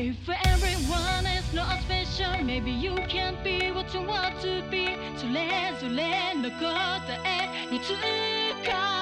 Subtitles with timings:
[0.00, 4.86] If everyone is not special, maybe you can't be what you want to be.
[5.16, 6.62] それぞれの答
[7.24, 7.92] え見つ
[8.68, 8.99] か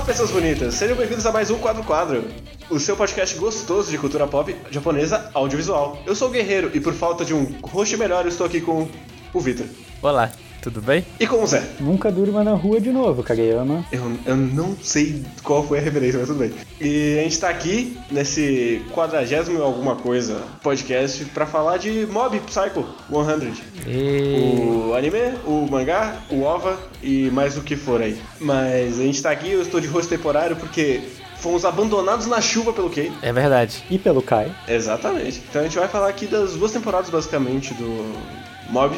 [0.00, 0.76] Olá, pessoas bonitas!
[0.76, 2.24] Sejam bem-vindos a mais um Quadro Quadro,
[2.70, 5.98] o seu podcast gostoso de cultura pop japonesa audiovisual.
[6.06, 8.88] Eu sou o Guerreiro e por falta de um host melhor, eu estou aqui com
[9.34, 9.66] o Vitor.
[10.00, 11.04] Olá, tudo bem?
[11.18, 11.62] E com o Zé.
[11.80, 13.84] Nunca durma na rua de novo, Kageyama.
[13.90, 16.52] Eu, eu não sei qual foi a referência, mas tudo bem.
[16.80, 22.84] E a gente tá aqui nesse quadragésimo alguma coisa podcast pra falar de Mob Psycho
[23.08, 23.52] 100.
[23.86, 24.60] E...
[24.60, 28.20] O anime, o mangá, o OVA e mais o que for aí.
[28.38, 31.00] Mas a gente tá aqui, eu estou de rosto temporário porque
[31.40, 33.10] fomos abandonados na chuva pelo Kei.
[33.22, 33.82] É verdade.
[33.90, 34.54] E pelo Kai.
[34.68, 35.42] Exatamente.
[35.48, 38.14] Então a gente vai falar aqui das duas temporadas basicamente do
[38.70, 38.96] Mob.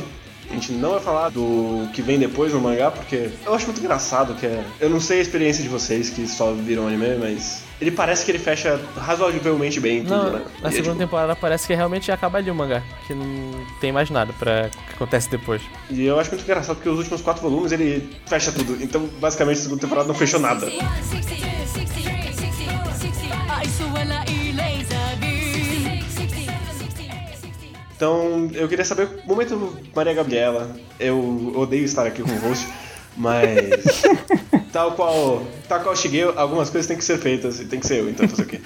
[0.51, 3.81] A gente não vai falar do que vem depois no mangá, porque eu acho muito
[3.81, 4.63] engraçado que é.
[4.81, 7.63] Eu não sei a experiência de vocês que só viram anime, mas.
[7.81, 10.43] Ele parece que ele fecha razoavelmente bem tudo, Não, né?
[10.61, 13.27] na E é, segunda tipo, temporada parece que realmente acaba ali o mangá, que não
[13.81, 15.61] tem mais nada pra que acontece depois.
[15.91, 18.79] E eu acho muito engraçado porque os últimos quatro volumes ele fecha tudo.
[18.81, 20.71] Então, basicamente, a segunda temporada não fechou nada.
[28.03, 32.67] Então, eu queria saber, momento Maria Gabriela, eu odeio estar aqui com o host,
[33.17, 34.03] mas
[34.73, 38.01] tal qual, tal qual cheguei, algumas coisas têm que ser feitas e tem que ser
[38.01, 38.61] eu, então fazer o quê?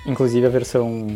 [0.04, 1.06] inclusive a versão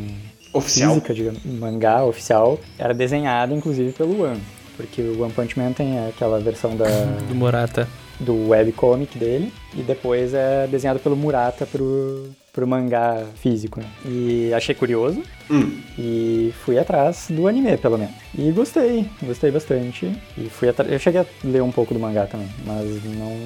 [0.53, 0.91] Oficial.
[0.95, 4.41] física, digamos, mangá oficial, era desenhada inclusive pelo One.
[4.77, 6.87] Porque o One Punch Man tem aquela versão da,
[7.29, 7.89] Do Morata.
[8.21, 13.81] Do webcomic dele e depois é desenhado pelo Murata pro, pro mangá físico.
[13.81, 13.87] né?
[14.05, 18.15] E achei curioso Hum, e fui atrás do anime, pelo menos.
[18.37, 20.11] E gostei, gostei bastante.
[20.39, 20.91] E fui atrás.
[20.91, 23.37] Eu cheguei a ler um pouco do mangá também, mas não.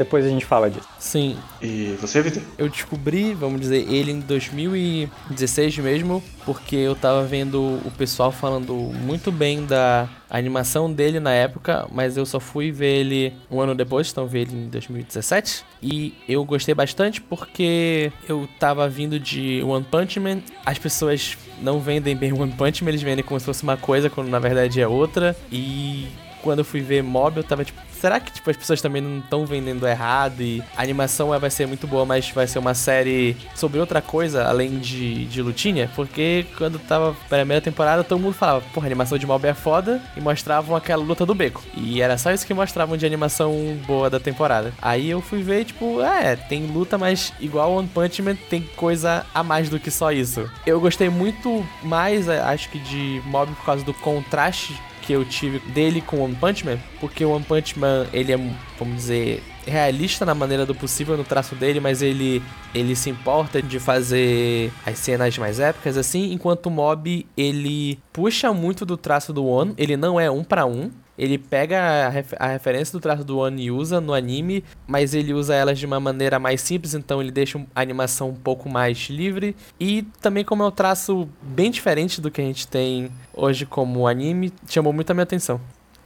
[0.00, 0.88] Depois a gente fala disso.
[0.98, 2.42] Sim, e você, Vitor?
[2.56, 8.72] eu descobri, vamos dizer, ele em 2016 mesmo, porque eu tava vendo o pessoal falando
[8.74, 13.74] muito bem da animação dele na época, mas eu só fui ver ele um ano
[13.74, 15.66] depois, então vi ele em 2017.
[15.82, 21.78] E eu gostei bastante porque eu tava vindo de One Punch Man, as pessoas não
[21.78, 24.80] vendem bem One Punch Man, eles vendem como se fosse uma coisa, quando na verdade
[24.80, 25.36] é outra.
[25.52, 26.08] E
[26.42, 29.18] quando eu fui ver Mob, eu tava tipo, será que tipo, as pessoas também não
[29.18, 30.40] estão vendendo errado?
[30.42, 34.00] E a animação é, vai ser muito boa, mas vai ser uma série sobre outra
[34.00, 35.90] coisa, além de, de lutinha?
[35.94, 40.00] Porque quando tava na primeira temporada, todo mundo falava, porra, animação de Mob é foda,
[40.16, 41.62] e mostravam aquela luta do beco.
[41.74, 44.72] E era só isso que mostravam de animação boa da temporada.
[44.80, 49.26] Aí eu fui ver, tipo, é, tem luta, mas igual One Punch Man, tem coisa
[49.34, 50.50] a mais do que só isso.
[50.66, 54.74] Eu gostei muito mais, acho que, de Mob por causa do contraste
[55.10, 58.36] que eu tive dele com One Punch Man, porque o One Punch Man, ele é,
[58.78, 62.40] vamos dizer, realista na maneira do possível no traço dele, mas ele
[62.72, 68.52] ele se importa de fazer as cenas mais épicas assim, enquanto o Mob ele puxa
[68.52, 72.32] muito do traço do One, ele não é um pra um, ele pega a, ref-
[72.38, 75.84] a referência do traço do One e usa no anime, mas ele usa elas de
[75.84, 79.54] uma maneira mais simples, então ele deixa a animação um pouco mais livre.
[79.78, 84.06] E também como é um traço bem diferente do que a gente tem hoje como
[84.06, 85.60] anime, chamou muito a minha atenção.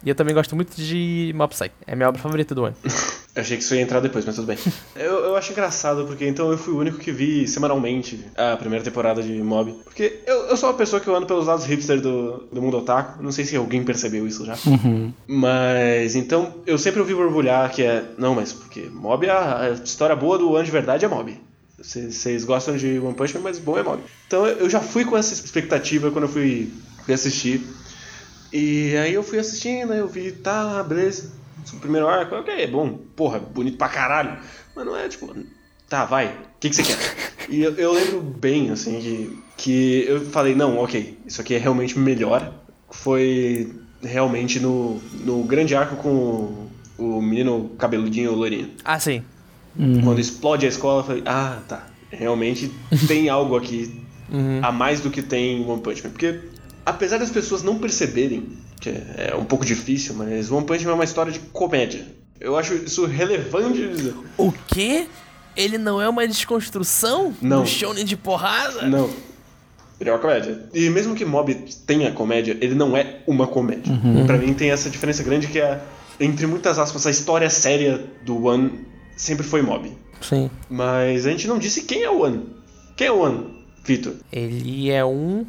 [0.04, 1.74] E eu também gosto muito de Mob Psycho.
[1.86, 2.76] É minha obra favorita do ano.
[3.34, 4.56] Eu achei que isso ia entrar depois, mas tudo bem.
[4.94, 8.84] eu, eu acho engraçado, porque então eu fui o único que vi semanalmente a primeira
[8.84, 9.72] temporada de Mob.
[9.82, 12.78] Porque eu, eu sou uma pessoa que eu ando pelos lados hipster do, do mundo
[12.78, 13.20] otaku.
[13.20, 14.54] Não sei se alguém percebeu isso já.
[15.26, 18.04] Mas então eu sempre ouvi borbulhar que é.
[18.16, 21.36] Não, mas porque Mob é a, a história boa do ano de verdade é Mob.
[21.76, 24.00] Vocês gostam de One Punch Man, mas bom é Mob.
[24.28, 26.72] Então eu já fui com essa expectativa quando eu fui,
[27.04, 27.66] fui assistir.
[28.52, 31.32] E aí eu fui assistindo, eu vi, tá, beleza.
[31.72, 32.98] O primeiro arco, ok, é bom.
[33.16, 34.38] Porra, bonito pra caralho.
[34.74, 35.34] Mas não é tipo,
[35.88, 36.98] tá, vai, o que, que você quer?
[37.48, 41.58] e eu, eu lembro bem, assim, que, que eu falei, não, ok, isso aqui é
[41.58, 42.52] realmente melhor.
[42.90, 48.70] Foi realmente no, no grande arco com o, o menino cabeludinho loirinho.
[48.84, 49.22] Ah, sim.
[50.04, 51.86] Quando explode a escola, eu falei, ah, tá.
[52.10, 52.72] realmente
[53.08, 54.04] tem algo aqui
[54.62, 56.10] a mais do que tem em One Punch Man.
[56.10, 56.40] Porque,
[56.84, 58.48] apesar das pessoas não perceberem,
[58.80, 62.06] que é um pouco difícil, mas One Punch Man é uma história de comédia.
[62.40, 64.14] Eu acho isso relevante.
[64.36, 65.06] O quê?
[65.56, 67.62] Ele não é uma desconstrução Não.
[67.62, 68.82] do shonen de porrada?
[68.86, 69.08] Não.
[70.00, 70.68] Ele é uma comédia.
[70.74, 71.54] E mesmo que Mob
[71.86, 73.92] tenha comédia, ele não é uma comédia.
[74.26, 75.80] Pra mim tem essa diferença grande que é,
[76.18, 78.84] entre muitas aspas, a história séria do One
[79.16, 79.90] sempre foi Mob.
[80.20, 80.50] Sim.
[80.68, 82.48] Mas a gente não disse quem é o One.
[82.96, 84.14] Quem é o One, Vitor?
[84.32, 85.46] Ele é um.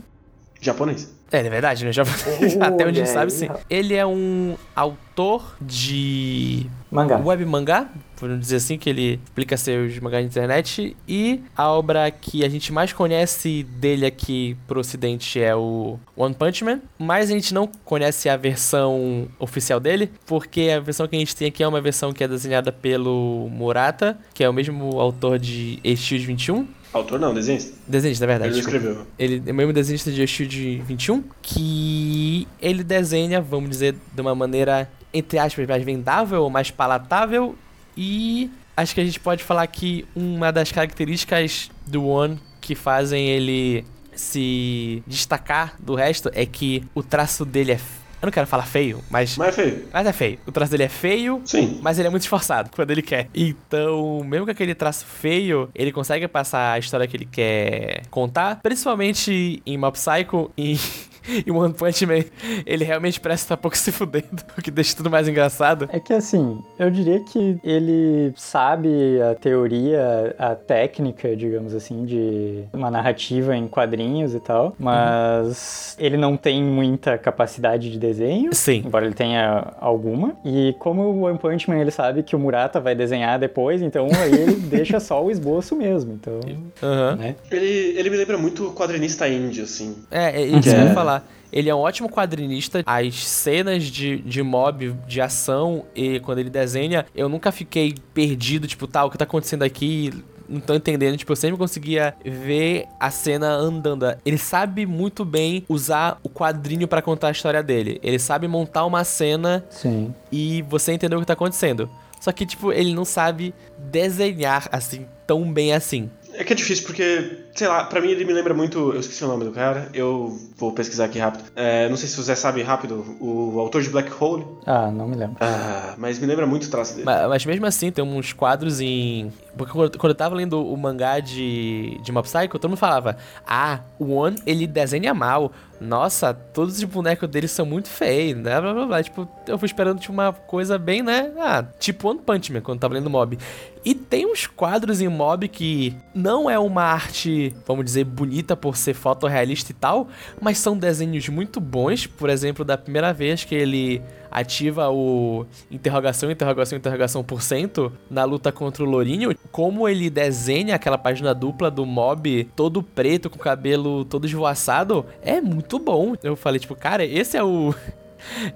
[0.62, 1.15] Japonês.
[1.32, 1.92] É, é verdade, né?
[1.92, 2.04] Já...
[2.62, 3.50] Até onde a gente sabe, sim.
[3.70, 7.18] Ele é um autor de Mangá.
[7.18, 7.90] web mangá,
[8.20, 10.96] vamos dizer assim, que ele explica seus mangás na internet.
[11.08, 16.34] E a obra que a gente mais conhece dele aqui pro ocidente é o One
[16.36, 16.80] Punch Man.
[16.98, 21.36] Mas a gente não conhece a versão oficial dele, porque a versão que a gente
[21.36, 25.40] tem aqui é uma versão que é desenhada pelo Murata, que é o mesmo autor
[25.40, 26.68] de Exu 21.
[26.96, 27.74] Autor não, desenhista.
[27.86, 28.54] Desenhista, na verdade.
[28.54, 28.78] Ele desculpa.
[28.78, 29.08] escreveu.
[29.20, 34.34] Ele é o mesmo desenhista de Shield 21, que ele desenha, vamos dizer, de uma
[34.34, 37.54] maneira, entre aspas, mais vendável ou mais palatável.
[37.98, 43.28] E acho que a gente pode falar que uma das características do One que fazem
[43.28, 43.84] ele
[44.16, 47.80] se destacar do resto é que o traço dele é.
[48.26, 49.38] Eu não quero falar feio, mas.
[49.38, 49.88] Mas é feio.
[49.94, 50.40] Mas é feio.
[50.48, 51.80] O traço dele é feio, Sim.
[51.84, 53.30] mas ele é muito esforçado quando ele quer.
[53.36, 58.62] Então, mesmo com aquele traço feio, ele consegue passar a história que ele quer contar.
[58.64, 60.76] Principalmente em Mob Psycho e
[61.46, 62.24] em One Punch Man.
[62.66, 65.90] Ele realmente parece estar pouco se fudendo, o que deixa tudo mais engraçado.
[65.92, 72.64] É que assim, eu diria que ele sabe a teoria, a técnica, digamos assim, de
[72.74, 78.54] uma narrativa em quadrinhos e tal, mas ele não tem muita capacidade de desenho.
[78.54, 78.84] Sim.
[78.86, 80.36] Embora ele tenha alguma.
[80.44, 84.08] E como o One Punch Man ele sabe que o Murata vai desenhar depois, então
[84.14, 86.14] aí ele deixa só o esboço mesmo.
[86.14, 86.40] Então,
[86.82, 87.16] Aham.
[87.16, 87.36] né?
[87.52, 89.96] Ele, ele me lembra muito o quadrinista indie, assim.
[90.12, 91.15] É, é isso que eu ia falar.
[91.52, 92.84] Ele é um ótimo quadrinista.
[92.86, 98.68] As cenas de, de mob, de ação, e quando ele desenha, eu nunca fiquei perdido,
[98.68, 100.12] tipo, tá, o que tá acontecendo aqui?
[100.48, 101.18] Não tô entendendo.
[101.18, 104.06] Tipo, eu sempre conseguia ver a cena andando.
[104.26, 108.00] Ele sabe muito bem usar o quadrinho pra contar a história dele.
[108.04, 110.14] Ele sabe montar uma cena Sim.
[110.32, 111.90] e você entender o que tá acontecendo.
[112.20, 116.10] Só que, tipo, ele não sabe desenhar assim, tão bem assim.
[116.34, 118.92] É que é difícil porque, sei lá, pra mim ele me lembra muito.
[118.94, 121.46] Eu esqueci o nome do cara, eu vou pesquisar aqui rápido.
[121.56, 124.46] É, não sei se você sabe rápido, o autor de Black Hole.
[124.66, 125.38] Ah, não me lembro.
[125.40, 127.06] Ah, mas me lembra muito o traço dele.
[127.06, 129.32] Ma- Mas, mesmo assim, tem uns quadros em.
[129.58, 133.16] Porque quando quando eu tava lendo o mangá de, de Mob Psycho, todo mundo falava:
[133.48, 135.52] Ah, o One ele desenha mal.
[135.80, 138.60] Nossa, todos os bonecos dele são muito feios, né?
[138.62, 139.04] Blá, blá, blá.
[139.04, 141.32] Tipo, eu fui esperando tipo, uma coisa bem, né?
[141.38, 143.38] Ah, tipo One Punch Man, quando tava lendo Mob.
[143.84, 148.76] E tem uns quadros em Mob que não é uma arte, vamos dizer, bonita por
[148.78, 150.08] ser fotorrealista e tal,
[150.42, 152.08] mas são desenhos muito bons.
[152.08, 154.02] Por exemplo, da primeira vez que ele
[154.36, 160.76] ativa o interrogação, interrogação, interrogação por cento na luta contra o Lourinho, como ele desenha
[160.76, 166.16] aquela página dupla do mob todo preto, com o cabelo todo esvoaçado, é muito bom.
[166.22, 167.74] Eu falei, tipo, cara, esse é o.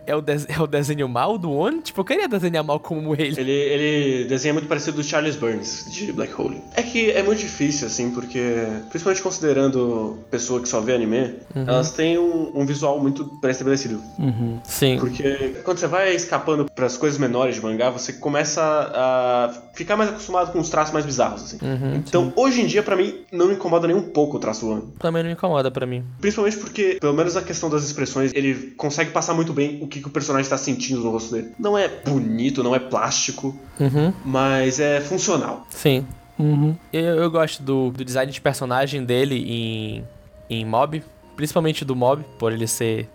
[0.05, 1.81] É o, é o desenho mal do One?
[1.81, 3.39] Tipo, eu queria desenhar mal como ele.
[3.39, 6.61] Ele, ele desenha muito parecido do Charles Burns, de Black Hole.
[6.75, 8.39] É que é muito difícil, assim, porque,
[8.89, 14.01] principalmente considerando pessoa que só vê anime, elas têm um, um visual muito pré-estabelecido.
[14.17, 14.59] Uhum.
[14.63, 14.97] Sim.
[14.99, 20.09] Porque quando você vai escapando pras coisas menores de mangá, você começa a ficar mais
[20.09, 21.57] acostumado com os traços mais bizarros, assim.
[21.95, 24.71] então, hoje em dia, pra mim, não me incomoda nem um pouco o traço do
[24.73, 24.93] ano.
[24.99, 26.03] Também não me incomoda pra mim.
[26.19, 29.99] Principalmente porque, pelo menos a questão das expressões, ele consegue passar muito bem o que,
[30.01, 31.51] que o personagem tá sentindo no rosto dele.
[31.59, 34.13] Não é bonito, não é plástico, Uhum.
[34.25, 35.65] mas é funcional.
[35.69, 36.05] Sim.
[36.37, 36.75] Uhum.
[36.93, 40.03] Eu, eu gosto do, do design de personagem dele em,
[40.49, 41.03] em Mob,
[41.35, 43.07] principalmente do Mob, por ele ser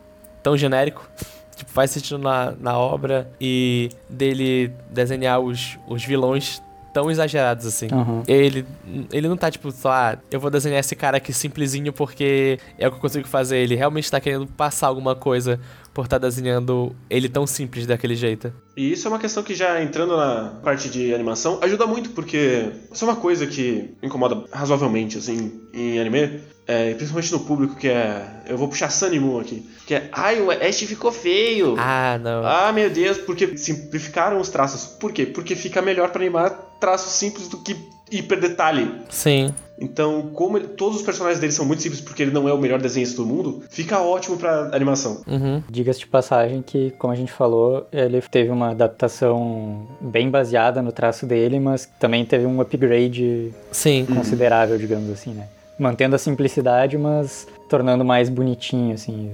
[0.43, 1.09] tão genérico.
[1.57, 6.61] Tipo, faz sentido na, na obra e dele desenhar os, os vilões
[6.93, 7.87] tão exagerados assim.
[7.93, 8.25] Uhum.
[8.27, 8.67] Ele,
[9.13, 12.89] ele não tá tipo, só, ah, eu vou desenhar esse cara aqui simplesinho porque é
[12.89, 13.59] o que eu consigo fazer.
[13.59, 15.61] Ele realmente tá querendo passar alguma coisa
[15.95, 18.53] por estar desenhando ele tão simples daquele jeito.
[18.77, 22.71] E isso é uma questão que já entrando na parte de animação ajuda muito, porque
[22.93, 27.89] isso é uma coisa que incomoda razoavelmente, assim, em anime, é, principalmente no público, que
[27.89, 28.43] é.
[28.49, 29.65] Eu vou puxar Sunny aqui.
[29.87, 30.09] Que é.
[30.13, 31.77] Ai, o Ash ficou feio!
[31.79, 32.45] Ah, não.
[32.45, 34.87] Ah, meu Deus, porque simplificaram os traços.
[34.87, 35.25] Por quê?
[35.27, 36.51] Porque fica melhor pra animar
[36.81, 37.77] traços simples do que
[38.11, 38.91] hiper detalhe.
[39.09, 39.53] Sim.
[39.77, 42.59] Então, como ele- todos os personagens dele são muito simples porque ele não é o
[42.59, 45.23] melhor desenhista do mundo, fica ótimo pra animação.
[45.27, 45.61] Uhum.
[45.69, 50.93] Diga-se de passagem que, como a gente falou, ele teve uma adaptação bem baseada no
[50.93, 54.07] traço dele, mas também teve um upgrade Sim.
[54.07, 55.49] considerável, digamos assim, né?
[55.79, 59.33] Mantendo a simplicidade, mas tornando mais bonitinho, assim.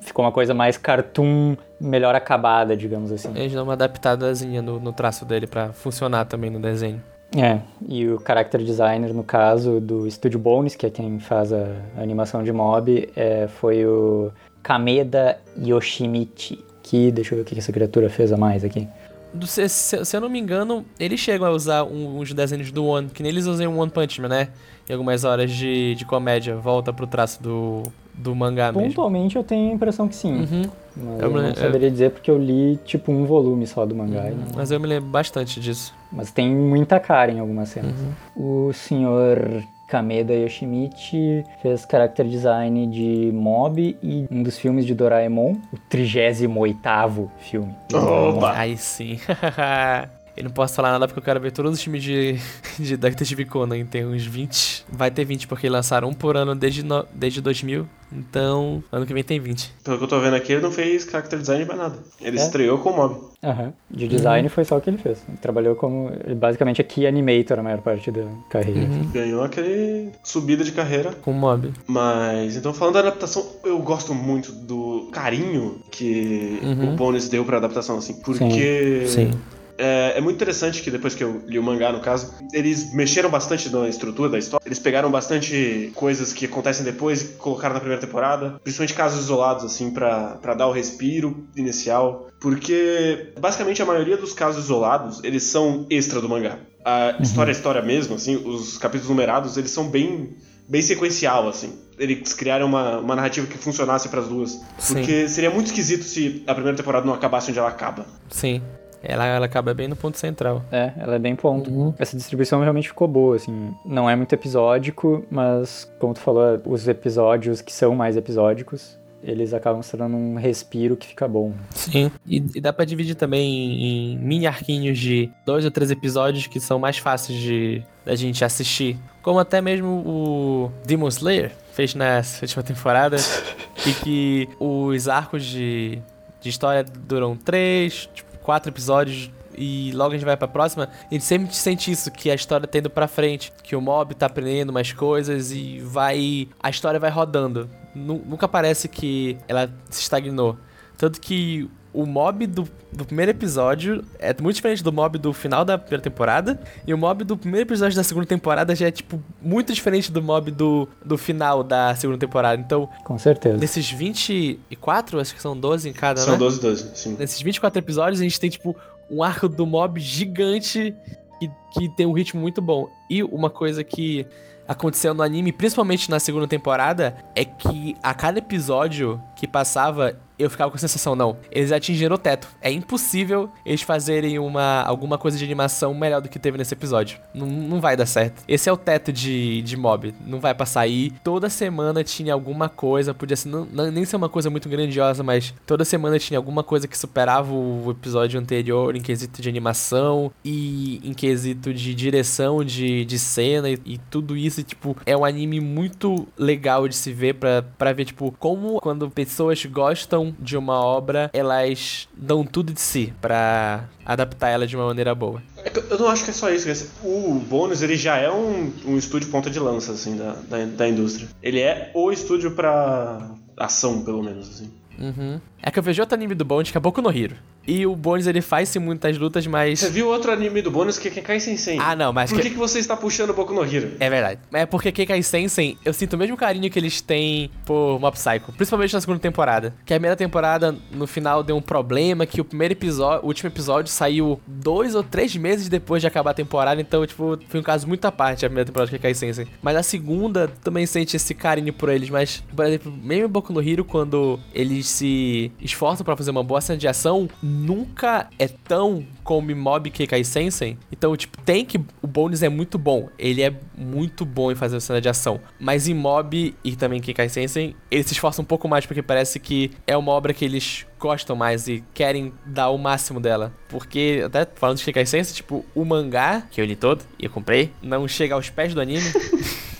[0.00, 3.30] Ficou uma coisa mais cartoon, melhor acabada, digamos assim.
[3.36, 7.00] Eles dão uma adaptadazinha no, no traço dele pra funcionar também no desenho.
[7.36, 11.66] É, e o character designer, no caso do Studio Bones, que é quem faz a,
[11.96, 14.30] a animação de mob, é, foi o
[14.62, 16.64] Kameda Yoshimichi.
[16.88, 18.86] Que, deixa eu ver o que essa criatura fez a mais aqui.
[19.34, 22.70] Do- se, se- se eu não me engano, eles chegam a usar um- uns desenhos
[22.70, 24.48] do One, que nem eles usam em One Punch Man, né?
[24.88, 27.82] Em algumas horas de, de comédia, volta pro traço do,
[28.14, 28.88] do mangá mesmo.
[28.88, 30.32] Pontualmente eu tenho a impressão que sim.
[30.32, 30.62] Uhum.
[30.96, 33.94] Mas Eu eu não eu- saberia dizer porque eu li tipo um volume só do
[33.96, 34.30] mangá.
[34.30, 35.92] e não- Mas eu me lembro bastante disso.
[36.12, 37.92] Mas tem muita cara em algumas cenas.
[38.36, 38.68] Uhum.
[38.68, 45.56] O senhor Kameda Yoshimichi fez character design de Mob e um dos filmes de Doraemon,
[45.72, 47.74] o 38º filme.
[47.92, 48.52] Opa!
[48.56, 49.18] Aí sim.
[50.36, 52.36] eu não posso falar nada porque eu quero ver todos os filmes de,
[52.78, 53.84] de Detective Conan.
[53.86, 54.84] Tem uns 20.
[54.90, 57.86] Vai ter 20 porque lançaram um por ano desde, no- desde 2000.
[58.12, 59.72] Então, ano que vem tem 20.
[59.82, 61.98] Pelo que eu tô vendo aqui, ele não fez character design mais nada.
[62.20, 62.42] Ele É?
[62.42, 63.20] estreou com o Mob.
[63.42, 63.72] Aham.
[63.90, 65.18] De design foi só o que ele fez.
[65.28, 68.80] Ele trabalhou como basicamente é key animator a maior parte da carreira.
[68.80, 69.10] Uhum.
[69.10, 71.12] Ganhou aquele subida de carreira.
[71.22, 71.72] Com mob.
[71.86, 76.92] Mas, então, falando da adaptação, eu gosto muito do carinho que Uhum.
[76.94, 78.14] o Bones deu pra adaptação, assim.
[78.20, 79.30] Porque Sim.
[79.78, 83.30] É, é muito interessante que depois que eu li o mangá, no caso, eles mexeram
[83.30, 84.66] bastante na estrutura da história.
[84.66, 88.60] Eles pegaram bastante coisas que acontecem depois e colocaram na primeira temporada.
[88.62, 92.28] Principalmente casos isolados, assim, pra, pra dar o respiro inicial.
[92.40, 96.58] Porque, basicamente, a maioria dos casos isolados, eles são extra do mangá.
[96.84, 100.36] A história é história mesmo, assim, os capítulos numerados, eles são bem
[100.68, 101.78] bem sequencial, assim.
[101.98, 104.60] Eles criaram uma, uma narrativa que funcionasse pras duas.
[104.78, 104.94] Sim.
[104.94, 108.06] Porque seria muito esquisito se a primeira temporada não acabasse onde ela acaba.
[108.30, 108.60] Sim.
[109.02, 110.62] Ela, ela acaba bem no ponto central.
[110.70, 111.70] É, ela é bem ponto.
[111.70, 111.94] Uhum.
[111.98, 113.74] Essa distribuição realmente ficou boa, assim.
[113.84, 119.52] Não é muito episódico, mas, como tu falou, os episódios que são mais episódicos, eles
[119.52, 121.52] acabam se tornando um respiro que fica bom.
[121.70, 122.10] Sim.
[122.26, 126.46] E, e dá pra dividir também em, em mini arquinhos de dois ou três episódios
[126.46, 128.96] que são mais fáceis de da gente assistir.
[129.20, 133.16] Como até mesmo o Demon Slayer fez na última temporada.
[133.84, 135.98] e que os arcos de,
[136.40, 139.30] de história duram três, tipo, quatro episódios.
[139.58, 142.66] E logo a gente vai pra próxima, a gente sempre sente isso, que a história
[142.66, 146.46] tá indo pra frente, que o mob tá aprendendo mais coisas e vai.
[146.62, 147.68] A história vai rodando.
[147.94, 150.58] Nu- Nunca parece que ela se estagnou.
[150.98, 155.64] Tanto que o mob do, do primeiro episódio é muito diferente do mob do final
[155.64, 156.60] da primeira temporada.
[156.86, 160.22] E o mob do primeiro episódio da segunda temporada já é, tipo, muito diferente do
[160.22, 162.60] mob do, do final da segunda temporada.
[162.60, 163.56] Então, Com certeza.
[163.56, 166.38] nesses 24, acho que são 12 em cada, São né?
[166.38, 167.16] 12 12, sim.
[167.18, 168.76] Nesses 24 episódios, a gente tem, tipo,
[169.10, 170.94] um arco do mob gigante
[171.40, 172.90] que, que tem um ritmo muito bom.
[173.08, 174.26] E uma coisa que
[174.68, 180.50] aconteceu no anime, principalmente na segunda temporada, é que a cada episódio que passava, eu
[180.50, 182.48] ficava com a sensação, não, eles atingiram o teto.
[182.60, 187.18] É impossível eles fazerem uma, alguma coisa de animação melhor do que teve nesse episódio.
[187.34, 188.42] Não, não vai dar certo.
[188.46, 190.14] Esse é o teto de, de mob.
[190.26, 191.12] Não vai passar aí.
[191.22, 195.54] Toda semana tinha alguma coisa, podia ser, não, nem ser uma coisa muito grandiosa, mas
[195.66, 201.00] toda semana tinha alguma coisa que superava o episódio anterior em quesito de animação e
[201.02, 205.24] em quesito de direção de, de cena e, e tudo isso, e, tipo, é um
[205.24, 210.80] anime muito legal de se ver pra, ver, tipo, como quando pessoas gostam de uma
[210.80, 215.42] obra, elas dão tudo de si pra adaptar ela de uma maneira boa.
[215.58, 216.90] É Eu não acho que é só isso.
[217.02, 220.88] O Bônus, ele já é um, um estúdio ponta de lança, assim, da, da, da
[220.88, 221.28] indústria.
[221.42, 224.70] Ele é o estúdio pra ação, pelo menos, assim.
[224.98, 225.40] Uhum.
[225.66, 227.34] É que eu vejo outro anime do Bones que é Boku no Hero.
[227.66, 229.80] E o Bones ele faz sim muitas lutas, mas.
[229.80, 231.76] Você viu outro anime do Bônus que é Kekai Sensei.
[231.80, 233.94] Ah, não, mas Por que- que, você está puxando o Boku no Hero?
[233.98, 234.38] É verdade.
[234.52, 238.52] É porque Kekai Sensen, eu sinto o mesmo carinho que eles têm por Mob Psycho.
[238.52, 239.74] Principalmente na segunda temporada.
[239.84, 243.48] Que a primeira temporada, no final, deu um problema, que o primeiro episódio, o último
[243.48, 246.80] episódio saiu dois ou três meses depois de acabar a temporada.
[246.80, 249.48] Então, tipo, foi um caso muito à parte a primeira temporada de Kekai Sensen.
[249.60, 252.08] Mas a segunda também sente esse carinho por eles.
[252.08, 256.60] Mas, por exemplo, mesmo Boku no Hero, quando eles se esforçam pra fazer uma boa
[256.60, 260.78] cena de ação, nunca é tão como Mob Kekai Sensen.
[260.90, 261.78] Então, tipo, tem que.
[262.00, 263.08] O Bones é muito bom.
[263.18, 265.40] Ele é muito bom em fazer cena de ação.
[265.58, 269.38] Mas em Mob e também Kekai Sensen, eles se esforçam um pouco mais porque parece
[269.38, 273.52] que é uma obra que eles gostam mais e querem dar o máximo dela.
[273.68, 277.30] Porque, até falando de Kekai Sensen, tipo, o mangá, que eu li todo e eu
[277.30, 279.06] comprei, não chega aos pés do anime.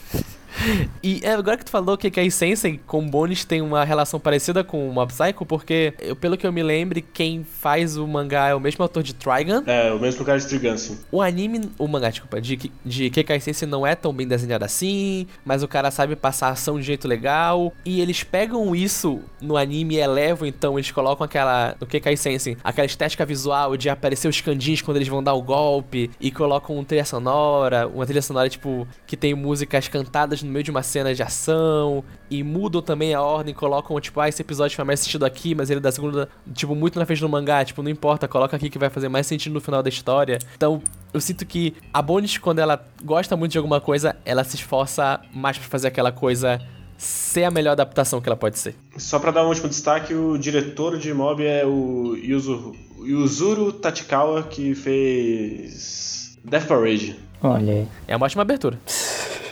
[1.03, 4.65] E é, agora que tu falou que a Sensei com Bones tem uma relação parecida
[4.65, 8.49] com o Mob Psycho, porque, eu, pelo que eu me lembre, quem faz o mangá
[8.49, 9.63] é o mesmo autor de Trigun.
[9.67, 10.99] É, o mesmo cara de Trigun, sim.
[11.11, 15.27] O anime, o mangá, desculpa, de, de Kekai Sensei não é tão bem desenhado assim,
[15.45, 17.73] mas o cara sabe passar ação de jeito legal.
[17.85, 22.57] E eles pegam isso no anime e elevam, então eles colocam aquela, no Kekai Sensei,
[22.63, 26.77] aquela estética visual de aparecer os candins quando eles vão dar o golpe, e colocam
[26.77, 30.83] uma trilha sonora, uma trilha sonora, tipo, que tem músicas cantadas no meio de uma
[30.83, 35.01] cena de ação, e mudam também a ordem, colocam, tipo, ah, esse episódio faz mais
[35.01, 37.91] sentido aqui, mas ele é da segunda, tipo, muito na frente do mangá, tipo, não
[37.91, 40.39] importa, coloca aqui que vai fazer mais sentido no final da história.
[40.57, 44.57] Então, eu sinto que a Bones, quando ela gosta muito de alguma coisa, ela se
[44.57, 46.61] esforça mais pra fazer aquela coisa
[46.99, 48.75] ser a melhor adaptação que ela pode ser.
[48.97, 52.75] Só pra dar um último destaque, o diretor de Mob é o Yuzuru,
[53.05, 57.17] Yuzuru Tachikawa, que fez Death Parade.
[57.43, 57.89] Olha aí.
[58.09, 58.79] É uma ótima abertura.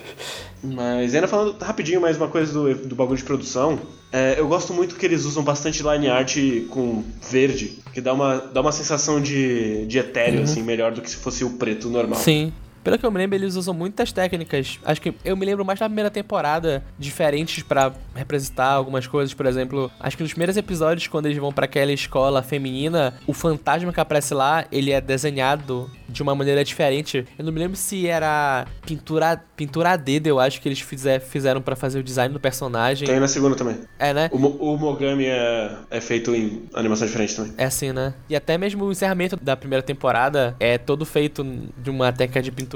[0.64, 3.78] Mas ainda falando rapidinho mais uma coisa do, do bagulho de produção,
[4.10, 6.36] é, eu gosto muito que eles usam bastante line art
[6.70, 11.10] com verde, que dá uma, dá uma sensação de, de etéreo, assim, melhor do que
[11.10, 12.18] se fosse o preto normal.
[12.18, 12.52] Sim.
[12.84, 14.78] Pelo que eu me lembro, eles usam muitas técnicas.
[14.84, 19.32] Acho que eu me lembro mais da primeira temporada, diferentes pra representar algumas coisas.
[19.32, 23.32] Por exemplo, acho que nos primeiros episódios, quando eles vão pra aquela escola feminina, o
[23.32, 27.24] fantasma que aparece lá, ele é desenhado de uma maneira diferente.
[27.38, 31.20] Eu não me lembro se era pintura, pintura a dedo, eu acho que eles fizer,
[31.20, 33.08] fizeram pra fazer o design do personagem.
[33.08, 33.78] Tem na segunda também.
[33.98, 34.28] É, né?
[34.30, 37.54] O, o Mogami é, é feito em animação diferente também.
[37.56, 38.12] É assim, né?
[38.28, 41.44] E até mesmo o encerramento da primeira temporada é todo feito
[41.78, 42.73] de uma técnica de pintura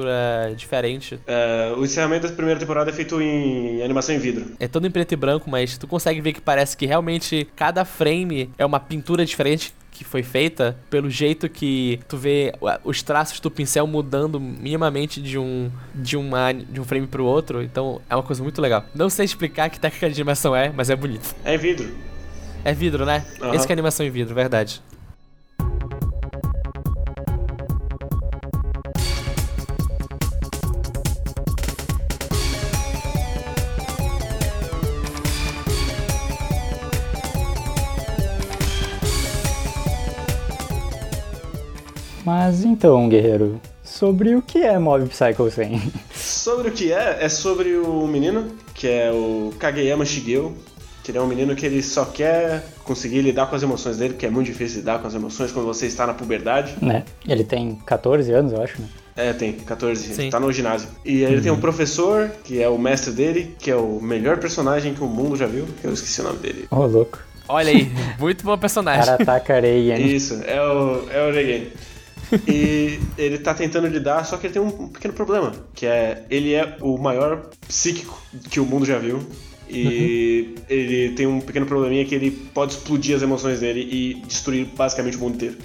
[0.57, 1.19] diferente.
[1.27, 4.47] É, o encerramento da primeira temporada é feito em animação em vidro.
[4.59, 7.85] É todo em preto e branco, mas tu consegue ver que parece que realmente cada
[7.85, 12.53] frame é uma pintura diferente que foi feita pelo jeito que tu vê
[12.85, 17.63] os traços do pincel mudando minimamente de um de uma de um frame pro outro,
[17.63, 18.85] então é uma coisa muito legal.
[18.95, 21.35] Não sei explicar que técnica de animação é, mas é bonito.
[21.45, 21.91] É vidro.
[22.65, 23.25] É vidro, né?
[23.43, 23.55] Aham.
[23.55, 24.81] Esse que é animação em vidro, verdade.
[42.49, 45.93] Mas então, guerreiro, sobre o que é Mob Psycho 100?
[46.15, 50.57] Sobre o que é, é sobre o menino, que é o Kageyama Shigeo,
[51.05, 54.15] que ele é um menino que ele só quer conseguir lidar com as emoções dele,
[54.15, 56.75] porque é muito difícil lidar com as emoções quando você está na puberdade.
[56.81, 57.05] né?
[57.29, 58.89] Ele tem 14 anos, eu acho, né?
[59.15, 60.31] É, tem 14, Sim.
[60.31, 60.89] tá no ginásio.
[61.05, 64.39] E aí ele tem um professor, que é o mestre dele, que é o melhor
[64.39, 66.67] personagem que o mundo já viu, eu esqueci o nome dele.
[66.71, 67.19] Ô, louco.
[67.49, 69.05] Olha aí, muito bom personagem.
[69.05, 69.97] Karataka Reian.
[69.97, 71.69] Isso, é o, é o Regen.
[72.47, 76.55] E ele tá tentando lidar, só que ele tem um pequeno problema, que é ele
[76.55, 79.21] é o maior psíquico que o mundo já viu.
[79.71, 84.67] E ele tem um pequeno probleminha que ele pode explodir as emoções dele e destruir
[84.75, 85.59] basicamente o mundo inteiro.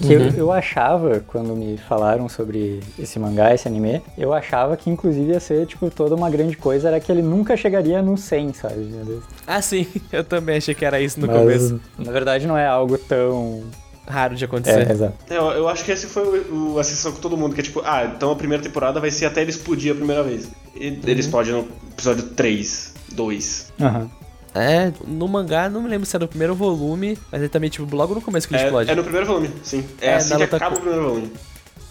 [0.00, 4.88] Que eu, eu achava, quando me falaram sobre esse mangá, esse anime, eu achava que
[4.88, 8.52] inclusive ia ser, tipo, toda uma grande coisa, era que ele nunca chegaria no 100,
[8.54, 9.20] sabe?
[9.46, 11.80] Ah, sim, eu também achei que era isso no Mas, começo.
[11.98, 13.64] na verdade, não é algo tão...
[14.06, 14.90] Raro de É, acontecer.
[14.90, 15.14] exato.
[15.30, 17.60] É, eu, eu acho que esse foi o, o- a sensação com todo mundo, que
[17.60, 20.48] é tipo, ah, então a primeira temporada vai ser até ele explodir a primeira vez.
[20.74, 23.72] E ele explode no episódio 3, 2.
[23.80, 24.10] Aham.
[24.54, 27.96] É, no mangá, não me lembro se era o primeiro volume, mas ele também, tipo,
[27.96, 28.90] logo no começo que ele É, explode.
[28.90, 29.84] é no primeiro volume, sim.
[30.00, 31.32] É, É, assim que acaba com- o primeiro volume.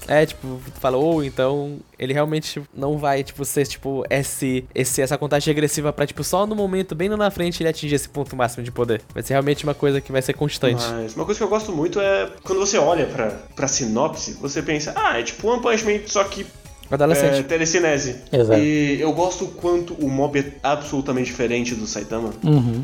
[0.08, 5.54] É, tipo, falou, então ele realmente não vai, tipo, ser, tipo, esse, esse, essa contagem
[5.54, 8.64] regressiva pra, tipo, só no momento, bem lá na frente, ele atingir esse ponto máximo
[8.64, 9.02] de poder.
[9.14, 10.84] Vai ser realmente uma coisa que vai ser constante.
[10.92, 14.62] Mas uma coisa que eu gosto muito é quando você olha pra, pra sinopse, você
[14.62, 16.46] pensa, ah, é tipo One Punch Man, só que
[16.90, 17.44] é, Adolescente.
[17.48, 18.22] telecinese.
[18.32, 18.60] Exato.
[18.60, 22.32] E eu gosto o quanto o mob é absolutamente diferente do Saitama.
[22.44, 22.84] Uhum.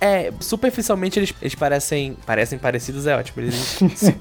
[0.00, 2.16] É, superficialmente eles, eles parecem.
[2.26, 3.42] Parecem parecidos, é ótimo.
[3.42, 3.54] Eles
[3.94, 4.16] se,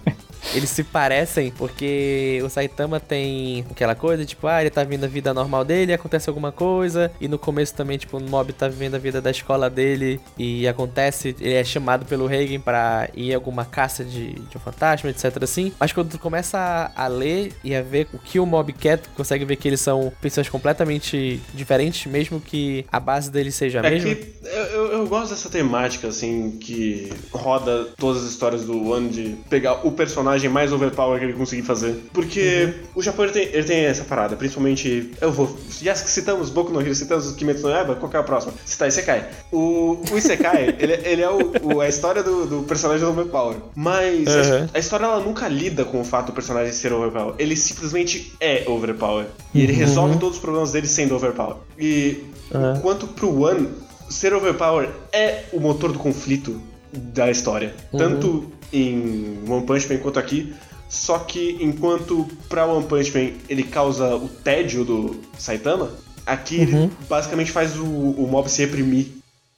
[0.56, 5.08] eles se parecem porque o Saitama tem aquela coisa, tipo, ah, ele tá vivendo a
[5.08, 7.12] vida normal dele, acontece alguma coisa.
[7.20, 10.68] E no começo também, tipo, o Mob tá vivendo a vida da escola dele e
[10.68, 15.10] acontece, ele é chamado pelo Reigen pra ir a alguma caça de, de um fantasma,
[15.10, 15.44] etc.
[15.44, 15.72] assim.
[15.80, 18.98] Mas quando tu começa a, a ler e a ver o que o Mob quer,
[19.00, 23.82] tu consegue ver que eles são pessoas completamente diferentes, mesmo que a base deles seja
[23.82, 24.16] a É mesma.
[24.16, 29.36] que eu eu gosto dessa temática, assim, que roda todas as histórias do One de
[29.50, 31.96] pegar o personagem mais overpower que ele conseguir fazer.
[32.14, 35.12] Porque o Japão ele tem, ele tem essa parada, principalmente.
[35.22, 35.58] Eu vou.
[35.82, 38.54] Já que citamos Boku no Hero, citamos Kimetsu no Yaiba, qual que é a próxima?
[38.66, 39.26] Citar Isekai.
[39.52, 43.58] O, o Isekai, ele, ele é o, o- a história do, do personagem overpower.
[43.76, 44.68] Mas a- Uhum.
[44.74, 47.34] a, história ela nunca lida com o fato do personagem ser overpower.
[47.40, 49.26] Ele simplesmente é overpower.
[49.54, 51.58] E ele resolve todos os problemas dele sendo overpower.
[51.80, 52.76] E Uhum.
[52.76, 53.70] enquanto pro One,
[54.10, 56.62] ser overpower é o motor do conflito
[56.94, 57.74] da história.
[57.98, 60.54] Tanto em One Punch Man quanto aqui.
[60.90, 65.92] Só que enquanto pra One Punch Man ele causa o tédio do Saitama,
[66.26, 69.08] aqui ele basicamente faz o, o mob se reprimir.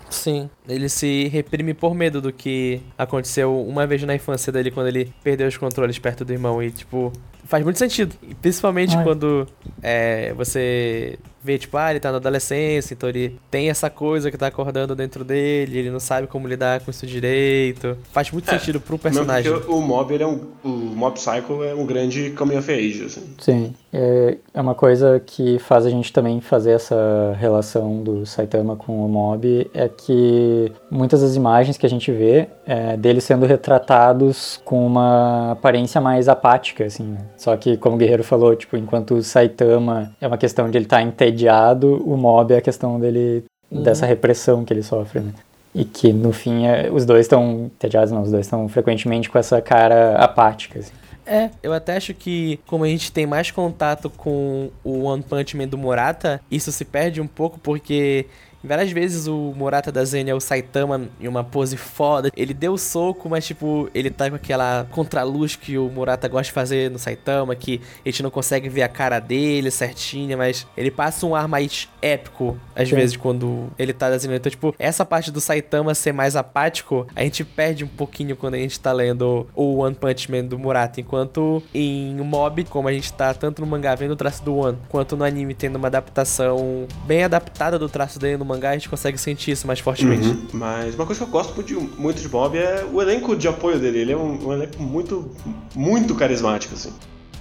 [0.10, 4.88] Sim, ele se reprime por medo do que aconteceu uma vez na infância dele quando
[4.88, 7.12] ele perdeu os controles perto do irmão e, tipo,
[7.44, 8.16] faz muito sentido.
[8.42, 9.04] Principalmente Ai.
[9.04, 9.48] quando
[9.82, 14.38] é, você vê, tipo, ah, ele tá na adolescência, então ele tem essa coisa que
[14.38, 17.98] tá acordando dentro dele, ele não sabe como lidar com isso direito.
[18.12, 19.52] Faz muito É, sentido pro personagem.
[19.52, 20.40] o mob ele é um.
[20.64, 23.24] O Mob Psycho é um grande coming of age, assim.
[23.40, 28.76] Sim, é, é uma coisa que faz a gente também fazer essa relação do Saitama
[28.76, 33.46] com o Mob, é que muitas das imagens que a gente vê é deles sendo
[33.46, 37.04] retratados com uma aparência mais apática, assim.
[37.04, 37.20] né?
[37.38, 40.86] Só que, como o Guerreiro falou, tipo, enquanto o Saitama é uma questão de ele
[40.86, 41.37] estar entediado,
[41.84, 45.34] o Mob é a questão dele, dessa repressão que ele sofre, né?
[45.76, 49.38] E que, no fim, é- os dois estão entediados, não, os dois estão frequentemente com
[49.38, 50.94] essa cara apática, assim.
[51.26, 55.58] É, eu até acho que como a gente tem mais contato com o One Punch
[55.58, 58.26] Man do Murata, isso se perde um pouco porque
[58.68, 62.32] várias vezes o Murata da Zen é o Saitama em uma pose foda.
[62.36, 66.46] Ele deu o soco, mas tipo, ele tá com aquela contraluz que o Murata gosta
[66.46, 70.68] de fazer no Saitama, que a gente não consegue ver a cara dele certinha, mas
[70.76, 72.96] ele passa um ar mais épico às Sim.
[72.96, 74.38] vezes quando ele tá desenhando.
[74.38, 78.56] Então, tipo, essa parte do Saitama ser mais apático, a gente perde um pouquinho quando
[78.56, 81.00] a gente tá lendo o One Punch Man do Murata.
[81.02, 84.78] Enquanto em Mob, como a gente tá tanto no mangá vendo o traço do One,
[84.90, 88.90] quanto no anime tendo uma adaptação bem adaptada do traço dele no mangá, a gente
[88.90, 90.28] consegue sentir isso mais fortemente.
[90.28, 90.48] Uhum.
[90.54, 93.48] Mas uma coisa que eu gosto muito de, muito de Mob é o elenco de
[93.48, 94.00] apoio dele.
[94.00, 95.32] Ele é um, um elenco muito,
[95.76, 96.94] muito carismático, assim.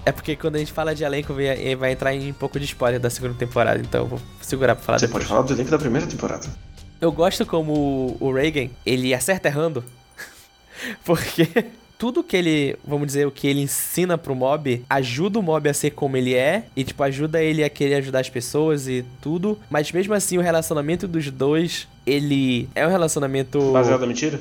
[0.05, 2.65] É porque quando a gente fala de elenco, vai vai entrar em um pouco de
[2.65, 5.25] spoiler da segunda temporada, então eu vou segurar pra falar Você depois.
[5.25, 6.47] pode falar do elenco da primeira temporada.
[7.01, 9.85] Eu gosto como o Reagan, ele acerta errando.
[11.05, 11.49] Porque
[11.99, 15.75] tudo que ele, vamos dizer, o que ele ensina pro mob, ajuda o mob a
[15.75, 16.67] ser como ele é.
[16.77, 19.59] E, tipo, ajuda ele a querer ajudar as pessoas e tudo.
[19.71, 23.73] Mas mesmo assim, o relacionamento dos dois, ele é um relacionamento.
[23.73, 24.41] Baseado na mentira?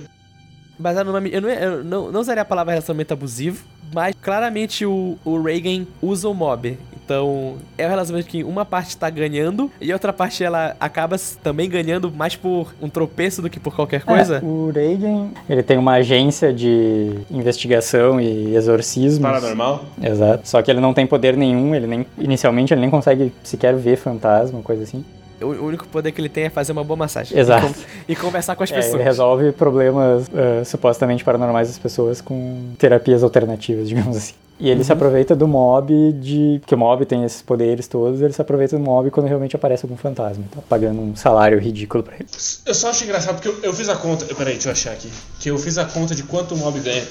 [0.77, 1.25] Baseado numa.
[1.27, 3.63] Eu não, eu não, não usaria a palavra relacionamento abusivo,
[3.95, 6.77] mas claramente o, o Reagan usa o mob.
[7.05, 11.15] Então, é um relacionamento que uma parte tá ganhando e a outra parte ela acaba
[11.41, 14.37] também ganhando mais por um tropeço do que por qualquer coisa.
[14.37, 19.21] É, o Reagan, ele tem uma agência de investigação e exorcismo.
[19.21, 19.85] Paranormal?
[20.01, 20.49] Exato.
[20.49, 23.95] Só que ele não tem poder nenhum, ele nem inicialmente ele nem consegue sequer ver
[23.95, 25.05] fantasma, coisa assim.
[25.41, 27.37] O único poder que ele tem é fazer uma boa massagem.
[27.37, 27.65] Exato.
[27.65, 28.95] E, con- e conversar com as É, pessoas.
[28.95, 34.33] ele resolve problemas ah, supostamente paranormais das pessoas com terapias alternativas, digamos assim.
[34.57, 36.61] E ele se aproveita do mob de.
[36.65, 39.85] que o mob tem esses poderes todos, ele se aproveita do mob quando realmente aparece
[39.85, 40.45] algum fantasma.
[40.49, 42.27] Tá pagando um salário ridículo pra ele.
[42.65, 44.23] Eu só acho engraçado porque eu, eu fiz a conta.
[44.33, 45.09] Peraí, deixa eu achar aqui.
[45.41, 47.03] Que eu fiz a conta de quanto o mob ganha.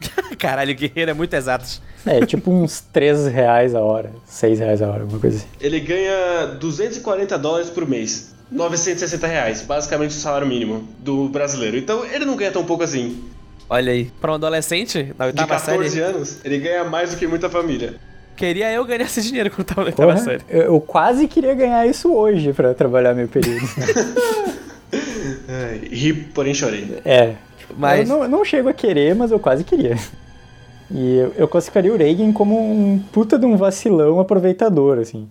[0.38, 1.64] Caralho, o guerreiro é muito exato.
[2.06, 5.46] É, tipo uns 3 reais a hora, 6 reais a hora, alguma coisa assim.
[5.60, 8.34] Ele ganha 240 dólares por mês.
[8.50, 11.76] 960 reais, basicamente o salário mínimo do brasileiro.
[11.78, 13.24] Então ele não ganha tão pouco assim.
[13.70, 14.10] Olha aí.
[14.20, 17.48] Pra um adolescente, na De oitava 14 série, anos, ele ganha mais do que muita
[17.48, 17.94] família.
[18.36, 20.42] queria eu ganhar esse dinheiro quando tava na oitava Porra, série.
[20.50, 23.64] eu, eu quase queria ganhar isso hoje pra trabalhar meu período.
[25.90, 26.98] Ri, porém chorei.
[27.04, 27.34] É.
[27.76, 29.96] Mas- Eu não, não chego a querer, mas eu quase queria.
[30.90, 35.28] E eu, eu classificaria o Reagan como um puta de um vacilão aproveitador, assim.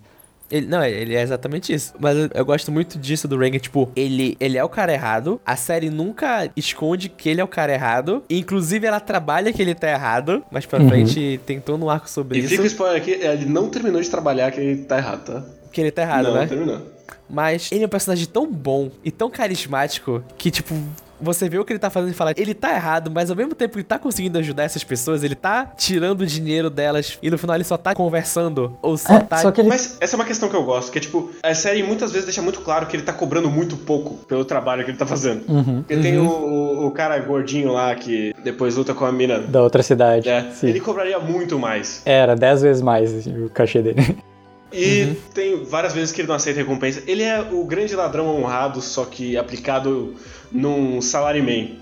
[0.51, 1.93] Ele, não, ele é exatamente isso.
[1.99, 3.57] Mas eu, eu gosto muito disso do Reagan.
[3.59, 5.39] Tipo, ele, ele é o cara errado.
[5.45, 8.23] A série nunca esconde que ele é o cara errado.
[8.29, 10.43] Inclusive, ela trabalha que ele tá errado.
[10.51, 12.49] Mas pra frente tem todo um arco sobre E isso.
[12.49, 15.43] fica o spoiler aqui, ele não terminou de trabalhar que ele tá errado, tá?
[15.71, 16.45] Que ele tá errado, não, né?
[16.45, 16.81] terminou.
[17.29, 20.75] Mas ele é um personagem tão bom e tão carismático que, tipo,
[21.21, 23.55] você vê o que ele tá fazendo e fala, ele tá errado, mas ao mesmo
[23.55, 27.37] tempo ele tá conseguindo ajudar essas pessoas, ele tá tirando o dinheiro delas e no
[27.37, 28.77] final ele só tá conversando.
[28.81, 29.37] Ou só É, tá.
[29.37, 29.69] só que ele.
[29.69, 32.25] Mas essa é uma questão que eu gosto, que é tipo, a série muitas vezes
[32.25, 35.43] deixa muito claro que ele tá cobrando muito pouco pelo trabalho que ele tá fazendo.
[35.47, 35.83] Uhum.
[35.83, 39.39] Porque tem o, o, o cara gordinho lá que depois luta com a mina.
[39.39, 40.29] Da outra cidade.
[40.29, 40.67] É, sim.
[40.67, 42.01] ele cobraria muito mais.
[42.05, 44.17] Era 10 vezes mais assim, o cachê dele.
[44.73, 47.03] E tem várias vezes que ele não aceita recompensa.
[47.05, 50.15] Ele é o grande ladrão honrado, só que aplicado
[50.51, 51.77] num salaryman.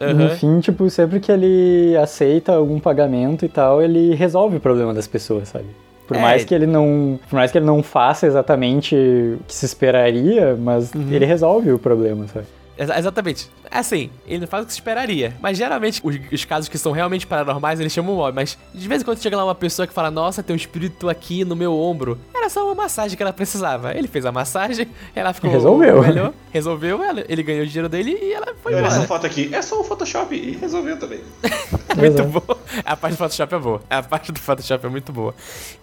[0.00, 0.28] No Aham.
[0.36, 5.06] fim, tipo, sempre que ele aceita algum pagamento e tal, ele resolve o problema das
[5.08, 5.66] pessoas, sabe?
[6.06, 6.20] Por É.
[6.20, 10.56] mais que ele não, por mais que ele não faça exatamente o que se esperaria,
[10.58, 11.08] mas Uhum.
[11.10, 12.46] ele resolve o problema, sabe?
[12.78, 13.50] Exa- exatamente.
[13.70, 15.36] Assim, ele não faz o que se esperaria.
[15.40, 18.34] Mas geralmente, os, os casos que são realmente paranormais, eles chamam o mob.
[18.34, 21.08] Mas de vez em quando chega lá uma pessoa que fala: Nossa, tem um espírito
[21.08, 22.18] aqui no meu ombro.
[22.34, 23.92] Era só uma massagem que ela precisava.
[23.94, 25.50] Ele fez a massagem, ela ficou.
[25.50, 26.02] Resolveu.
[26.02, 29.08] Melhor, resolveu, ela, ele ganhou o dinheiro dele e ela foi Olha essa embora.
[29.08, 29.50] foto aqui.
[29.52, 31.20] É só um Photoshop e resolveu também.
[31.96, 32.58] muito boa.
[32.84, 33.82] A parte do Photoshop é boa.
[33.90, 35.34] A parte do Photoshop é muito boa.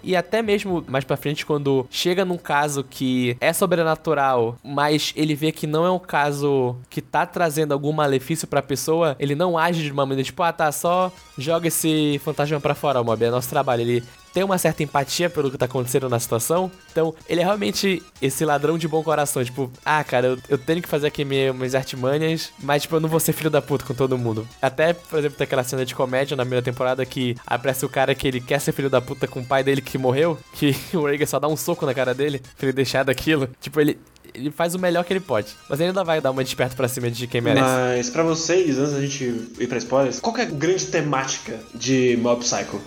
[0.03, 5.35] E até mesmo mais pra frente, quando chega num caso que é sobrenatural, mas ele
[5.35, 9.57] vê que não é um caso que tá trazendo algum malefício pra pessoa, ele não
[9.57, 13.29] age de uma maneira tipo, ah, tá, só joga esse fantasma pra fora, mob, é
[13.29, 13.81] nosso trabalho.
[13.81, 16.69] Ele tem uma certa empatia pelo que tá acontecendo na situação.
[16.91, 19.41] Então, ele é realmente esse ladrão de bom coração.
[19.45, 22.99] Tipo, ah, cara, eu, eu tenho que fazer aqui minha- minhas artimanhas, mas, tipo, eu
[22.99, 24.45] não vou ser filho da puta com todo mundo.
[24.61, 28.13] Até, por exemplo, tem aquela cena de comédia na primeira temporada que aparece o cara
[28.13, 31.05] que ele quer ser filho da puta com o pai dele que morreu, que o
[31.05, 33.47] Reagan só dá um soco na cara dele pra ele deixar daquilo.
[33.61, 33.97] Tipo, ele.
[34.35, 35.47] Ele faz o melhor que ele pode.
[35.69, 37.65] Mas ele ainda vai dar uma desperto pra cima de quem merece.
[37.65, 39.23] Mas pra vocês, antes da gente
[39.59, 42.81] ir pra spoilers, qual é a grande temática de Mob Psycho?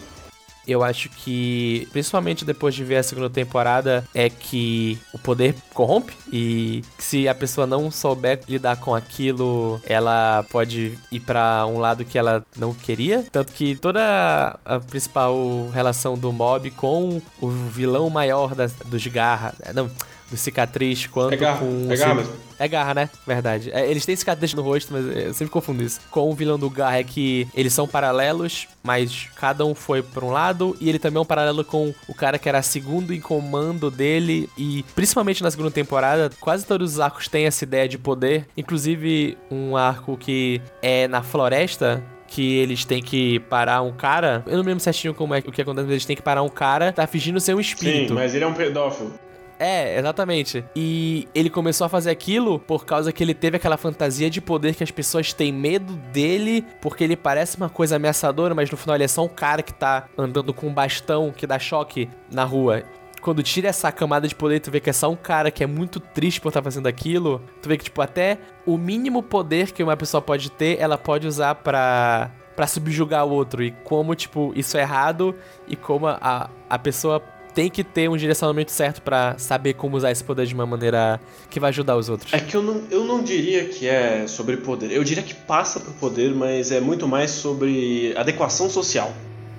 [0.69, 6.13] Eu acho que, principalmente depois de ver a segunda temporada, é que o poder corrompe
[6.31, 12.05] e se a pessoa não souber lidar com aquilo, ela pode ir pra um lado
[12.05, 13.25] que ela não queria.
[13.33, 19.55] Tanto que toda a principal relação do mob com o vilão maior das, dos garra.
[19.75, 19.91] Não.
[20.31, 21.87] Do cicatriz, quanto É garra, com.
[21.91, 22.33] é garra mesmo.
[22.59, 23.11] é garra, né?
[23.27, 23.71] Verdade.
[23.73, 26.01] É, eles têm cicatriz no rosto, mas eu sempre confundo isso.
[26.11, 30.23] Com o vilão do Garra é que eles são paralelos, mas cada um foi por
[30.25, 30.77] um lado.
[30.81, 34.51] E ele também é um paralelo com o cara que era segundo em comando dele.
[34.59, 38.47] E principalmente na segunda temporada, quase todos os arcos têm essa ideia de poder.
[38.55, 42.03] Inclusive um arco que é na floresta.
[42.31, 44.43] Que eles têm que parar um cara.
[44.47, 46.43] Eu não me lembro certinho como é o que acontece, mas eles têm que parar
[46.43, 48.09] um cara, tá fingindo ser um espírito.
[48.09, 49.15] Sim, mas ele é um pedófilo.
[49.59, 50.65] É, exatamente.
[50.75, 54.75] E ele começou a fazer aquilo por causa que ele teve aquela fantasia de poder
[54.75, 58.95] que as pessoas têm medo dele, porque ele parece uma coisa ameaçadora, mas no final
[58.97, 62.45] ele é só um cara que tá andando com um bastão que dá choque na
[62.45, 62.85] rua.
[63.21, 65.67] Quando tira essa camada de poder, tu vê que é só um cara que é
[65.67, 67.43] muito triste por estar fazendo aquilo.
[67.61, 71.27] Tu vê que, tipo, até o mínimo poder que uma pessoa pode ter, ela pode
[71.27, 73.65] usar pra, pra subjugar o outro.
[73.65, 75.35] E como, tipo, isso é errado
[75.67, 77.21] e como a, a pessoa
[77.59, 81.21] tem que ter um direcionamento certo pra saber como usar esse poder de uma maneira
[81.51, 82.33] que vai ajudar os outros.
[82.33, 84.93] É que eu não, eu não diria que é sobre poder.
[84.93, 89.13] Eu diria que passa por poder, mas é muito mais sobre adequação social.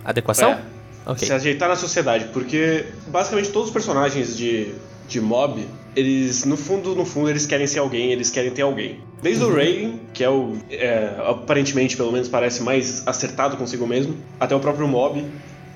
[0.06, 0.52] Adequação?
[0.52, 0.62] É.
[1.08, 1.28] Ok.
[1.28, 4.74] Se ajeitar na sociedade, porque basicamente todos os personagens de,
[5.06, 9.02] de mob, eles, no fundo, no fundo, eles querem ser alguém, eles querem ter alguém.
[9.22, 14.16] Desde o Reagan, que é o, é, aparentemente, pelo menos parece mais acertado consigo mesmo,
[14.40, 15.22] até o próprio mob.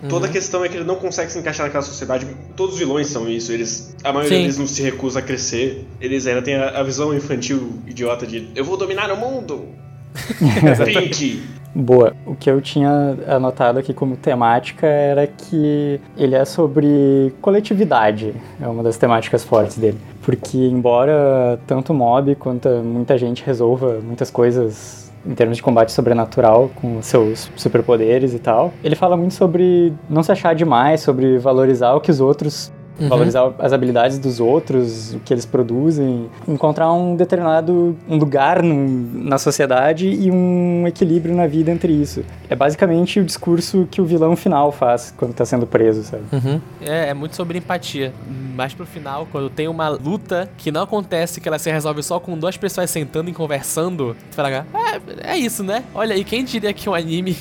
[0.10, 2.28] Toda a questão é que ele não consegue se encaixar naquela sociedade.
[2.56, 3.52] Todos os vilões são isso.
[3.52, 4.42] Eles, a maioria Sim.
[4.44, 5.86] deles não se recusa a crescer.
[6.02, 9.66] Eles ainda têm a, a visão infantil idiota de eu vou dominar o mundo.
[10.86, 11.42] Pink.
[11.76, 12.16] Boa.
[12.26, 18.34] O que eu tinha anotado aqui como temática era que ele é sobre coletividade.
[18.62, 19.98] É uma das temáticas fortes dele.
[20.22, 25.92] Porque, embora tanto o mob quanto muita gente resolva muitas coisas em termos de combate
[25.92, 31.38] sobrenatural com seus superpoderes e tal, ele fala muito sobre não se achar demais, sobre
[31.38, 33.10] valorizar o que os outros Uhum.
[33.10, 39.24] valorizar as habilidades dos outros, o que eles produzem, encontrar um determinado um lugar no-
[39.28, 42.24] na sociedade e um equilíbrio na vida entre isso.
[42.48, 46.22] É basicamente o discurso que o vilão final faz quando tá sendo preso, sabe?
[46.32, 46.62] Uhum.
[46.82, 48.14] É, é muito sobre empatia.
[48.56, 52.20] Mais pro final, quando tem uma luta que não acontece, que ela se resolve só
[52.20, 55.84] com duas pessoas sentando e conversando, tu fala, é, é isso, né?
[55.93, 57.38] Olha, e quem diria que um anime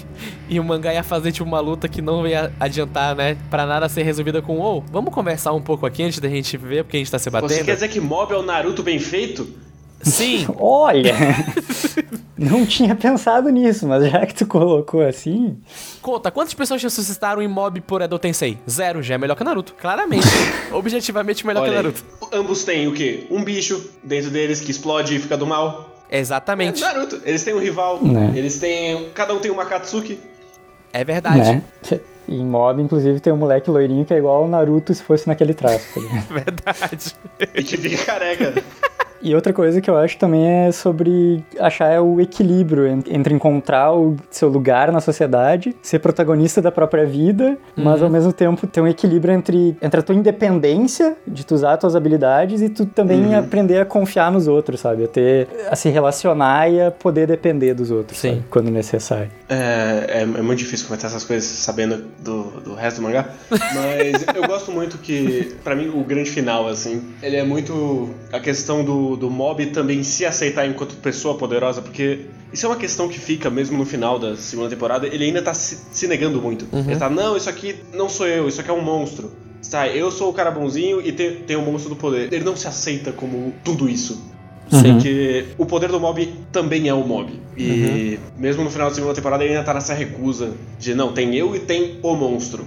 [0.48, 3.36] e um mangá ia fazer tipo uma luta que não ia adiantar, né?
[3.50, 6.84] Pra nada ser resolvida com, ô, vamos conversar um pouco aqui antes da gente ver
[6.84, 7.50] porque a gente tá se batendo?
[7.50, 9.48] Você quer dizer que mob é o Naruto bem feito?
[10.02, 11.14] Sim, Olha!
[12.36, 15.56] Não tinha pensado nisso, mas já que tu colocou assim.
[16.00, 18.58] Conta, quantas pessoas ressuscitaram em mob por Edo Tensei?
[18.68, 19.74] Zero, já é melhor que Naruto.
[19.74, 20.26] Claramente.
[20.72, 21.84] Objetivamente melhor que Olha aí.
[21.84, 22.04] Naruto.
[22.32, 23.26] Ambos têm o quê?
[23.30, 25.91] Um bicho dentro deles que explode e fica do mal.
[26.12, 26.83] É Exatamente.
[26.83, 27.22] Naruto.
[27.25, 28.05] Eles têm um rival.
[28.05, 28.35] Né.
[28.37, 29.09] Eles têm.
[29.14, 30.20] Cada um tem uma Katsuki.
[30.92, 31.38] É verdade.
[31.38, 31.62] Né?
[32.29, 35.27] E em mob, inclusive, tem um moleque loirinho que é igual ao Naruto se fosse
[35.27, 35.88] naquele traço.
[35.94, 36.20] tá?
[36.29, 37.16] Verdade.
[37.55, 38.53] E que fica careca.
[39.22, 43.92] E outra coisa que eu acho também é sobre achar o equilíbrio en- entre encontrar
[43.94, 48.80] o seu lugar na sociedade, ser protagonista da própria vida, mas ao mesmo tempo ter
[48.80, 52.85] um equilíbrio entre, entre a tua independência de tu usar as tuas habilidades e tu
[52.87, 55.04] também aprender a confiar nos outros, sabe?
[55.04, 58.30] A ter a se relacionar e a poder depender dos outros, Sim.
[58.30, 58.44] sabe?
[58.50, 59.30] quando necessário.
[59.48, 63.26] É, é, é muito difícil comentar essas coisas sabendo do, do resto do mangá.
[63.50, 68.40] Mas eu gosto muito que, pra mim, o grande final, assim, ele é muito a
[68.40, 73.09] questão do, do mob também se aceitar enquanto pessoa poderosa, porque isso é uma questão
[73.09, 75.07] que fica mesmo no final da segunda temporada.
[75.07, 76.66] Ele ainda tá se, se negando muito.
[76.72, 79.33] Ele tá, não, isso aqui não sou eu, isso aqui é um monstro.
[79.70, 82.33] Tá, eu sou o cara bonzinho e tem, tem o monstro do poder.
[82.33, 84.20] Ele não se aceita como tudo isso.
[84.70, 84.94] Sim.
[84.94, 87.40] Porque o poder do mob também é o mob.
[87.57, 91.35] E mesmo no final da segunda temporada ele ainda tá nessa recusa de não, tem
[91.35, 92.66] eu e tem o monstro.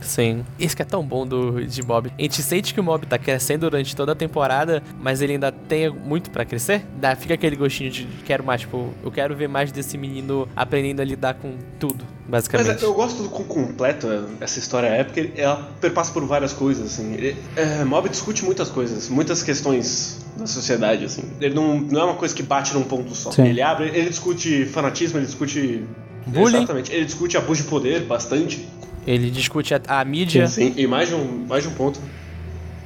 [0.00, 0.44] Sim.
[0.58, 2.10] Isso que é tão bom do, de Mob.
[2.18, 5.52] A gente sente que o Mob tá crescendo durante toda a temporada, mas ele ainda
[5.52, 6.84] tem muito pra crescer.
[6.96, 11.00] Dá, fica aquele gostinho de quero mais, tipo, eu quero ver mais desse menino aprendendo
[11.00, 12.82] a lidar com tudo, Mas basicamente.
[12.82, 16.86] é, eu gosto do quão completa essa história é, porque ela perpassa por várias coisas,
[16.86, 17.14] assim.
[17.14, 21.24] Ele, é, Mob discute muitas coisas, muitas questões da sociedade, assim.
[21.40, 23.30] Ele não, não é uma coisa que bate num ponto só.
[23.30, 23.46] Sim.
[23.46, 25.84] Ele abre, ele discute fanatismo, ele discute...
[26.26, 26.58] Bullying.
[26.58, 26.92] Exatamente.
[26.92, 28.68] Ele discute abuso de poder bastante.
[29.06, 30.46] Ele discute a, a mídia.
[30.46, 32.00] Sim, e mais de um, mais de um ponto.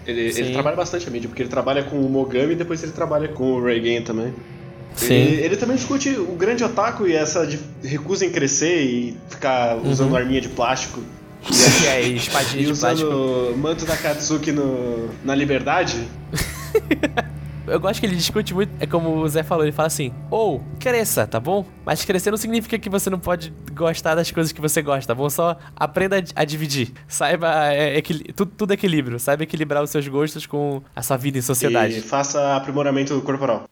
[0.07, 0.43] Ele, Sim.
[0.43, 3.29] ele trabalha bastante a mídia, porque ele trabalha com o Mogami e depois ele trabalha
[3.29, 4.35] com o Reagan também.
[4.95, 5.15] Sim.
[5.15, 9.77] Ele, ele também discute o grande otaku e essa de recusa em crescer e ficar
[9.79, 11.01] usando arminha de plástico.
[11.43, 11.53] Que
[11.89, 13.59] é espadinha E de usando plástico.
[13.59, 15.97] manto da Katsuki no, na liberdade.
[17.67, 18.71] Eu gosto que ele discute muito.
[18.79, 21.65] É como o Zé falou, ele fala assim: ou cresça, tá bom?
[21.85, 25.15] Mas crescer não significa que você não pode gostar das coisas que você gosta, tá
[25.15, 25.29] bom?
[25.31, 26.93] Só aprenda a, dividir.
[27.09, 27.73] Saiba.
[27.73, 29.19] É, equili- tudo, tudo é equilíbrio.
[29.19, 32.01] Saiba equilibrar os seus gostos com a sua vida em E sociedade.
[32.03, 33.65] faça aprimoramento corporal.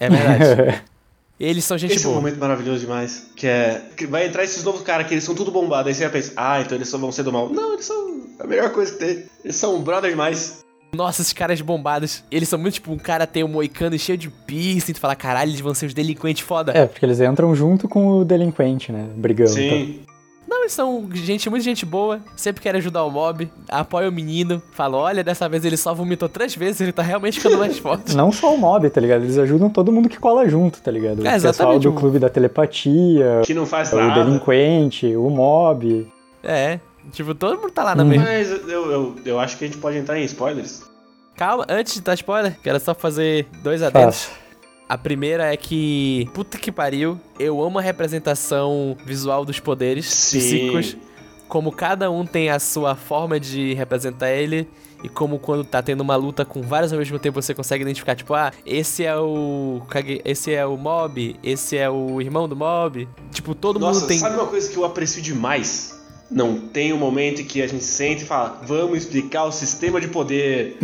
[0.00, 0.82] É verdade.
[1.38, 2.22] Eles são gente Esse é um boa.
[2.22, 3.30] momento maravilhoso demais.
[3.34, 3.82] Que é.
[3.96, 5.88] Que vai entrar esses novos caras que eles são tudo bombados.
[5.88, 7.48] Aí você vai pensar, ah, então eles só vão ser do mal.
[7.50, 9.24] Não, eles são a melhor coisa que tem.
[9.44, 10.63] Eles são um brother demais.
[10.94, 12.22] Nossa, esses caras bombados.
[12.30, 14.92] Eles são muito tipo, um cara tem um moicano cheio de piercing.
[14.92, 16.72] Tu fala, caralho, eles vão ser os delinquentes foda.
[16.74, 19.06] É, porque eles entram junto com o delinquente, né?
[19.16, 19.50] Brigando.
[19.50, 20.00] Sim.
[20.46, 24.62] Não, eles são gente, muita gente boa, sempre querem ajudar o mob, apoia o menino,
[24.72, 28.12] fala, olha, dessa vez ele só vomitou três vezes, ele tá realmente ficando mais forte.
[28.14, 29.22] Não só o mob, tá ligado?
[29.24, 31.20] Eles ajudam todo mundo que cola junto, tá ligado?
[31.22, 34.22] O É, pessoal exatamente, do clube da telepatia, Que não faz o nada.
[34.22, 36.06] delinquente, o mob.
[36.42, 36.78] É,
[37.12, 38.08] tipo, todo mundo tá lá na Uhum.
[38.10, 38.24] mesma.
[38.26, 40.82] Mas eu, eu, eu acho que a gente pode entrar em spoilers.
[41.36, 44.28] Calma, antes de dar spoiler, quero só fazer dois adendos.
[44.88, 50.38] A primeira é que, puta que pariu, eu amo a representação visual dos poderes Sim.
[50.38, 50.96] psíquicos.
[51.48, 54.68] Como cada um tem a sua forma de representar ele.
[55.02, 58.14] E como quando tá tendo uma luta com vários ao mesmo tempo, você consegue identificar,
[58.14, 59.82] tipo, ah, esse é o.
[60.24, 63.06] Esse é o mob, esse é o irmão do mob.
[63.30, 64.18] Tipo, todo Nossa, mundo tem.
[64.18, 66.02] sabe uma coisa que eu aprecio demais?
[66.30, 70.00] Não tem um momento em que a gente senta e fala, vamos explicar o sistema
[70.00, 70.76] de poder.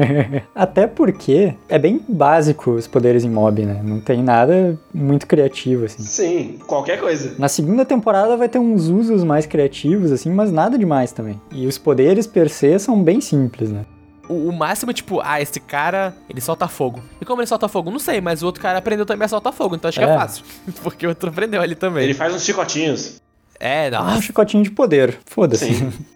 [0.54, 3.80] Até porque é bem básico os poderes em mob, né?
[3.82, 6.02] Não tem nada muito criativo, assim.
[6.02, 7.34] Sim, qualquer coisa.
[7.38, 11.40] Na segunda temporada vai ter uns usos mais criativos, assim, mas nada demais também.
[11.52, 13.84] E os poderes per se são bem simples, né?
[14.28, 17.02] O, o máximo é tipo, ah, esse cara, ele solta fogo.
[17.20, 17.90] E como ele solta fogo?
[17.90, 20.08] Não sei, mas o outro cara aprendeu também a soltar fogo, então acho que é
[20.08, 20.14] É.
[20.16, 20.44] fácil.
[20.82, 22.04] Porque o outro aprendeu ali também.
[22.04, 23.20] Ele faz uns chicotinhos.
[23.66, 24.22] É, Ah, um não.
[24.22, 25.18] chicotinho de poder.
[25.26, 25.88] Foda-se.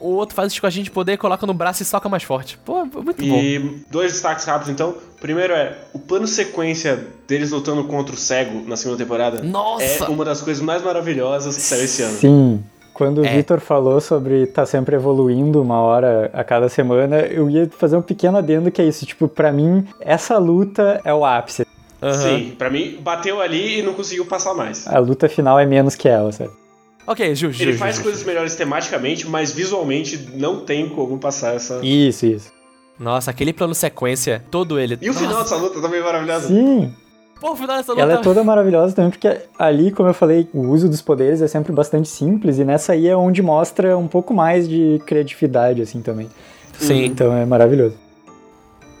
[0.00, 2.56] O outro faz o chicotinho de poder, coloca no braço e soca mais forte.
[2.64, 3.36] Pô, muito bom.
[3.36, 4.94] E dois destaques rápidos então.
[5.20, 9.42] Primeiro é o plano sequência deles lutando contra o cego na segunda temporada.
[9.42, 10.04] Nossa!
[10.04, 12.12] É uma das coisas mais maravilhosas que saiu esse ano.
[12.16, 12.64] Sim.
[12.94, 13.28] Quando o É.
[13.34, 18.02] Vitor falou sobre estar sempre evoluindo uma hora a cada semana, eu ia fazer um
[18.02, 19.04] pequeno adendo que é isso.
[19.04, 21.66] Tipo, pra mim, essa luta é o ápice.
[22.00, 22.12] Aham.
[22.12, 24.86] Sim, pra mim, bateu ali e não conseguiu passar mais.
[24.86, 26.50] A luta final é menos que ela, sabe?
[27.08, 28.04] Ok, justo, Ele justo, faz justo.
[28.04, 31.80] coisas melhores tematicamente, mas visualmente não tem como passar essa.
[31.82, 32.52] Isso, isso.
[32.98, 34.98] Nossa, aquele plano sequência, todo ele.
[35.00, 36.48] E o final dessa luta também é maravilhoso.
[36.48, 36.92] Sim,
[37.40, 38.02] Pô, o final dessa luta.
[38.02, 41.48] ela é toda maravilhosa também, porque ali, como eu falei, o uso dos poderes é
[41.48, 46.02] sempre bastante simples, e nessa aí é onde mostra um pouco mais de criatividade, assim,
[46.02, 46.28] também.
[46.78, 47.04] Sim.
[47.06, 47.94] Então é maravilhoso.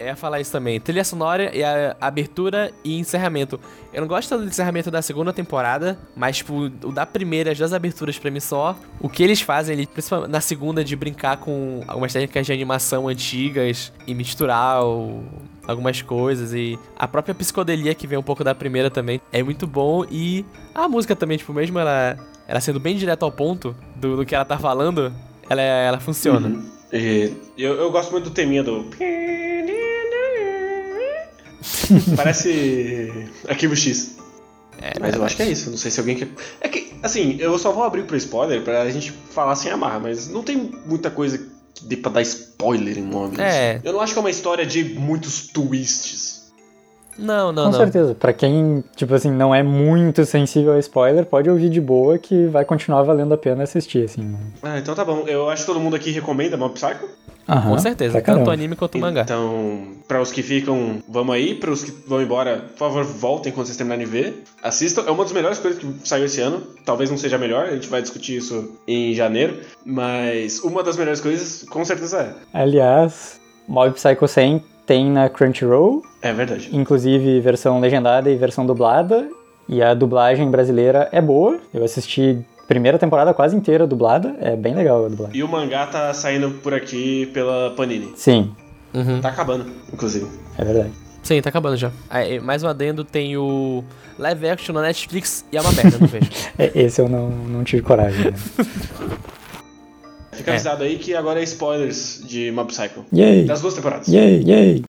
[0.00, 0.78] Ia falar isso também.
[0.78, 3.58] Trilha sonora e a abertura e encerramento.
[3.92, 7.58] Eu não gosto tanto do encerramento da segunda temporada, mas, tipo, o da primeira, as
[7.58, 8.76] duas aberturas pra mim só.
[9.00, 13.08] O que eles fazem, eles, principalmente na segunda, de brincar com algumas técnicas de animação
[13.08, 15.24] antigas e misturar o-
[15.66, 16.54] algumas coisas.
[16.54, 20.04] E a própria psicodelia que vem um pouco da primeira também é muito bom.
[20.10, 24.24] E a música também, tipo, mesmo ela, ela sendo bem direto ao ponto do, do
[24.24, 25.12] que ela tá falando,
[25.50, 26.46] ela, ela funciona.
[26.46, 26.70] Uhum.
[26.92, 28.84] E eu, eu gosto muito do teminha do.
[32.16, 33.10] Parece
[33.48, 34.16] Arquivo X.
[34.80, 35.70] É, Mas eu acho que é isso.
[35.70, 36.28] Não sei se alguém quer.
[36.60, 40.28] É que, assim, eu só vou abrir pro spoiler pra gente falar sem amarra, mas
[40.28, 41.38] não tem muita coisa
[41.74, 43.40] que dê pra dar spoiler em Mob.
[43.40, 43.80] É.
[43.82, 46.37] Eu não acho que é uma história de muitos twists.
[47.18, 47.78] Não, não, Com não.
[47.78, 48.14] certeza.
[48.14, 52.46] Pra quem, tipo assim, não é muito sensível a spoiler, pode ouvir de boa que
[52.46, 54.36] vai continuar valendo a pena assistir, assim.
[54.62, 55.24] Ah, então tá bom.
[55.26, 57.08] Eu acho que todo mundo aqui recomenda Mob Psycho.
[57.48, 59.22] Aham, Com certeza, tanto o anime quanto o mangá.
[59.22, 61.54] Então, pra os que ficam, vamos aí.
[61.54, 64.42] Pra os que vão embora, por favor, voltem quando vocês terminarem de ver.
[64.62, 65.04] Assistam.
[65.06, 66.62] É uma das melhores coisas que saiu esse ano.
[66.84, 69.60] Talvez não seja a melhor, a gente vai discutir isso em janeiro.
[69.82, 72.34] Mas uma das melhores coisas, com certeza é.
[72.52, 76.70] Aliás, Mob Psycho 100 tem na Crunchyroll, É verdade.
[76.72, 79.28] inclusive versão legendada e versão dublada.
[79.68, 81.58] E a dublagem brasileira é boa.
[81.74, 84.34] Eu assisti a primeira temporada quase inteira dublada.
[84.40, 85.36] É bem legal a dublagem.
[85.36, 88.12] E o mangá tá saindo por aqui pela Panini.
[88.16, 88.50] Sim,
[88.94, 89.20] Uhum.
[89.20, 90.26] Tá acabando, inclusive.
[90.56, 90.90] é verdade.
[91.22, 91.90] Sim, tá acabando já.
[92.08, 93.84] Aí, mais um adendo, tem o
[94.18, 96.30] live action na Netflix e é uma merda, não vejo.
[96.58, 98.24] É, Esse eu não, não tive coragem.
[98.30, 98.32] Né?
[100.38, 100.54] Fica É.
[100.54, 103.04] avisado aí que agora é spoilers de Mob Psycho.
[103.12, 103.44] Yay!
[103.44, 104.06] Das duas temporadas.
[104.08, 104.84] Yay, yay!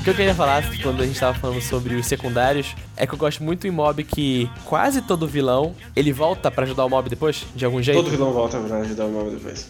[0.00, 3.12] O que eu queria falar quando a gente tava falando sobre os secundários é que
[3.12, 7.10] eu gosto muito em mob que quase todo vilão ele volta pra ajudar o mob
[7.10, 7.98] depois, de algum jeito.
[8.02, 9.68] Todo vilão volta pra ajudar o Mob depois.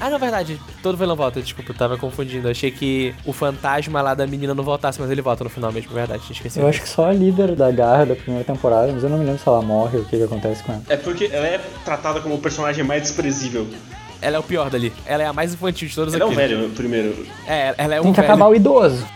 [0.00, 2.46] Ah, na verdade, todo vilão volta, desculpa, eu tava confundindo.
[2.46, 5.72] Eu achei que o fantasma lá da menina não voltasse, mas ele volta no final
[5.72, 6.62] mesmo, é verdade, tinha esquecido.
[6.62, 9.24] Eu acho que só a líder da garra da primeira temporada, mas eu não me
[9.24, 10.82] lembro se ela morre ou o que, que acontece com ela.
[10.88, 13.66] É porque ela é tratada como o personagem mais desprezível.
[14.20, 14.92] Ela é o pior dali.
[15.06, 16.36] Ela é a mais infantil de todas Ela é um aqui.
[16.36, 17.26] velho, primeiro.
[17.46, 18.32] É, ela é um Tem que velho.
[18.32, 19.06] acabar o idoso!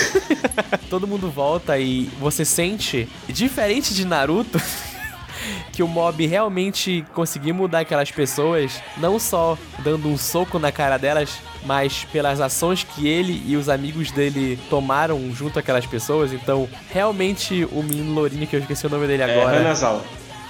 [0.88, 4.60] todo mundo volta e você sente, diferente de Naruto,
[5.72, 10.98] que o mob realmente conseguiu mudar aquelas pessoas, não só dando um soco na cara
[10.98, 16.32] delas, mas pelas ações que ele e os amigos dele tomaram junto àquelas pessoas.
[16.32, 19.58] Então, realmente, o menino lourinho, que eu esqueci o nome dele É, agora.
[19.58, 20.02] Hanazal.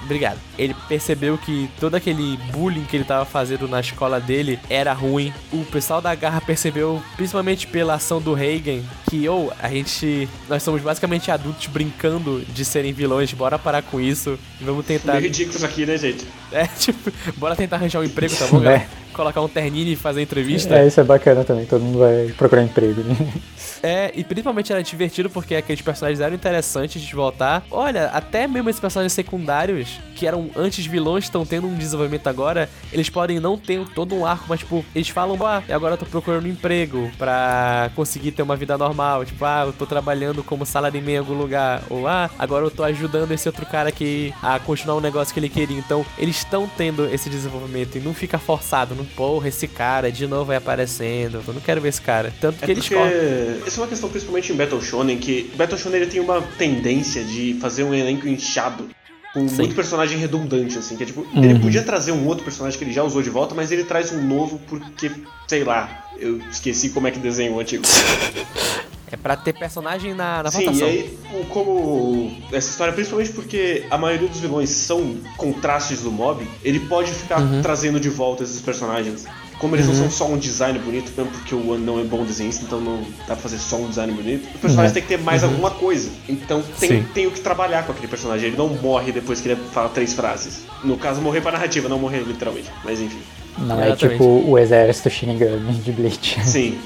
[0.03, 0.39] Obrigado.
[0.57, 5.33] Ele percebeu que todo aquele bullying que ele tava fazendo na escola dele era ruim.
[5.51, 10.61] O pessoal da Garra percebeu, principalmente pela ação do Reagan, que ou a gente nós
[10.63, 15.25] somos basicamente adultos brincando de serem vilões, bora parar com isso e vamos tentar Meio
[15.25, 16.25] ridículo isso aqui, né, gente?
[16.53, 18.63] É, tipo, bora tentar arranjar um emprego, tá bom, É.
[18.63, 18.85] galera?
[19.13, 20.75] Colocar um terninho e fazer entrevista.
[20.75, 23.01] É, isso é bacana também, todo mundo vai procurar emprego.
[23.01, 23.15] Né?
[23.85, 27.63] É, e principalmente era divertido porque aqueles personagens eram interessantes de voltar.
[27.69, 32.69] Olha, até mesmo esses personagens secundários, que eram antes vilões, estão tendo um desenvolvimento agora.
[32.93, 36.05] Eles podem não ter todo um arco, mas tipo, eles falam, ah, agora eu tô
[36.05, 39.25] procurando um emprego pra conseguir ter uma vida normal.
[39.25, 41.83] Tipo, ah, eu tô trabalhando como salaryman em algum lugar.
[41.89, 45.41] Ou, ah, agora eu tô ajudando esse outro cara aqui a continuar um negócio que
[45.41, 45.77] ele queria.
[45.77, 48.93] Então, eles estão tendo esse desenvolvimento e não fica forçado.
[48.95, 51.41] Não, porra, esse cara de novo vai aparecendo.
[51.47, 52.33] Eu não quero ver esse cara.
[52.39, 53.67] Tanto que É eles cortam.
[53.67, 57.23] isso é uma questão principalmente em Battle Shonen, que Battle Shonen ele tem uma tendência
[57.23, 58.87] de fazer um elenco inchado
[59.33, 59.55] com Sim.
[59.57, 61.43] muito personagem redundante, assim, que é tipo, Uhum.
[61.43, 64.11] ele podia trazer um outro personagem que ele já usou de volta, mas ele traz
[64.11, 65.09] um novo porque,
[65.47, 67.83] sei lá, eu esqueci como é que desenha o antigo.
[69.13, 70.87] É pra ter personagem na, na Sim, votação.
[70.87, 71.17] e aí,
[71.49, 77.11] como essa história, principalmente porque a maioria dos vilões são contrastes do mob, ele pode
[77.11, 77.61] ficar Uhum.
[77.61, 79.25] trazendo de volta esses personagens.
[79.59, 82.25] Como eles não são só um design bonito, mesmo porque o One não é bom
[82.25, 84.93] desenhista, então não dá pra fazer só um design bonito, o personagem Uhum.
[84.93, 86.09] tem que ter mais alguma coisa.
[86.27, 88.47] Então tem, tem o que trabalhar com aquele personagem.
[88.47, 90.63] Ele não morre depois que ele fala três frases.
[90.83, 92.69] No caso, morrer pra narrativa, não morrer literalmente.
[92.83, 93.19] Mas enfim.
[93.59, 96.41] Não é tipo o exército Shinigami de Bleach.
[96.43, 96.79] Sim.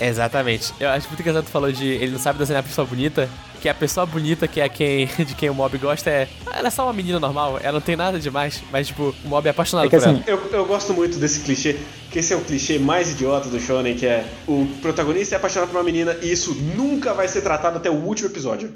[0.00, 0.72] Exatamente.
[0.80, 3.28] Eu acho muito engraçado que tu falou de ele não sabe desenhar a pessoa bonita.
[3.60, 6.28] Que a pessoa bonita, que é quem, de quem o mob gosta, é.
[6.52, 9.46] Ela é só uma menina normal, ela não tem nada demais, mas tipo, o mob
[9.46, 11.76] é apaixonado É que por assim, Eu, eu gosto muito desse clichê,
[12.10, 15.68] que esse é o clichê mais idiota do shonen, que é o protagonista é apaixonado
[15.68, 18.72] por uma menina e isso nunca vai ser tratado até o último episódio.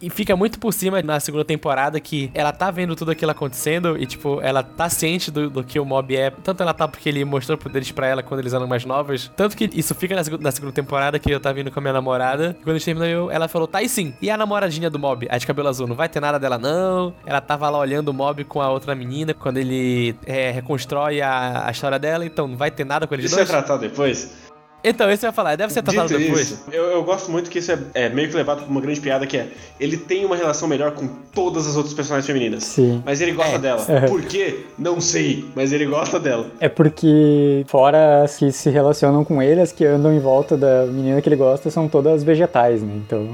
[0.00, 3.96] E fica muito por cima na segunda temporada que ela tá vendo tudo aquilo acontecendo
[3.98, 6.30] e, tipo, ela tá ciente do, do que o mob é.
[6.30, 9.30] Tanto ela tá porque ele mostrou poderes pra ela quando eles eram mais novos.
[9.36, 11.92] Tanto que isso fica na, na segunda temporada que eu tava vindo com a minha
[11.92, 12.56] namorada.
[12.60, 14.14] E quando a gente terminou, eu- ela falou: tá, e sim.
[14.22, 17.12] E a namoradinha do mob, a de cabelo azul, não vai ter nada dela, não.
[17.26, 21.66] Ela tava lá olhando o mob com a outra menina quando ele é, reconstrói a,
[21.66, 22.24] a história dela.
[22.24, 23.48] Então não vai ter nada com ele de Isso é dois.
[23.48, 24.47] tratado depois?
[24.82, 26.50] Então, esse eu ia falar, deve ser tratado Dito depois.
[26.50, 29.00] isso, eu, eu gosto muito que isso é, é meio que levado como uma grande
[29.00, 29.48] piada, que é
[29.80, 32.62] ele tem uma relação melhor com todas as outras personagens femininas.
[32.64, 33.02] Sim.
[33.04, 33.58] Mas ele gosta É.
[33.58, 33.84] dela.
[34.08, 34.66] Por quê?
[34.78, 36.46] Não sei, mas ele gosta dela.
[36.60, 40.86] É porque, fora as que se relacionam com ele, as que andam em volta da
[40.86, 42.94] menina que ele gosta são todas vegetais, né?
[42.96, 43.26] Então.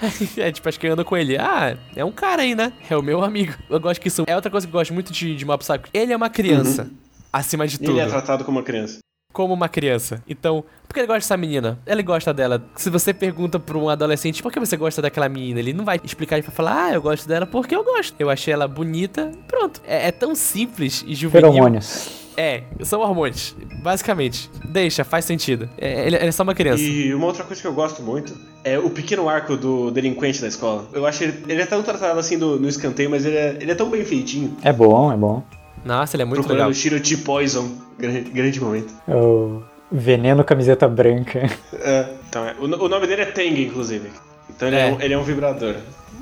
[0.38, 1.36] é tipo, acho que anda com ele.
[1.38, 2.72] Ah, é um cara aí, né?
[2.88, 3.52] É o meu amigo.
[3.68, 5.84] Eu gosto que isso é outra coisa que eu gosto muito de, de Mob Psycho.
[5.92, 6.88] Ele é uma criança.
[7.32, 7.92] Acima de tudo.
[7.92, 8.98] ele é tratado como uma criança.
[9.32, 10.22] Como uma criança.
[10.28, 11.78] Então, por que ele gosta dessa menina?
[11.86, 12.62] Ele gosta dela.
[12.76, 16.00] Se você pergunta pra um adolescente por que você gosta daquela menina, ele não vai
[16.02, 18.14] explicar e vai falar, ah, eu gosto dela porque eu gosto.
[18.18, 19.80] Eu achei ela bonita, pronto.
[19.86, 21.50] É, é tão simples e juvenil.
[21.52, 22.20] Feromônios.
[22.36, 24.48] É, são hormônios, basicamente.
[24.64, 25.68] Deixa, faz sentido.
[25.76, 26.82] É, ele, ele é só uma criança.
[26.82, 30.48] E uma outra coisa que eu gosto muito é o pequeno arco do delinquente da
[30.48, 30.88] escola.
[30.92, 33.70] Eu acho ele, ele é tão tratado assim do- no escanteio, mas ele é, ele
[33.70, 34.56] é tão bem feitinho.
[34.62, 35.42] É bom, é bom.
[35.84, 36.70] Nossa, ele é muito Procurando legal.
[36.70, 37.70] o Shiroti Poison.
[37.98, 38.92] Grande, grande momento.
[39.08, 41.50] É O veneno camiseta branca.
[41.72, 44.10] É, então, é, o, o nome dele é Teng, inclusive.
[44.48, 44.92] Então ele é, É.
[44.92, 45.76] um, ele é um vibrador.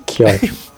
[0.06, 0.56] Que ótimo.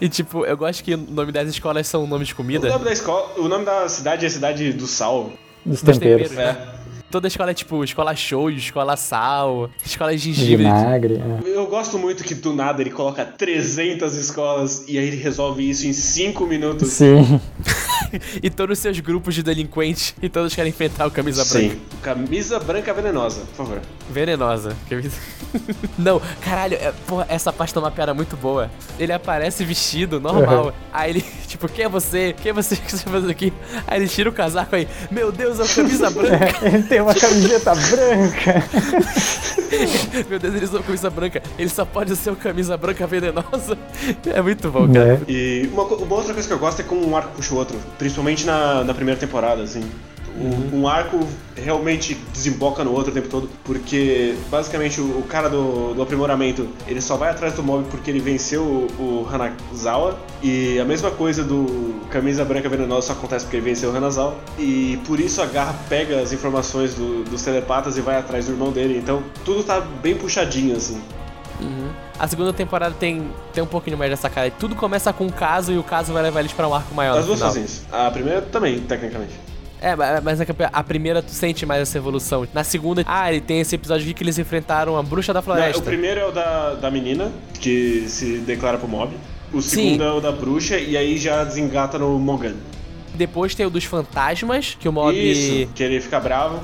[0.00, 2.66] E tipo, eu gosto que o nome das escolas são nomes de O comida.
[2.66, 5.30] nome da escola, o nome da cidade é a cidade do sal.
[5.66, 6.30] Dos Dos temperos.
[6.30, 6.56] temperos.
[6.56, 6.80] É.
[7.10, 10.64] Toda escola é tipo escola show, escola sal, escola de gengibre.
[10.64, 11.20] Vinagre.
[11.44, 11.48] é.
[11.58, 15.86] Eu gosto muito que do nada ele coloca 300 escolas e aí ele resolve isso
[15.86, 16.88] em 5 minutos.
[16.88, 17.38] Sim.
[18.42, 21.74] e todos os seus grupos de delinquentes e todos querem enfrentar o camisa branca.
[21.74, 21.80] Sim.
[22.02, 23.80] Camisa branca venenosa, por favor.
[24.10, 24.76] Venenosa.
[24.88, 25.16] Camisa...
[25.98, 28.70] Não, caralho, é, porra, essa parte é uma piada muito boa.
[28.98, 30.66] Ele aparece vestido, normal.
[30.66, 30.72] Uhum.
[30.92, 32.34] Aí ele, tipo, quem é você?
[32.40, 33.52] Quem é você que você tá fazendo aqui?
[33.86, 36.66] Aí ele tira o casaco aí, meu Deus, é o camisa branca.
[36.66, 38.64] Ele tem uma camiseta branca.
[40.28, 41.42] meu Deus, ele usou camisa branca.
[41.58, 43.76] Ele só pode ser o camisa branca venenosa.
[44.26, 45.16] É muito bom, cara.
[45.16, 45.20] Né?
[45.28, 47.78] E uma, uma outra coisa que eu gosto é como um arco puxa o outro.
[47.98, 49.82] Principalmente na, na primeira temporada, assim.
[50.40, 51.20] Um, um arco
[51.54, 56.66] realmente desemboca no outro o tempo todo, porque basicamente o, o cara do, do aprimoramento
[56.86, 61.10] ele só vai atrás do mob porque ele venceu o, o Hanazawa, e a mesma
[61.10, 65.42] coisa do Camisa Branca Venenosa só acontece porque ele venceu o Hanazawa, e por isso
[65.42, 69.22] a Garra pega as informações do- dos telepatas e vai atrás do irmão dele, então
[69.44, 70.98] tudo tá bem puxadinho assim.
[71.60, 71.90] Uhum.
[72.18, 74.50] A segunda temporada tem, tem um pouquinho mais dessa cara.
[74.50, 77.18] Tudo começa com um caso e o caso vai levar eles pra um arco maior.
[77.18, 77.82] As duas.
[77.92, 79.32] A primeira também, tecnicamente.
[79.80, 82.46] É, ma- mas é a primeira tu sente mais essa evolução.
[82.52, 85.44] Na segunda, ah, ele tem esse episódio aqui que eles enfrentaram a bruxa da Não,
[85.44, 85.80] floresta.
[85.80, 89.14] o primeiro é o da, da menina, que se declara pro mob.
[89.52, 90.08] O segundo Sim.
[90.08, 92.54] é o da bruxa, e aí já desengata no Mogan.
[93.14, 95.12] Depois tem o dos fantasmas, que o mob.
[95.16, 96.60] Isso, que ele fica bravo.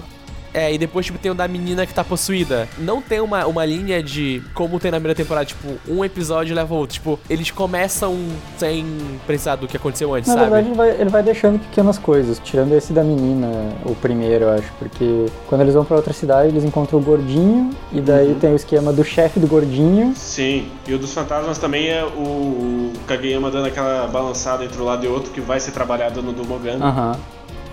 [0.57, 2.67] É, e depois, tipo, tem o da menina que tá possuída.
[2.79, 6.75] Não tem uma, uma linha de como tem na primeira temporada, tipo, um episódio leva
[6.75, 6.95] outro.
[6.95, 8.17] Tipo, eles começam
[8.57, 8.87] sem
[9.27, 10.45] precisar do que aconteceu antes, Na sabe?
[10.47, 13.49] verdade, ele vai, ele vai deixando pequenas coisas, tirando esse da menina,
[13.85, 17.71] o primeiro, eu acho, porque quando eles vão pra outra cidade, eles encontram o gordinho,
[17.93, 20.15] e daí tem o esquema do chefe do gordinho.
[20.17, 24.85] Sim, e o dos fantasmas também é o, o Kageyama dando aquela balançada entre um
[24.87, 26.79] lado e outro, que vai ser trabalhado no do Mogan.
[26.81, 27.17] Aham.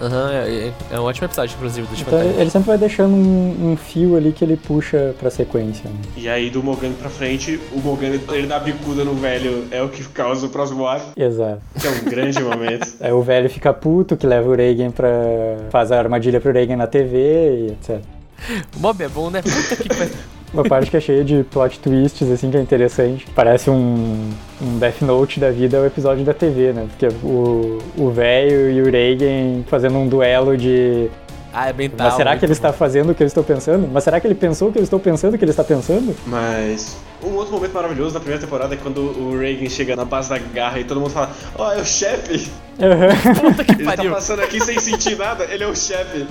[0.01, 3.71] Aham, é, é- é um ótimo episódio, inclusive, dos Então ele sempre vai deixando um,
[3.71, 5.89] um fio ali que ele puxa pra sequência.
[5.89, 5.95] né?
[6.17, 9.89] E aí do Mogan pra frente, o Mogan ele dá bicuda no velho, é o
[9.89, 11.61] que causa o próximo arco, Exato.
[11.79, 12.87] que é um grande momento.
[12.99, 15.09] Aí o velho fica puto, que leva o Reagan pra.
[15.69, 18.01] faz a armadilha pro Reagan na TV e etc.
[18.75, 19.41] O mob é bom, né?
[19.41, 20.13] Puta que pariu.
[20.53, 23.25] Uma parte que é cheia de plot twists, assim, que é interessante.
[23.33, 24.29] Parece um,
[24.61, 26.87] um Death Note da vida, é o episódio da TV, né?
[26.89, 31.09] Porque o o velho e o Reagan fazendo um duelo de.
[31.51, 32.07] Ah, é bem tal.
[32.07, 32.77] Mas será que ele está bom.
[32.77, 33.87] fazendo o que eu estou pensando?
[33.91, 36.15] Mas será que ele pensou o que eu estou pensando que ele está pensando?
[36.25, 40.29] Mas um outro momento maravilhoso na primeira temporada é quando o Reagan chega na base
[40.29, 42.49] da garra e todo mundo fala: Ó, é o chefe!
[43.39, 44.11] Puta que Ele tá pariu.
[44.11, 46.25] passando aqui sem sentir nada, ele é o chefe.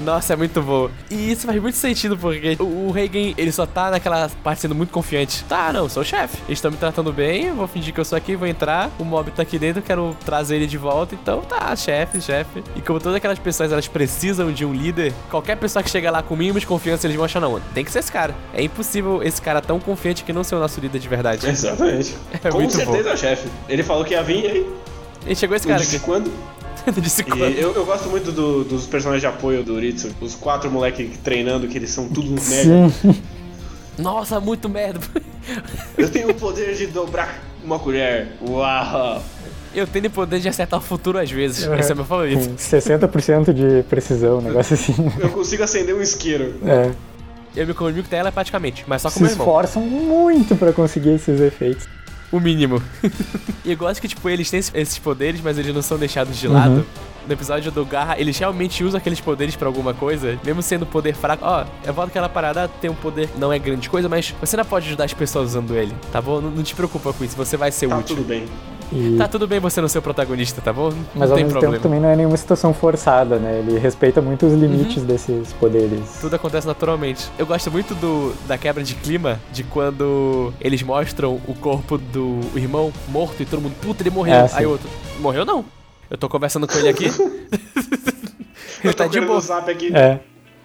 [0.00, 0.90] Nossa, é muito bom.
[1.10, 4.74] E isso faz muito sentido, porque o, o Reagan, ele só tá naquela parte sendo
[4.74, 5.44] muito confiante.
[5.44, 6.36] Tá, não, sou o chefe.
[6.46, 8.90] Eles estão me tratando bem, vou fingir que eu sou aqui, vou entrar.
[8.98, 11.14] O mob tá aqui dentro, eu quero trazer ele de volta.
[11.14, 12.62] Então tá, chefe, chefe.
[12.74, 16.22] E como todas aquelas pessoas, elas precisam de um líder, qualquer pessoa que chega lá
[16.22, 18.34] com mínimo de confiança, eles vão achar, não, tem que ser esse cara.
[18.52, 21.46] É impossível esse cara tão confiante que não ser o nosso líder de verdade.
[21.48, 22.16] Exatamente.
[22.44, 23.08] É Com muito certeza bom.
[23.10, 23.48] é o chefe.
[23.68, 24.70] Ele falou que ia vir e aí.
[25.26, 25.98] E chegou esse cara aqui.
[26.00, 26.30] quando.
[27.00, 27.42] Disse quando.
[27.44, 30.10] eu, eu gosto muito do- dos personagens de apoio do Ritsu.
[30.20, 32.94] Os quatro moleques treinando, que eles são tudo uns merda.
[33.98, 35.00] Nossa, muito merda.
[35.96, 38.28] Eu tenho o poder de dobrar uma colher.
[38.46, 39.22] Uau!
[39.74, 41.66] Eu tenho o poder de acertar o futuro às vezes.
[41.78, 42.48] Esse é meu favorito.
[42.48, 44.94] Com 60% de precisão, um negócio assim.
[45.20, 46.54] Eu consigo acender um isqueiro.
[46.66, 46.90] É.
[47.56, 49.46] Eu me comunico telepaticamente, mas só com Se meu irmão.
[49.46, 51.86] esforçam muito pra conseguir esses efeitos.
[52.32, 52.82] O mínimo.
[53.64, 56.46] e eu gosto que, tipo, eles têm esses- poderes, mas eles não são deixados de
[56.48, 56.54] Uhum.
[56.54, 56.86] lado.
[57.26, 61.14] no episódio do Garra, eles realmente usam aqueles poderes pra alguma coisa, mesmo sendo poder
[61.14, 61.42] fraco.
[61.42, 64.64] Ó, eu volto aquela parada, tem um poder, não é grande coisa, mas você ainda
[64.68, 66.38] pode ajudar as pessoas usando ele, tá bom?
[66.42, 68.16] Não, não te preocupa com isso, você vai ser Tá útil.
[68.16, 68.44] tudo bem.
[68.94, 70.90] E- Tá tudo bem você não ser o protagonista, tá bom?
[70.90, 71.72] Não mas ao tem mesmo problema.
[71.74, 73.58] tempo também não é nenhuma situação forçada, né?
[73.66, 75.04] Ele respeita muito os limites Uhum.
[75.06, 76.18] desses poderes.
[76.20, 77.28] Tudo acontece naturalmente.
[77.38, 82.40] Eu gosto muito do, da quebra de clima, de quando eles mostram o corpo do
[82.54, 84.34] irmão morto e todo mundo, puta, ele morreu.
[84.34, 84.56] É, sim.
[84.58, 84.88] Aí o outro,
[85.20, 85.64] morreu não.
[86.10, 87.06] Eu tô conversando com ele aqui.
[88.84, 89.40] Ele tá de boa.
[89.66, 89.90] aqui.
[89.96, 90.20] É,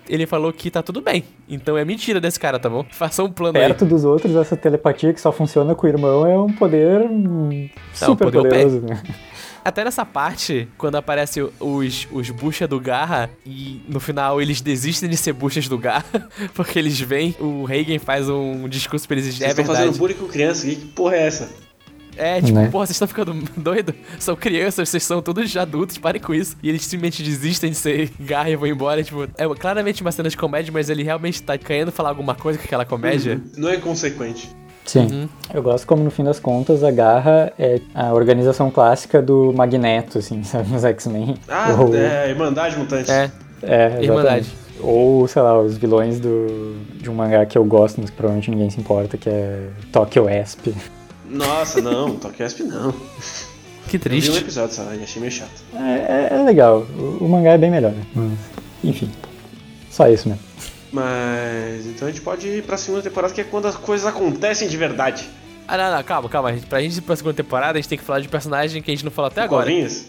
[0.10, 1.24] Ele falou que tá tudo bem.
[1.47, 2.84] Então é mentira desse cara, tá bom?
[2.91, 3.89] Faça um plano perto aí.
[3.89, 8.26] dos outros, essa telepatia que só funciona com o irmão é um poder hum, super
[8.26, 9.01] poder poderoso, né?
[9.64, 15.10] Até nessa parte, quando aparece os, os bucha do Garra e no final eles desistem
[15.10, 16.05] de ser buchas do Garra,
[16.55, 19.86] porque eles veem, o Reagan faz um discurso pra eles e Vocês é estão verdade.
[19.88, 20.66] fazendo bullying com criança.
[20.66, 21.49] Que porra é essa?
[22.20, 22.67] É, tipo, Né?
[22.72, 23.93] porra, vocês estão ficando doido?
[24.20, 26.55] São crianças, vocês são todos adultos, parem com isso.
[26.61, 29.03] E eles simplesmente desistem de ser garra e vão embora.
[29.03, 32.59] Tipo, é claramente uma cena de comédia, mas ele realmente tá querendo falar alguma coisa
[32.59, 33.41] com aquela comédia.
[33.57, 34.49] Não é inconsequente.
[34.86, 35.07] Sim.
[35.11, 35.30] Uhum.
[35.53, 40.17] Eu gosto como, no fim das contas, a Garra é a organização clássica do Magneto,
[40.17, 40.70] assim, sabe?
[40.72, 41.36] Nos X-Men.
[41.47, 43.11] Ah, Ou- é, Irmandade Mutante.
[43.11, 43.30] É,
[43.61, 44.03] É, exatamente.
[44.05, 44.53] Irmandade.
[44.82, 48.49] Ou, sei lá, os vilões do, de um mangá que eu gosto, mas que provavelmente
[48.49, 50.67] ninguém se importa, que é Tokyo Asp.
[51.30, 52.91] Nossa, não, Tokyo Asp não.
[52.91, 53.03] que Eu
[53.89, 54.38] vi um triste.
[54.38, 55.63] episódio só e achei meio chato.
[55.75, 58.03] É, é- é legal, o, o mangá é bem melhor, né?
[58.15, 58.32] Mas,
[58.84, 59.11] enfim,
[59.91, 60.43] só isso mesmo.
[60.91, 64.67] Mas então a gente pode ir pra segunda temporada, que é quando as coisas acontecem
[64.67, 65.30] de verdade.
[65.67, 66.51] Ah, não, não, calma, calma.
[66.67, 68.93] Pra gente ir pra segunda temporada, a gente tem que falar de personagem que a
[68.95, 69.67] gente não falou até agora.
[69.67, 70.07] Covinhas,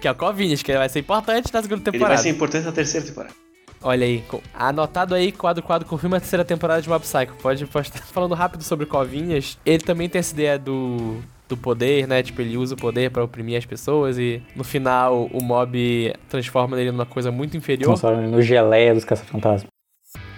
[0.00, 2.22] Que é o Covinhas, que vai ser importante na segunda ele vai temporada.
[2.22, 3.34] ser importante na terceira temporada.
[3.82, 4.24] Olha aí,
[4.54, 7.34] anotado aí, quadro quadro confirma a terceira temporada de Mob Psycho.
[7.40, 9.58] Pode, estar falando rápido sobre Covinhas.
[9.64, 11.18] Ele também tem essa ideia do,
[11.48, 12.22] do poder, né?
[12.22, 16.80] Tipo, ele usa o poder pra oprimir as pessoas e no final o Mob transforma
[16.80, 17.88] ele numa coisa muito inferior.
[17.88, 19.75] Transforma ele no geleia dos caça-fantasmas.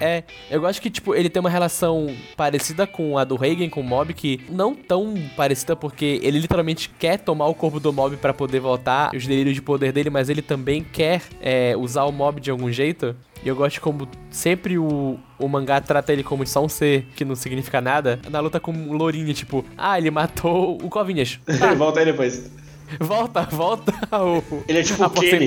[0.01, 3.81] É, eu gosto que, tipo, ele tem uma relação parecida com a do Reagan com
[3.81, 8.17] o Mob, que não tão parecida porque ele literalmente quer tomar o corpo do Mob
[8.17, 12.13] pra poder voltar, os delírios de poder dele, mas ele também quer é, usar o
[12.13, 13.15] Mob de algum jeito.
[13.45, 17.07] E eu gosto de como sempre o, o mangá trata ele como só um ser
[17.15, 18.19] que não significa nada.
[18.31, 21.39] Na luta com o Lourinho, tipo, ah, ele matou o Covinhas.
[21.59, 22.51] Tá, Volta aí depois.
[22.99, 23.93] volta, volta
[24.25, 25.47] o, Ele é tipo a o Kenny.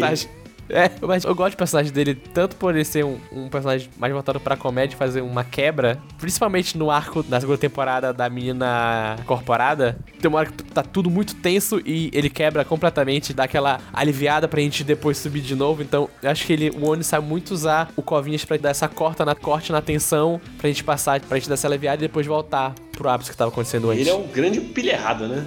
[0.72, 4.12] É, mas eu gosto do personagem dele tanto por ele ser um, um personagem mais
[4.14, 9.98] voltado pra comédia, fazer uma quebra, principalmente no arco da segunda temporada da menina corporada.
[10.22, 14.48] Tem uma hora que tá tudo muito tenso e ele quebra completamente, dá aquela aliviada
[14.48, 15.82] pra gente depois subir de novo.
[15.82, 18.88] Então, eu acho que ele, o Oni sabe muito usar o Covinhas pra dar essa
[18.88, 22.26] corta na, corte na tensão, pra gente passar, pra gente dar essa aliviada e depois
[22.26, 24.02] voltar pro ápice que tava acontecendo antes.
[24.02, 25.46] Ele é um grande pilha errada, né?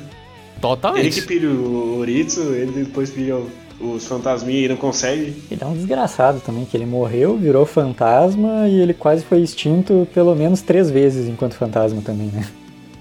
[0.60, 1.06] Totalmente.
[1.06, 3.50] Ele que pilha o Oritsu, ele depois pilha o-
[3.80, 5.34] os fantasminha e não consegue.
[5.50, 10.06] Ele é um desgraçado também, que ele morreu, virou fantasma e ele quase foi extinto
[10.14, 12.46] pelo menos três vezes enquanto fantasma também, né?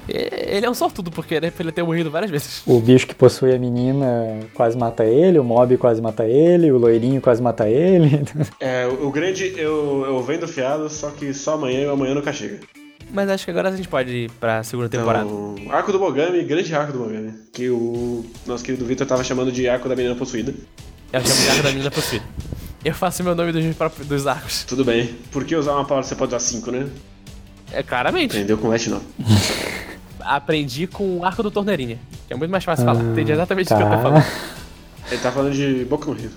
[0.07, 2.61] Ele é um sortudo, porque né, ele ter morrido várias vezes.
[2.65, 6.77] O bicho que possui a menina quase mata ele, o mob quase mata ele, o
[6.77, 8.21] loirinho quase mata ele.
[8.59, 12.33] É, o, o grande, eu, eu vendo fiado, só que só amanhã e amanhã nunca
[12.33, 12.59] chega.
[13.11, 15.25] Mas acho que agora a gente pode ir pra segunda temporada.
[15.25, 17.33] Então, arco do Mogami, grande arco do Mogami.
[17.51, 20.53] Que o nosso querido Victor tava chamando de arco da menina possuída.
[21.11, 22.25] Eu chamo de arco da menina possuída.
[22.83, 24.63] Eu faço meu nome dos, próprios- dos arcos.
[24.65, 25.15] Tudo bem.
[25.31, 26.87] Por que usar uma palavra que você pode usar cinco, né?
[27.71, 28.31] É, claramente.
[28.31, 29.03] Aprendeu com Let 9.
[30.19, 31.99] Aprendi com o arco do Torneirinha.
[32.27, 32.99] Que é muito mais fácil falar.
[32.99, 34.01] Ah, Entendi exatamente o que eu tô tá.
[34.01, 34.25] falando.
[35.11, 36.31] Ele tá falando de Boku no Rio.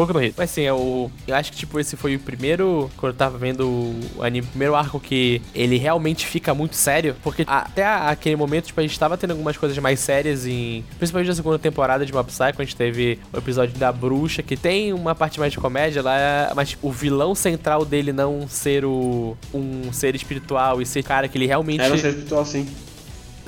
[0.00, 0.20] Pouco no.
[0.34, 2.90] Mas sim, eu, eu acho que tipo, esse foi o primeiro.
[2.96, 3.68] Quando eu tava vendo
[4.16, 7.14] o anime, o primeiro arco que ele realmente fica muito sério.
[7.22, 10.82] Porque até aquele momento, tipo, a gente tava tendo algumas coisas mais sérias em.
[10.96, 14.56] Principalmente na segunda temporada de Mob Psycho, a gente teve o episódio da bruxa, que
[14.56, 18.86] tem uma parte mais de comédia lá, mas tipo, o vilão central dele não ser
[18.86, 19.36] o.
[19.52, 21.82] um ser espiritual e ser cara que ele realmente.
[21.82, 22.66] Era um ser espiritual, sim.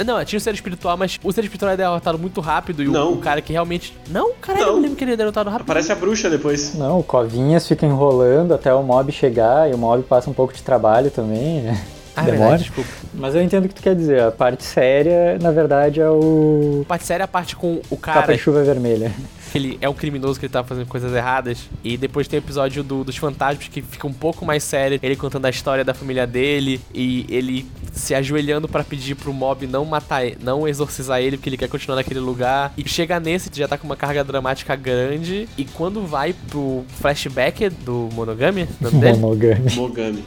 [0.04, 2.92] Não, tinha o ser espiritual, mas o ser espiritual é derrotado muito rápido e o-
[2.92, 3.12] Não.
[3.12, 3.96] o, cara que realmente.
[4.10, 4.74] Não, caralho, eu Não.
[4.76, 5.62] não lembro que ele é derrotado rápido.
[5.70, 6.74] Aparece a bruxa depois.
[6.74, 10.52] Não, o Covinhas fica enrolando até o mob chegar e o mob passa um pouco
[10.54, 11.80] de trabalho também, né?
[12.14, 12.40] Ah, Demora.
[12.40, 12.90] verdade, desculpa.
[13.14, 14.20] Mas eu entendo o que tu quer dizer.
[14.22, 17.96] A parte séria, na verdade, é o A parte séria é a parte com o
[17.96, 19.10] capa cara de chuva vermelha.
[19.52, 21.68] Que ele é um criminoso que ele tá fazendo coisas erradas.
[21.84, 24.98] E depois tem o episódio do- dos fantasmas que fica um pouco mais sério.
[25.02, 29.66] Ele contando a história da família dele e ele se ajoelhando pra pedir pro mob
[29.66, 32.72] não matar, ele- não exorcizar ele, porque ele quer continuar naquele lugar.
[32.78, 35.46] E chega nesse, já tá com uma carga dramática grande.
[35.58, 39.18] E quando vai pro flashback do Monogami, nome dele?
[39.18, 39.74] Monogami.
[39.74, 40.24] Mogami.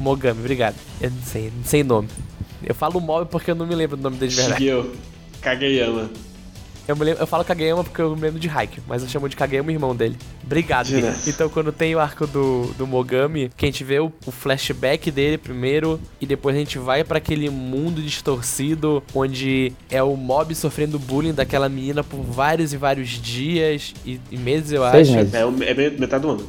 [0.00, 0.74] Mogami, obrigado.
[1.00, 2.08] Eu não sei, não sei nome.
[2.64, 4.58] Eu falo mob porque eu não me lembro do nome dele de verdade.
[4.58, 4.92] Shigeo.
[5.42, 6.10] Kageyama.
[6.86, 9.28] Eu, me lembro, eu falo Kageyama porque eu me lembro de Haikyuu, mas eu chamo
[9.28, 10.16] de Kageyama o irmão dele.
[10.44, 11.16] Obrigado, nada.
[11.26, 15.10] Então quando tem o arco do, do Mogami, que a gente vê o, o flashback
[15.10, 20.54] dele primeiro, e depois a gente vai pra aquele mundo distorcido, onde é o mob
[20.54, 25.16] sofrendo bullying daquela menina por vários e vários dias e, e meses, eu Seis acho.
[25.16, 25.34] meses.
[25.34, 26.46] É, é me- metade do ano.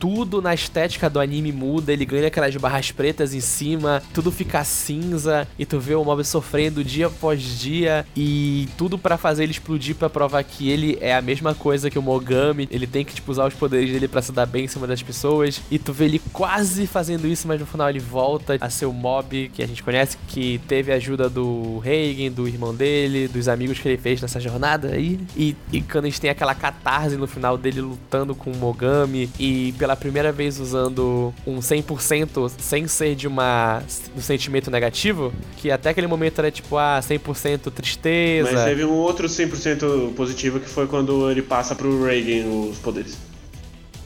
[0.00, 4.64] Tudo na estética do anime muda, ele ganha aquelas barras pretas em cima, tudo fica
[4.64, 9.52] cinza e tu vê o mob sofrendo dia após dia e tudo pra fazer ele
[9.52, 13.14] explodir pra provar que ele é a mesma coisa que o Mogami, ele tem que
[13.14, 15.92] tipo usar os poderes dele pra se dar bem em cima das pessoas e tu
[15.92, 19.62] vê ele quase fazendo isso, mas no final ele volta a ser o mob que
[19.62, 23.86] a gente conhece, que teve a ajuda do Reigen, do irmão dele, dos amigos que
[23.86, 27.58] ele fez nessa jornada aí e, e quando a gente tem aquela catarse no final
[27.58, 33.26] dele lutando com o Mogami e pela primeira vez usando um 100% sem ser de
[33.26, 33.82] uma
[34.16, 38.52] um sentimento negativo, que até aquele momento era tipo, ah, 100% tristeza.
[38.52, 43.16] Mas teve um outro 100% positivo que foi quando ele passa pro Reagan os poderes.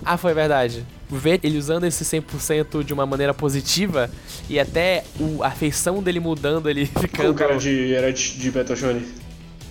[0.05, 0.85] Ah, foi verdade.
[1.09, 4.11] Ver ele usando esse 100% de uma maneira positiva
[4.49, 8.51] e até o, a feição dele mudando, ele ficando o cara de herói de, de
[8.51, 9.05] Battle Shonen.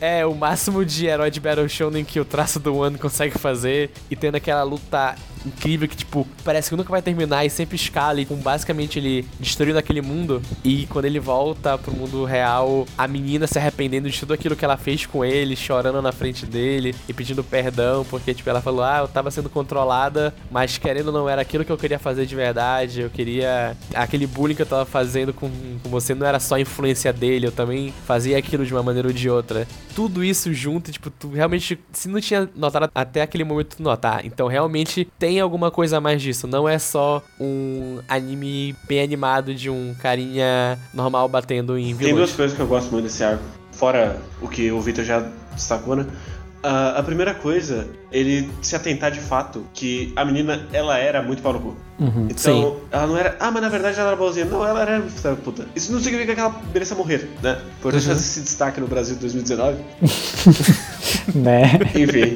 [0.01, 3.89] É, o máximo de herói de Battle Shonen que o traço do One consegue fazer
[4.09, 5.15] e tendo aquela luta
[5.45, 9.25] incrível que, tipo, parece que nunca vai terminar e sempre escala e com basicamente ele
[9.39, 14.19] destruindo aquele mundo e quando ele volta pro mundo real, a menina se arrependendo de
[14.19, 18.33] tudo aquilo que ela fez com ele, chorando na frente dele e pedindo perdão porque,
[18.33, 21.77] tipo, ela falou, ah, eu tava sendo controlada, mas querendo não era aquilo que eu
[21.77, 23.75] queria fazer de verdade, eu queria...
[23.93, 25.49] Aquele bullying que eu tava fazendo com,
[25.81, 29.13] com você não era só influência dele, eu também fazia aquilo de uma maneira ou
[29.13, 29.67] de outra.
[29.95, 34.25] Tudo isso junto, tipo, tu realmente, se não tinha notado até aquele momento, tu notar.
[34.25, 36.47] Então, realmente, tem alguma coisa a mais disso.
[36.47, 42.15] Não é só um anime bem animado de um carinha normal batendo em Tem vilões.
[42.17, 43.43] duas coisas que eu gosto muito desse arco.
[43.71, 46.05] Fora o que o Victor já destacou, né?
[46.65, 51.41] Ah, a primeira coisa, ele se atentar de fato que a menina, ela era muito
[51.43, 51.75] pau no cu.
[51.99, 52.27] Uhum.
[52.31, 52.75] Então, Sim.
[52.89, 53.35] ela não era.
[53.37, 54.45] Ah, mas na verdade ela era boazinha.
[54.45, 55.65] Não, ela era filha puta.
[55.75, 57.59] Isso não significa que ela mereça morrer, né?
[57.79, 58.09] Importante Uhum.
[58.13, 59.77] fazer esse destaque no Brasil de 2019.
[61.35, 61.79] Né?
[61.95, 62.35] Enfim.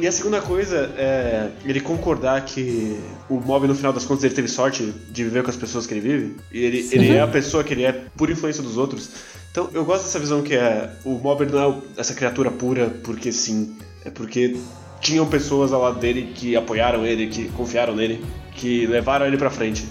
[0.00, 4.34] E a segunda coisa é ele concordar que o Mob, no final das contas, ele
[4.34, 6.36] teve sorte de viver com as pessoas que ele vive.
[6.52, 9.10] E ele, ele é a pessoa que ele é por influência dos outros.
[9.50, 13.32] Então eu gosto dessa visão que é o Mob não é essa criatura pura porque
[13.32, 13.76] sim.
[14.04, 14.56] É porque
[15.00, 18.24] tinham pessoas ao lado dele que apoiaram ele, que confiaram nele,
[18.54, 19.86] que levaram ele pra frente.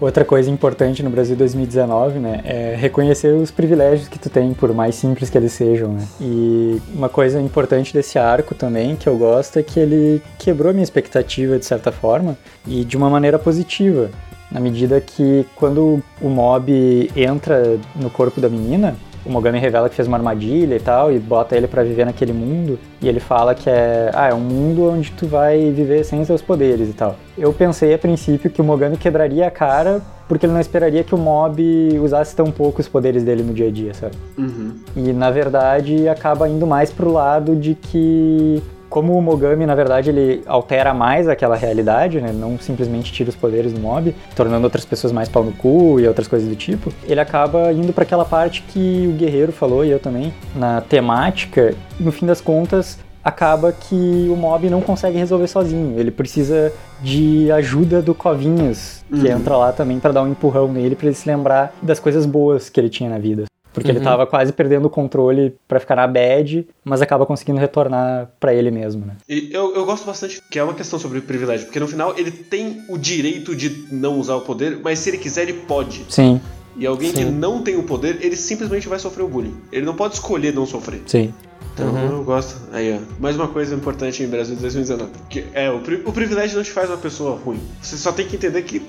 [0.00, 4.72] Outra coisa importante no Brasil 2019, né, é reconhecer os privilégios que tu tem, por
[4.72, 6.06] mais simples que eles sejam, né.
[6.20, 10.84] E uma coisa importante desse arco também, que eu gosto, é que ele quebrou minha
[10.84, 14.08] expectativa de certa forma, e de uma maneira positiva.
[14.52, 18.96] Na medida que quando o mob entra no corpo da menina,
[19.28, 22.32] o Mogami revela que fez uma armadilha e tal, e bota ele pra viver naquele
[22.32, 26.24] mundo, e ele fala que é, ah, é um mundo onde tu vai viver sem
[26.24, 27.16] seus poderes e tal.
[27.36, 31.14] Eu pensei a princípio que o Mogami quebraria a cara porque ele não esperaria que
[31.14, 34.14] o mob usasse tão pouco os poderes dele no dia a dia, sabe?
[34.36, 34.74] Uhum.
[34.94, 40.10] E na verdade acaba indo mais pro lado de que como o Mogami, na verdade,
[40.10, 42.32] ele altera mais aquela realidade, né?
[42.32, 46.08] Não simplesmente tira os poderes do mob, tornando outras pessoas mais pau no cu e
[46.08, 46.92] outras coisas do tipo.
[47.04, 51.74] Ele acaba indo para aquela parte que o Guerreiro falou e eu também, na temática,
[52.00, 55.98] no fim das contas, acaba que o mob não consegue resolver sozinho.
[55.98, 56.72] Ele precisa
[57.02, 59.36] de ajuda do Covinhas, que Uhum.
[59.36, 62.70] entra lá também para dar um empurrão nele para ele se lembrar das coisas boas
[62.70, 63.44] que ele tinha na vida.
[63.72, 64.04] Porque ele Uhum.
[64.04, 68.70] tava quase perdendo o controle pra ficar na bad, mas acaba conseguindo retornar pra ele
[68.70, 69.16] mesmo, né?
[69.28, 72.30] E eu, eu gosto bastante que é uma questão sobre privilégio, porque no final ele
[72.30, 76.04] tem o direito de não usar o poder, mas se ele quiser, ele pode.
[76.08, 76.40] Sim,
[76.76, 77.30] E alguém que Sim.
[77.30, 79.54] não tem o poder, ele simplesmente vai sofrer o bullying.
[79.72, 81.02] Ele não pode escolher não sofrer.
[81.06, 81.32] sim.
[81.74, 82.56] Então eu gosto.
[82.72, 83.20] Aí, ó.
[83.20, 85.12] Mais uma coisa importante em Brasil de 2019.
[85.30, 87.60] Que é, o, pri- o privilégio não te faz uma pessoa ruim.
[87.80, 88.82] Você só tem que entender que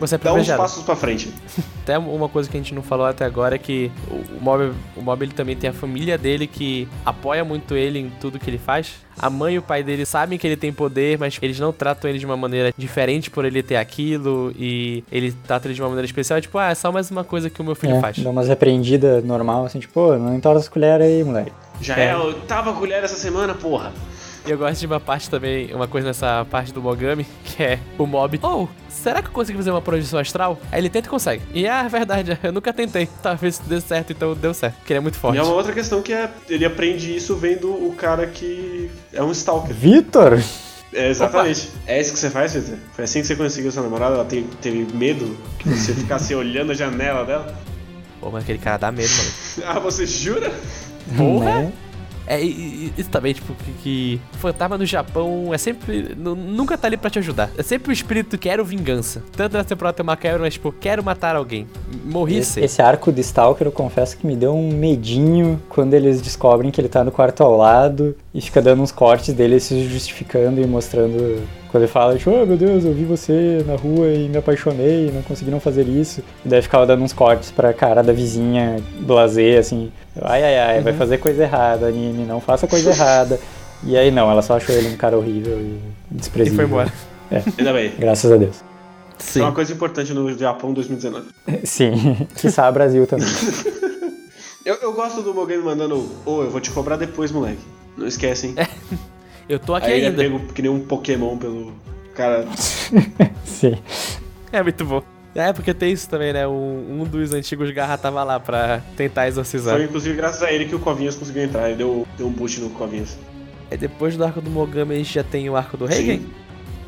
[0.00, 1.32] Você é dá uns passos pra frente.
[1.82, 5.00] Até uma coisa que a gente não falou até agora é que o Mob, o
[5.00, 8.58] Mob ele também tem a família dele que apoia muito ele em tudo que ele
[8.58, 8.96] faz.
[9.18, 12.08] A mãe e o pai dele sabem que ele tem poder, mas eles não tratam
[12.10, 15.88] ele de uma maneira diferente por ele ter aquilo e ele trata ele de uma
[15.88, 16.38] maneira especial.
[16.42, 18.18] Tipo, ah, é só mais uma coisa que o meu filho É, faz.
[18.18, 21.52] dá umas repreendidas normal, assim, tipo, pô, não entorta as colheres aí, moleque.
[21.80, 22.04] Já É.
[22.04, 23.92] é, a oitava colher essa semana, porra.
[24.48, 27.78] E eu gosto de uma parte também, uma coisa nessa parte do Mogami, que é
[27.98, 28.40] o Mob.
[28.42, 30.58] Oh, será que eu consigo fazer uma projeção astral?
[30.72, 31.42] Aí ele tenta e consegue.
[31.52, 33.06] E ah, é verdade, eu nunca tentei.
[33.22, 34.76] Talvez dê certo, então deu certo.
[34.76, 35.38] Porque ele é muito E forte.
[35.38, 36.30] é uma outra questão que é.
[36.48, 39.74] Ele aprende isso vendo o cara que é um stalker.
[39.74, 40.42] Vitor?
[40.94, 41.68] É, exatamente.
[41.86, 42.78] É isso que você faz, Victor?
[42.94, 44.14] Foi assim que você conseguiu sua namorada?
[44.14, 47.54] Ela te- teve medo que você ficasse olhando a janela dela?
[48.18, 49.30] Pô, mas aquele cara dá medo, mano.
[49.76, 50.50] Ah, você jura?
[51.14, 51.44] Porra!
[51.64, 51.72] Né?
[52.28, 56.14] É, e- e- isso também, tipo, que, que fantasma no Japão é sempre.
[56.16, 57.50] nu- nunca tá ali pra te ajudar.
[57.56, 59.22] É sempre o espírito quero vingança.
[59.34, 61.66] Tanto nessa temporada tem uma quebra, mas, tipo, quero matar alguém.
[62.04, 66.20] Morri Esse, esse arco de Stalker, eu confesso que me deu um medinho quando eles
[66.20, 69.88] descobrem que ele tá no quarto ao lado e fica dando uns cortes dele se
[69.88, 71.42] justificando e mostrando.
[71.70, 75.10] Quando ele fala, tipo, oh meu Deus, eu vi você na rua e me apaixonei,
[75.12, 76.22] não consegui não fazer isso.
[76.44, 79.92] E daí ficava dando uns cortes pra cara da vizinha blazer, assim,
[80.22, 83.38] ai ai ai, vai fazer coisa errada, anime, não faça coisa errada.
[83.84, 85.78] E aí não, ela só achou ele um cara horrível e
[86.10, 86.56] E desprezível.
[86.56, 86.92] foi embora.
[87.58, 87.92] Ainda bem.
[87.98, 88.64] Graças a Deus.
[89.18, 91.26] Isso é uma coisa importante no Japão 2019.
[91.64, 93.26] Sim, quiçá Brasil também.
[94.64, 97.62] Eu, eu gosto do Mugen mandando, ô, eu vou te cobrar depois, moleque.
[97.96, 98.54] Não esquece, hein?
[99.48, 100.22] Eu tô aqui Aí ele é ainda.
[100.22, 101.72] pego que nem um Pokémon pelo
[102.14, 102.46] cara.
[103.44, 103.76] Sim.
[104.52, 105.02] É muito bom.
[105.34, 106.46] É, porque tem isso também, né?
[106.48, 109.76] Um, um dos antigos Garra tava lá pra tentar exorcizar.
[109.76, 111.68] Foi inclusive graças a ele que o Covinhas conseguiu entrar.
[111.68, 113.16] Ele deu, deu um boost no Covinhas.
[113.70, 116.30] É, depois do arco do Mogami, a gente já tem o arco do Reigen, Sim.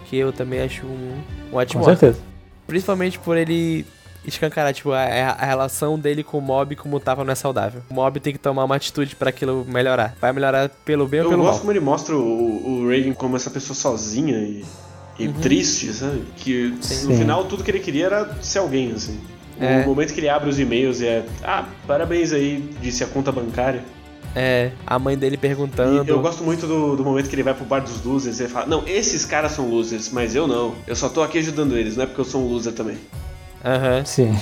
[0.06, 1.14] que eu também acho um,
[1.52, 2.00] um ótimo Com arco.
[2.00, 2.22] certeza.
[2.66, 3.84] Principalmente por ele
[4.24, 7.82] escancarar, tipo, a, a relação dele com o mob como tava não é saudável.
[7.90, 10.14] O mob tem que tomar uma atitude pra aquilo melhorar.
[10.20, 11.60] Vai melhorar pelo bem ou Eu pelo gosto mal.
[11.60, 14.64] como ele mostra o, o Reagan como essa pessoa sozinha e,
[15.18, 16.22] e triste, sabe?
[16.36, 17.16] Que no Sim.
[17.18, 19.18] final tudo que ele queria era ser alguém, assim.
[19.60, 19.82] É.
[19.84, 21.24] O momento que ele abre os e-mails e é.
[21.42, 23.82] Ah, parabéns aí, disse a conta bancária.
[24.34, 26.08] É, a mãe dele E perguntando.
[26.08, 28.48] eu gosto muito do, do momento que ele vai pro bar dos losers e ele
[28.52, 30.74] fala: Não, esses caras são losers, mas eu não.
[30.86, 32.96] Eu só tô aqui ajudando eles, não é porque eu sou um loser também.
[33.64, 34.04] Aham.
[34.04, 34.36] Sim.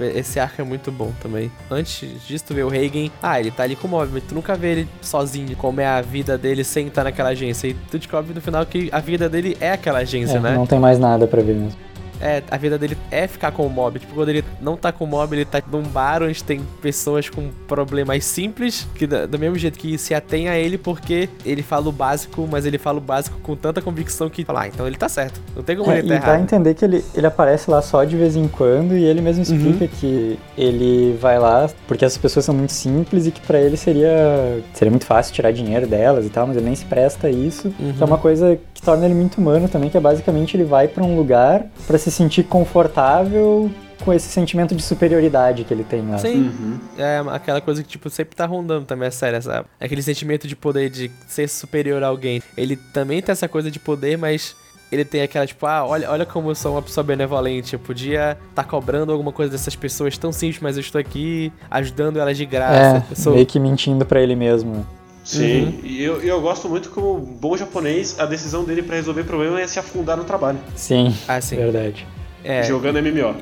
[0.00, 1.52] Esse arco é muito bom também.
[1.70, 3.12] Antes disso, tu vê o Reigen.
[3.22, 5.86] Ah, ele tá ali com o Mob, mas tu nunca vê ele sozinho, como é
[5.86, 7.68] a vida dele sem estar naquela agência.
[7.68, 10.54] E tu descobre no final que a vida dele é aquela agência, É, né?
[10.56, 11.78] Não tem mais nada pra ver mesmo.
[12.24, 13.98] É, a vida dele é ficar com o mob.
[13.98, 17.28] Tipo, quando ele não tá com o mob, ele tá num bar onde tem pessoas
[17.28, 21.88] com problemas simples, que do mesmo jeito que se atém a ele, porque ele fala
[21.88, 24.96] o básico, mas ele fala o básico com tanta convicção que fala, ah, então ele
[24.96, 25.40] tá certo.
[25.54, 26.42] Não tem como É, ele e tá dá a errado.
[26.42, 29.86] entender que ele, ele aparece lá só de vez em quando e ele mesmo explica
[29.86, 34.62] que ele vai lá porque essas pessoas são muito simples e que pra ele seria
[34.72, 37.70] seria muito fácil tirar dinheiro delas e tal, mas ele nem se presta a isso.
[37.96, 41.02] Que é uma coisa torna ele muito humano também, que é basicamente ele vai pra
[41.02, 43.70] um lugar pra se sentir confortável
[44.04, 46.18] com esse sentimento de superioridade que ele tem lá.
[46.18, 46.78] Sim, Uhum.
[46.98, 49.66] é aquela coisa que, tipo, sempre tá rondando também, é sério, sabe?
[49.80, 52.42] Aquele sentimento de poder, de ser superior a alguém.
[52.56, 54.54] Ele também tem essa coisa de poder, mas
[54.92, 57.72] ele tem aquela, tipo, ah, olha, olha como eu sou uma pessoa benevolente.
[57.72, 62.18] Eu podia tá cobrando alguma coisa dessas pessoas tão simples, mas eu estou aqui ajudando
[62.18, 63.04] elas de graça.
[63.10, 64.86] É, sou- meio que mentindo pra ele mesmo.
[65.24, 69.58] Sim, e eu, eu gosto muito como bom japonês, a decisão dele pra resolver problema
[69.60, 71.56] é se afundar no trabalho, Sim, Ah, sim.
[71.56, 72.06] verdade.
[72.44, 73.34] É, jogando MMO.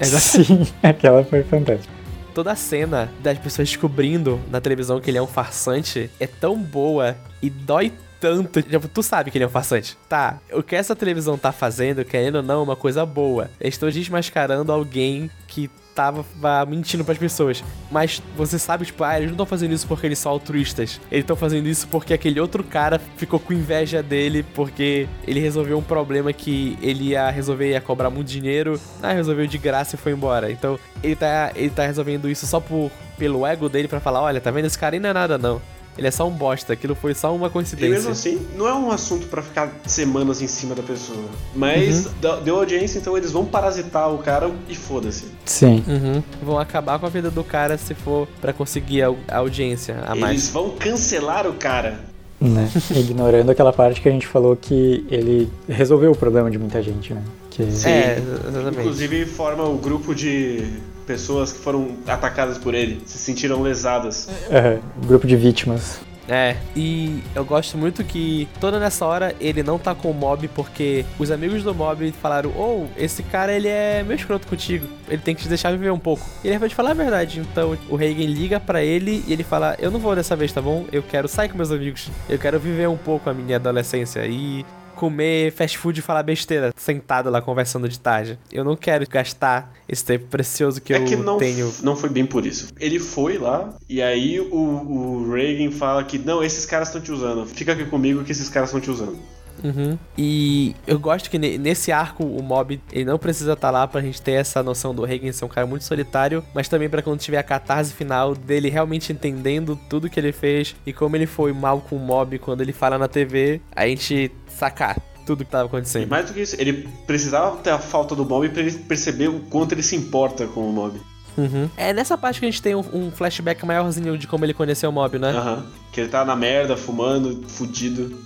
[0.00, 0.44] exato.
[0.46, 1.92] Sim, aquela foi fantástica.
[2.32, 6.56] toda a cena das pessoas descobrindo na televisão que ele é um farsante é tão
[6.56, 8.62] boa e dói tanto.
[8.62, 9.96] Tipo, tu sabe que ele é um farsante.
[10.08, 13.50] Tá, o que essa televisão tá fazendo, querendo ou não, é uma coisa boa.
[13.60, 16.24] Eles estão desmascarando alguém que tava
[16.66, 17.62] mentindo pras pessoas.
[17.90, 21.00] Mas você sabe, tipo, ah, eles não estão fazendo isso porque eles são altruístas.
[21.10, 25.76] Eles estão fazendo isso porque aquele outro cara ficou com inveja dele porque ele resolveu
[25.78, 28.80] um problema que ele ia resolver, ia cobrar muito dinheiro.
[29.02, 30.50] Ah, resolveu de graça e foi embora.
[30.50, 34.40] Então, ele tá, ele tá resolvendo isso só por, pelo ego dele pra falar, olha,
[34.40, 34.66] tá vendo?
[34.66, 35.60] Esse cara não é nada, não.
[36.00, 37.90] Ele é só um bosta, aquilo foi só uma E coincidência.
[37.90, 41.26] mesmo assim, não é um assunto pra ficar semanas em cima da pessoa.
[41.54, 45.26] Mas dá- deu audiência, então eles vão parasitar o cara e foda-se.
[45.44, 45.84] Sim.
[45.86, 46.22] Uhum.
[46.42, 50.14] Vão acabar com a vida do cara se for pra conseguir a, a audiência a
[50.14, 50.32] mais.
[50.32, 52.00] Eles vão cancelar o cara.
[52.40, 52.70] né?
[52.96, 57.12] Ignorando aquela parte que a gente falou que ele resolveu o problema de muita gente,
[57.12, 57.22] né?
[57.50, 57.90] Que Sim.
[57.90, 58.16] É,
[58.48, 58.78] exatamente.
[58.80, 60.64] Inclusive forma o grupo de
[61.10, 64.28] pessoas que foram atacadas por ele, se sentiram lesadas.
[64.48, 65.98] Aham, um grupo de vítimas.
[66.28, 70.46] É, e eu gosto muito que toda nessa hora ele não tá com o mob
[70.54, 75.20] porque os amigos do mob falaram: Oh, esse cara ele é meio escroto contigo, ele
[75.20, 76.24] tem que te deixar viver um pouco.
[76.44, 77.40] E ele vai te falar a verdade.
[77.40, 80.62] Então o Reagan liga pra ele e ele fala: Eu não vou dessa vez, tá
[80.62, 80.84] bom?
[80.92, 84.64] Eu quero sair com meus amigos, eu quero viver um pouco a minha adolescência e
[85.00, 88.38] comer fast food e falar besteira sentado lá conversando de tarde.
[88.52, 91.72] Eu não quero gastar esse tempo precioso que é eu que não, tenho.
[91.82, 92.68] não foi bem por isso.
[92.78, 97.10] Ele foi lá, e aí o, o Reagan fala que, não, esses caras estão te
[97.10, 97.46] usando.
[97.46, 99.18] Fica aqui comigo que esses caras estão te usando.
[99.62, 99.98] Uhum.
[100.16, 104.00] E eu gosto que ne- nesse arco o mob ele não precisa estar lá pra
[104.00, 107.20] gente ter essa noção do Reagan ser um cara muito solitário, mas também pra quando
[107.20, 111.52] tiver a catarse final dele realmente entendendo tudo que ele fez e como ele foi
[111.52, 114.96] mal com o mob quando ele fala na TV, a gente sacar
[115.26, 116.08] tudo que tava E acontecendo.
[116.08, 119.40] mais do que isso, ele precisava ter a falta do mob pra ele perceber o
[119.40, 120.98] quanto ele se importa com o mob.
[121.38, 121.70] Uhum.
[121.76, 124.90] É nessa parte que a gente tem um, um flashback maiorzinho de como ele conheceu
[124.90, 125.30] o Mob, né?
[125.30, 125.64] Aham.
[125.92, 128.18] Que ele tá na merda, fumando, fudido.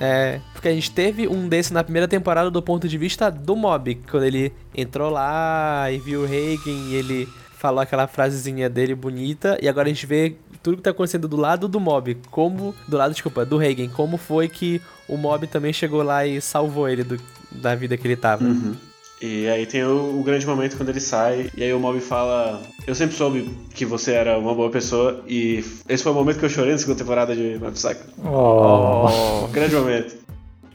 [0.00, 3.56] É, porque a gente teve um desse na primeira temporada do ponto de vista do
[3.56, 8.94] Mob, quando ele entrou lá e viu o Reagan e ele falou aquela frasezinha dele
[8.94, 12.74] bonita, e agora a gente vê tudo que tá acontecendo do lado do Mob, como.
[12.86, 16.88] Do lado, desculpa, do Reagan, como foi que o Mob também chegou lá e salvou
[16.88, 17.18] ele do-
[17.50, 18.44] da vida que ele tava.
[18.44, 18.74] Uhum.
[19.20, 22.62] E aí tem o, o grande momento quando ele sai, e aí o Mob fala:
[22.86, 26.44] Eu sempre soube que você era uma boa pessoa, e esse foi o momento que
[26.44, 28.04] eu chorei na segunda temporada de Mob Psycho.
[28.22, 29.48] Oh.
[29.48, 30.25] Grande momento.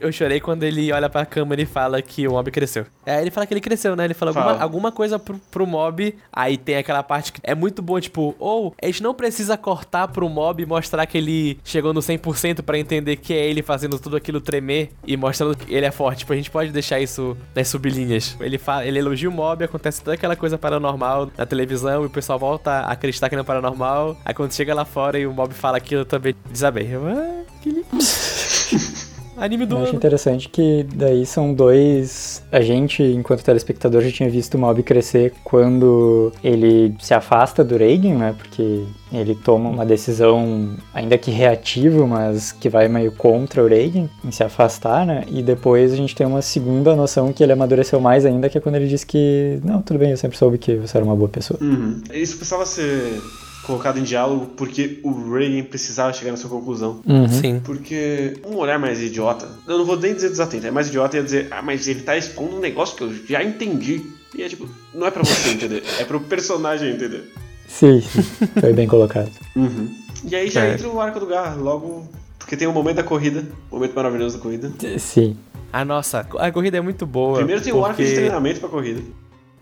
[0.02, 2.84] Eu chorei quando ele olha pra câmera e fala que o mob cresceu.
[3.06, 4.04] É, ele fala que ele cresceu, né?
[4.04, 4.62] Ele fala alguma, Fala.
[4.62, 6.12] alguma coisa pro, pro mob.
[6.32, 10.08] Aí tem aquela parte que é muito boa, tipo, ou a gente não precisa cortar
[10.08, 13.96] pro mob e mostrar que ele chegou no 100% pra entender que é ele fazendo
[13.96, 16.18] tudo aquilo tremer e mostrando que ele é forte.
[16.20, 18.36] Tipo, a gente pode deixar isso nas sublinhas.
[18.40, 22.10] Ele, fala, ele elogia o mob, acontece toda aquela coisa paranormal na televisão e o
[22.10, 24.16] pessoal volta a acreditar que não é paranormal.
[24.24, 26.88] Aí quando chega lá fora e o mob fala aquilo também, desabei.
[26.90, 27.86] Eu, ah, que lindo.
[29.42, 29.96] Anime do Eu acho ano.
[29.96, 32.40] interessante que daí são dois.
[32.52, 37.76] A gente, enquanto telespectador, já tinha visto o Mob crescer quando ele se afasta do
[37.76, 38.34] Reagan, né?
[38.38, 44.08] Porque ele toma uma decisão, ainda que reativa, mas que vai meio contra o Reagan,
[44.24, 45.24] em se afastar, né?
[45.26, 48.60] E depois a gente tem uma segunda noção que ele amadureceu mais ainda, que é
[48.60, 51.28] quando ele diz que, não, tudo bem, eu sempre soube que você era uma boa
[51.28, 51.58] pessoa.
[51.60, 52.00] Uhum.
[52.14, 53.20] Isso precisava ser
[53.62, 57.00] colocado em diálogo porque o Reagan precisava chegar na sua conclusão.
[57.06, 57.28] Uhum.
[57.28, 57.60] Sim.
[57.60, 61.22] Porque um olhar mais idiota, eu não vou nem dizer desatento, é mais idiota ia
[61.22, 64.02] dizer, ah, mas ele tá expondo um negócio que eu já entendi.
[64.34, 67.24] E é tipo, não é pra você entender, é pro personagem entender.
[67.68, 68.00] Sim,
[68.60, 69.30] foi bem colocado.
[69.56, 69.88] Uhum.
[70.24, 70.74] E aí já É.
[70.74, 72.06] entra o arco do Gar, logo.
[72.38, 74.72] Porque tem o momento da corrida, o momento maravilhoso da corrida.
[74.98, 75.36] Sim.
[75.72, 77.38] A nossa, a corrida é muito boa.
[77.38, 79.00] Primeiro tem o arco de porque- treinamento pra corrida.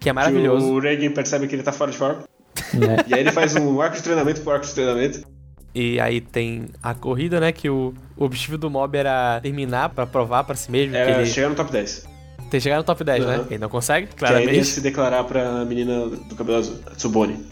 [0.01, 0.65] Que é maravilhoso.
[0.67, 2.25] Que o Reagan percebe que ele tá fora de forma.
[2.75, 2.97] Né?
[3.07, 5.21] E aí ele faz um arco de treinamento pro arco de treinamento.
[5.75, 7.53] E aí tem a corrida, né?
[7.53, 11.11] Que o, o objetivo do mob era terminar pra provar pra si mesmo que É,
[11.21, 12.07] ele chegar no top 10.
[12.39, 13.39] tem que chegar no top 10, né?
[13.39, 13.47] Uhum.
[13.51, 14.67] Ele não consegue, Que aí ele claramente.
[14.67, 17.47] se declarar pra menina do cabelo azul, a Tsubone.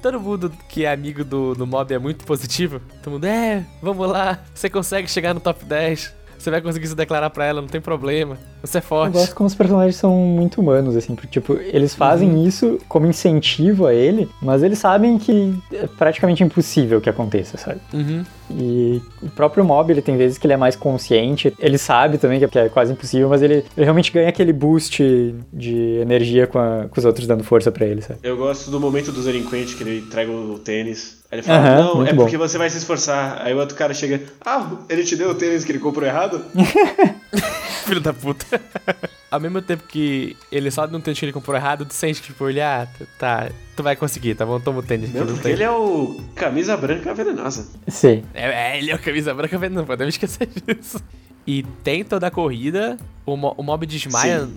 [0.00, 2.80] Todo mundo que é amigo do, do mob é muito positivo.
[3.02, 6.14] Todo mundo, é, vamos lá, você consegue chegar no top 10.
[6.38, 8.36] Você vai conseguir se declarar pra ela, não tem problema.
[8.62, 9.12] Você é Eu forte.
[9.12, 12.46] gosto como os personagens são muito humanos, assim, porque, tipo, eles fazem Uhum.
[12.46, 17.80] isso como incentivo a ele, mas eles sabem que é praticamente impossível que aconteça, sabe?
[17.92, 18.24] Uhum.
[18.50, 22.38] E o próprio Mob, ele tem vezes que ele é mais consciente, ele sabe também
[22.38, 26.86] que é- quase impossível, mas ele, ele realmente ganha aquele boost de energia com, a-
[26.88, 28.20] com os outros dando força pra ele, sabe?
[28.22, 31.17] Eu gosto do momento do delinquente que ele entrega o tênis.
[31.30, 32.22] Aí ele fala, Aham, não, é bom.
[32.22, 33.42] porque você vai se esforçar.
[33.42, 36.42] Aí o outro cara chega, ah, ele te deu o tênis que ele comprou errado?
[37.84, 38.60] Filho da puta.
[39.30, 42.28] Ao mesmo tempo que ele só não tem que ele comprou errado, tu sente que,
[42.28, 44.58] tipo, ele, ah, tá, tu vai conseguir, tá bom?
[44.58, 45.12] Toma o tênis.
[45.12, 45.52] Não, porque tem.
[45.52, 47.68] ele é o camisa branca venenosa.
[47.88, 48.24] Sim.
[48.32, 50.98] É, é, ele é o camisa branca, não podemos esquecer disso.
[51.46, 54.54] E tem toda a corrida, o, mo- o mob desmaia Sim.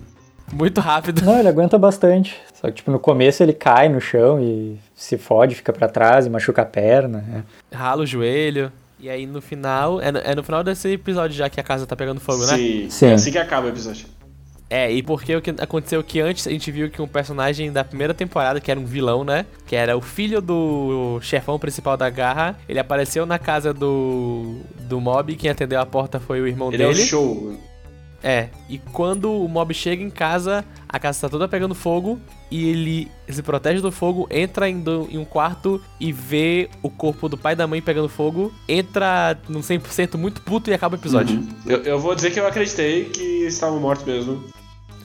[0.51, 1.21] Muito rápido.
[1.23, 2.35] Não, ele aguenta bastante.
[2.53, 6.25] Só que, tipo, no começo ele cai no chão e se fode, fica pra trás
[6.25, 7.19] e machuca a perna.
[7.27, 7.43] né?
[7.73, 8.71] Rala o joelho.
[8.99, 11.87] E aí no final, é no, é no final desse episódio já que a casa
[11.87, 12.55] tá pegando fogo, né?
[12.55, 13.05] Sim, Sim.
[13.07, 14.05] é assim que acaba o episódio.
[14.69, 17.83] É, e porque o que aconteceu que antes a gente viu que um personagem da
[17.83, 19.45] primeira temporada, que era um vilão, né?
[19.65, 25.01] Que era o filho do chefão principal da garra, ele apareceu na casa do, do
[25.01, 27.03] mob, quem atendeu a porta foi o irmão Ele é o dele.
[27.05, 27.53] show.
[28.23, 32.19] É, e quando o mob chega em casa, a casa tá toda pegando fogo
[32.51, 36.89] e ele se protege do fogo, entra em, do- em um quarto e vê o
[36.89, 40.95] corpo do pai e da mãe pegando fogo, entra num 100% muito puto e acaba
[40.95, 41.35] o episódio.
[41.39, 41.47] Uhum.
[41.65, 44.43] Eu, eu vou dizer que eu acreditei que estavam mortos mesmo.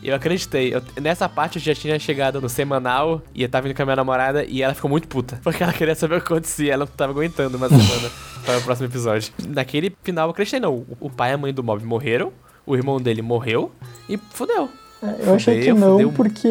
[0.03, 0.75] Eu acreditei.
[0.75, 3.87] Eu- nessa parte eu já tinha chegado no semanal e eu tava indo com a
[3.87, 5.41] minha namorada e ela ficou muito puta.
[5.43, 6.75] Porque ela queria saber o que acontecia.
[6.75, 8.11] Ela não tava aguentando uma semana
[8.45, 9.33] para o próximo episódio.
[9.49, 10.85] Naquele final eu acreditei, não.
[11.01, 12.31] O pai e a mãe do mob morreram.
[12.67, 13.71] O irmão dele morreu
[14.09, 14.69] e fudeu.
[15.03, 16.13] É, Eu achei que Fudeu, não, fudeu.
[16.13, 16.49] porque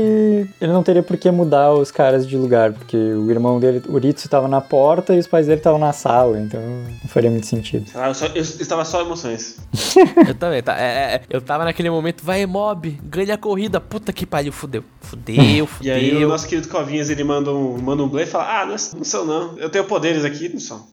[0.61, 3.97] ele não teria por que mudar os caras de lugar, porque o irmão dele, o
[3.97, 7.47] Ritsu, tava na porta e os pais dele estavam na sala, então não faria muito
[7.47, 7.89] sentido.
[7.89, 9.57] Sei lá, eu, só- eu estava só emoções.
[10.27, 10.77] Eu também, tá?
[10.79, 14.83] É, é, eu tava naquele momento, vai mob, ganha a corrida, puta que pariu, fudeu.
[15.01, 16.29] Fudeu, E aí o fudeu.
[16.29, 19.03] nosso querido Covinhas, ele manda um, manda um play e fala, ah, não, é- não
[19.03, 20.85] sou não, eu tenho poderes aqui, não sou.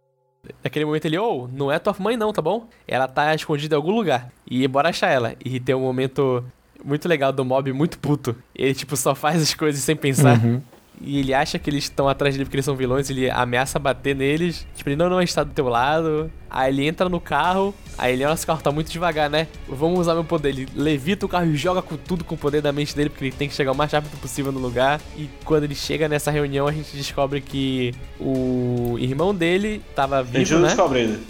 [0.63, 2.69] Naquele momento ele, ô, não é tua mãe não, tá bom?
[2.87, 4.29] Ela tá escondida em algum lugar.
[4.45, 5.37] E bora achar ela.
[5.45, 6.45] E tem um momento
[6.85, 8.35] muito legal do mob, muito puto.
[8.55, 10.43] Ele, tipo, só faz as coisas sem pensar.
[10.43, 10.61] Uhum.
[11.01, 14.15] E ele acha que eles estão atrás dele porque eles são vilões, ele ameaça bater
[14.15, 14.67] neles.
[14.77, 16.31] Tipo, ele não, não, a gente tá do teu lado.
[16.49, 19.49] Aí ele entra no carro, aí ele, nosso carro tá muito devagar, né?
[19.67, 20.51] Vamos usar meu poder.
[20.51, 23.25] Ele levita o carro e joga com tudo com o poder da mente dele, porque
[23.25, 25.01] ele tem que chegar o mais rápido possível no lugar.
[25.17, 30.25] E quando ele chega nessa reunião, a gente descobre que o irmão dele tava A
[30.25, 30.67] gente vivo, não né?
[30.69, 31.21] descobre ainda.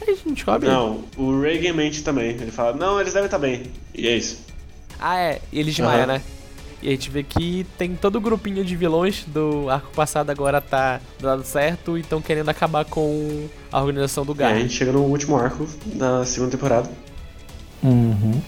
[0.00, 0.68] A gente não descobre.
[0.68, 2.30] Não, o Reagan mente também.
[2.30, 3.64] Ele fala, não, eles devem estar bem.
[3.94, 4.44] E é isso.
[5.00, 5.40] Ah, é.
[5.52, 6.12] E ele desmaia, Aham.
[6.14, 6.22] né?
[6.82, 10.60] E a gente vê que tem todo o grupinho de vilões do arco passado agora
[10.60, 14.60] tá do lado certo e estão querendo acabar com a organização do E aí a
[14.60, 16.90] gente chega no último arco da segunda temporada.
[17.82, 18.40] Uhum.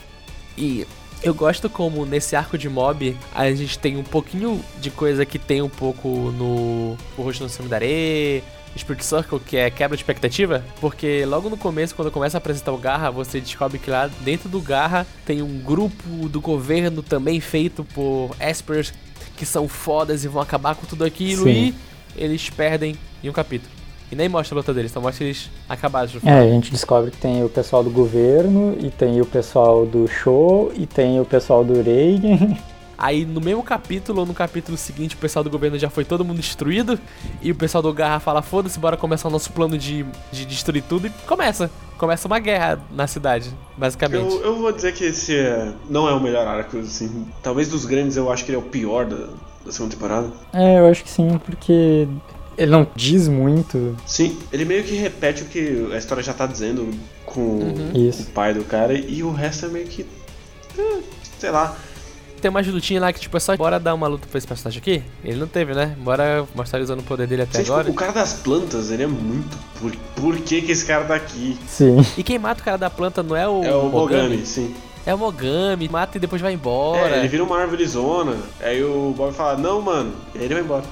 [0.57, 0.85] E
[1.23, 5.37] eu gosto como nesse arco de mob a gente tem um pouquinho de coisa que
[5.37, 8.43] tem um pouco no O Rosto no Areia,
[8.77, 12.71] Spirit Circle, que é quebra de expectativa, porque logo no começo, quando começa a apresentar
[12.71, 17.39] o Garra, você descobre que lá dentro do Garra tem um grupo do governo também
[17.39, 18.93] feito por Espers
[19.35, 21.49] que são fodas e vão acabar com tudo aquilo Sim.
[21.51, 21.75] e
[22.15, 23.71] eles perdem em um capítulo.
[24.11, 26.13] E nem mostra a luta deles, só mostra eles acabados.
[26.25, 30.05] É, a gente descobre que tem o pessoal do governo, e tem o pessoal do
[30.05, 32.57] show, e tem o pessoal do Reagan.
[33.01, 36.23] Aí no mesmo capítulo ou no capítulo seguinte, o pessoal do governo já foi todo
[36.23, 36.99] mundo destruído.
[37.41, 40.83] E o pessoal do Garra fala: foda-se, bora começar o nosso plano de, de destruir
[40.83, 41.07] tudo.
[41.07, 41.71] E começa.
[41.97, 44.31] Começa uma guerra na cidade, basicamente.
[44.31, 47.25] Eu, eu vou dizer que esse é- não é o melhor arco, assim.
[47.41, 49.29] Talvez dos grandes eu acho que ele é o pior da,
[49.65, 50.31] da segunda temporada.
[50.53, 52.07] É, eu acho que sim, porque
[52.55, 53.95] ele não diz muito.
[54.05, 56.87] Sim, ele meio que repete o que a história já tá dizendo
[57.25, 58.23] com Isso.
[58.23, 60.05] o pai do cara e o resto é meio que.
[60.77, 60.99] eh,
[61.39, 61.75] sei lá.
[62.41, 64.79] Tem umas lutinhas lá que, tipo, é só bora dar uma luta pra esse personagem
[64.79, 65.03] aqui.
[65.23, 65.95] Ele não teve, né?
[65.99, 67.91] Bora mostrar ele usando o poder dele até Sim, tipo, agora.
[67.91, 69.55] o cara das plantas, ele é muito.
[69.79, 71.57] Por, por que, que esse cara tá aqui?
[71.67, 72.03] Sim.
[72.17, 74.75] E quem mata o cara da planta não é o, é o Mogami, sim.
[75.05, 77.15] É o Mogami, mata e depois vai embora.
[77.15, 78.35] É, ele vira uma árvore zona.
[78.59, 80.13] Aí o Bob fala, não, mano.
[80.33, 80.83] E aí ele vai embora.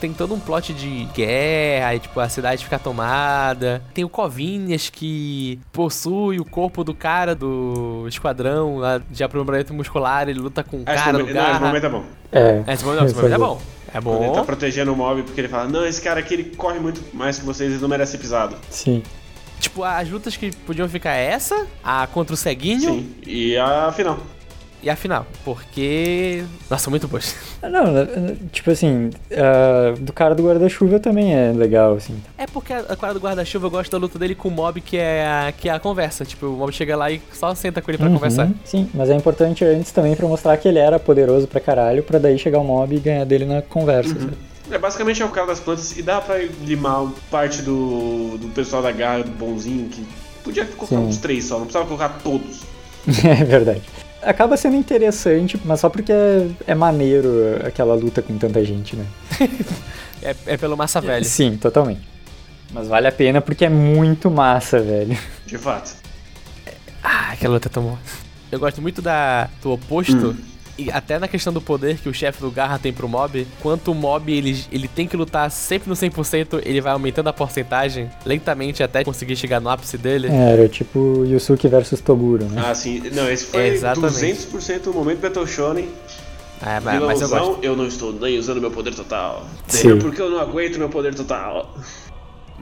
[0.00, 3.82] Tem todo um plot de guerra, e tipo, a cidade fica tomada.
[3.92, 10.28] Tem o Covinhas que possui o corpo do cara do esquadrão lá de aprimoramento muscular,
[10.28, 11.66] ele luta com o esse cara do momento, não, esse garra.
[11.66, 12.04] momento é bom.
[12.30, 12.64] É.
[12.66, 13.60] É, esse momento, não, esse momento é é bom.
[13.94, 14.44] É Quando ele tá bom.
[14.44, 17.44] protegendo o mob porque ele fala, não, esse cara aqui ele corre muito mais que
[17.44, 18.56] vocês, ele não merece ser pisado.
[18.70, 19.02] Sim.
[19.58, 23.14] Tipo, as lutas que podiam ficar é essa, a contra o Ceguinho Sim.
[23.26, 24.18] E a final.
[24.82, 25.26] E a final.
[25.44, 26.44] Porque.
[26.70, 27.34] Nossa, muito boas.
[27.62, 28.06] Não, né,
[28.52, 32.14] tipo assim, ah, do cara do guarda-chuva também é legal, assim.
[32.36, 34.80] É porque a, a cara do guarda-chuva eu gosto da luta dele com o mob,
[34.80, 36.24] que é a, que é a conversa.
[36.24, 38.48] Tipo, o mob chega lá e só senta com ele pra Uhum, conversar.
[38.64, 42.18] Sim, mas é importante antes também pra mostrar que ele era poderoso pra caralho, pra
[42.18, 44.14] daí chegar o mob e ganhar dele na conversa.
[44.14, 44.20] Uhum.
[44.20, 44.36] sabe?
[44.70, 48.82] É, basicamente é o cara das plantas e dá pra limar parte do, do pessoal
[48.82, 50.06] da garra do bonzinho que
[50.44, 51.02] podia colocar Sim.
[51.06, 52.60] uns três só, não precisava colocar todos.
[53.24, 53.80] É verdade.
[54.22, 57.30] Acaba sendo interessante, mas só porque é, é maneiro
[57.64, 59.06] aquela luta com tanta gente, né?
[60.20, 61.24] É, é pelo massa velho.
[61.24, 62.00] Sim, totalmente.
[62.72, 65.16] Mas vale a pena porque é muito massa, velho.
[65.46, 65.94] De fato.
[67.02, 67.98] Ah, aquela luta é tão boa.
[68.50, 70.36] Eu gosto muito da, do oposto.
[70.78, 73.90] E até na questão do poder que o chefe do Garra tem pro mob, quanto
[73.90, 78.08] o mob ele, ele tem que lutar sempre no 100%, ele vai aumentando a porcentagem
[78.24, 80.28] lentamente até conseguir chegar no ápice dele.
[80.28, 82.62] É, Era tipo Yusuke versus Toguro, né?
[82.64, 83.02] Ah, sim.
[83.12, 84.14] Não, esse foi Exatamente.
[84.14, 85.88] 200% o momento Battle Shonen.
[86.64, 87.58] É, mas, mas eu gosto.
[87.64, 89.44] eu não estou nem usando meu poder total.
[89.66, 89.98] Sim.
[89.98, 91.74] Porque eu não aguento meu poder total.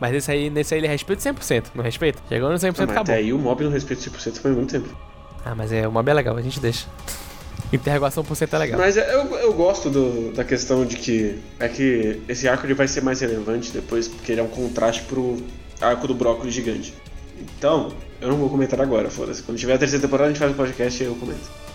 [0.01, 2.19] Mas nesse aí, nesse aí ele respeita 100%, não respeita?
[2.29, 3.01] Chegou no 100% Ah, mas acabou.
[3.03, 4.89] até aí o mob não respeita 100% foi muito tempo.
[5.45, 6.87] Ah, mas é, o mob é legal, a gente deixa.
[7.73, 8.79] Interrogação por cento é legal.
[8.81, 9.03] Mas eu,
[9.37, 13.21] eu gosto do- da questão de que é que esse arco ele vai ser mais
[13.21, 15.37] relevante depois, porque ele é um contraste pro
[15.81, 16.95] arco do brócolis gigante.
[17.59, 19.43] Então, eu não vou comentar agora, foda-se.
[19.43, 21.67] Quando tiver a terceira temporada, a gente faz um podcast e eu comento.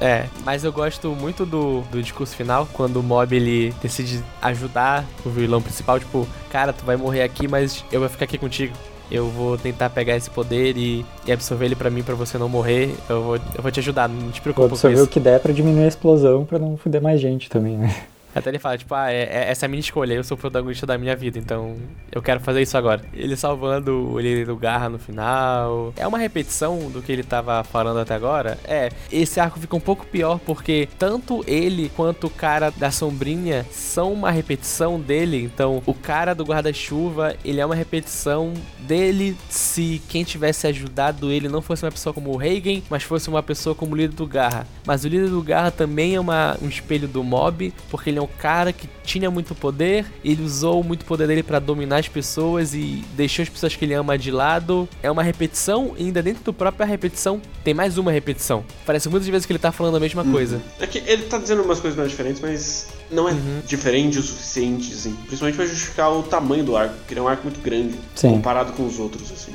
[0.00, 5.04] É, mas eu gosto muito do, do discurso final, quando o mob ele decide ajudar
[5.26, 8.72] o vilão principal, tipo, cara, tu vai morrer aqui, mas eu vou ficar aqui contigo.
[9.10, 12.48] Eu vou tentar pegar esse poder e, e absorver ele pra mim pra você não
[12.48, 12.94] morrer.
[13.08, 15.08] Eu vou, eu vou te ajudar, não te Vou preocupa com absorver o isso.
[15.10, 17.94] que der pra diminuir a explosão pra não fuder mais gente também, né?
[18.34, 20.40] Até ele fala, tipo, ah, é, é- essa é a minha escolha, eu sou o
[20.40, 21.76] protagonista da minha vida, então
[22.12, 23.02] eu quero fazer isso agora.
[23.12, 25.92] Ele salvando ele do Garra no final.
[25.96, 28.58] É uma repetição do que ele tava falando até agora.
[28.64, 33.66] É, esse arco fica um pouco pior porque tanto ele quanto o cara da sombrinha
[33.70, 35.42] são uma repetição dele.
[35.42, 41.48] Então, o cara do guarda-chuva, ele é uma repetição dele se quem tivesse ajudado ele
[41.48, 44.26] não fosse uma pessoa como o Reagan, mas fosse uma pessoa como o líder do
[44.26, 44.66] Garra.
[44.86, 48.24] Mas o líder do Garra também é uma, um espelho do mob, porque ele é
[48.24, 52.74] um cara que tinha muito poder, ele usou muito poder dele pra dominar as pessoas
[52.74, 54.88] e deixou as pessoas que ele ama de lado.
[55.02, 58.64] É uma repetição, e ainda dentro do própria repetição, tem mais uma repetição.
[58.86, 60.60] Parece muitas vezes que ele tá falando a mesma coisa.
[60.78, 63.34] É que ele tá dizendo umas coisas mais diferentes, mas não é
[63.66, 65.12] diferente o suficiente, assim.
[65.26, 68.30] Principalmente pra justificar o tamanho do arco, porque ele é um arco muito grande Sim.
[68.30, 69.52] comparado com os outros, assim.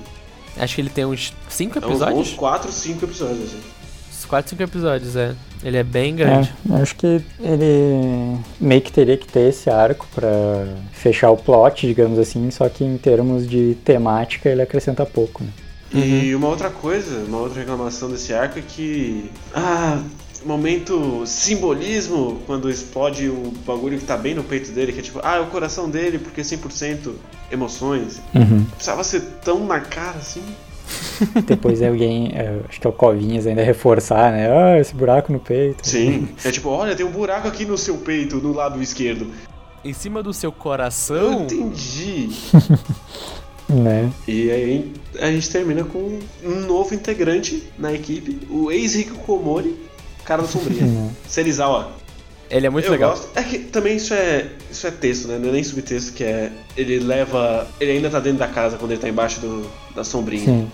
[0.58, 2.30] Acho que ele tem uns 5 É uns episódios?
[2.30, 3.60] bons 4, 5 episódios, assim.
[4.26, 5.36] Uns 4, 5 episódios, é.
[5.64, 6.52] Ele é bem grande.
[6.68, 11.38] É, eu acho que ele meio que teria que ter esse arco pra fechar o
[11.38, 15.50] plot, digamos assim, só que em termos de temática ele acrescenta pouco, né?
[15.94, 19.30] E uma outra coisa, uma outra reclamação desse arco é que.
[19.54, 20.02] Ah,
[20.44, 25.20] momento simbolismo quando explode o bagulho que tá bem no peito dele, que é tipo,
[25.24, 27.14] ah, é o coração dele porque 100%
[27.52, 28.22] emoções.
[28.34, 28.66] Uhum.
[28.66, 30.44] Precisava ser tão na cara assim.
[31.46, 34.50] Depois alguém, é, acho que é o Covinhas ainda reforçar, né?
[34.50, 35.88] Ah, esse buraco no peito.
[35.88, 36.30] Sim.
[36.44, 39.28] É tipo, olha, tem um buraco aqui no seu peito, no lado esquerdo.
[39.84, 42.30] Em cima do seu Eu coração, entendi.
[43.68, 44.12] Né?
[44.28, 49.76] E aí a gente termina com um novo integrante na equipe, o ex-Rico Komori,
[50.24, 50.84] cara da sombrinha.
[50.84, 51.10] Uhum.
[51.28, 51.92] Serizawa.
[52.50, 53.12] Ele é muito eu legal.
[53.12, 53.30] gosto.
[53.36, 55.38] É que também isso é, isso é texto, né?
[55.38, 56.52] Não é nem subtexto, que é.
[56.78, 57.68] Ele leva.
[57.80, 60.46] Ele ainda tá dentro da casa quando ele tá embaixo do, da sombrinha.
[60.46, 60.72] Sim.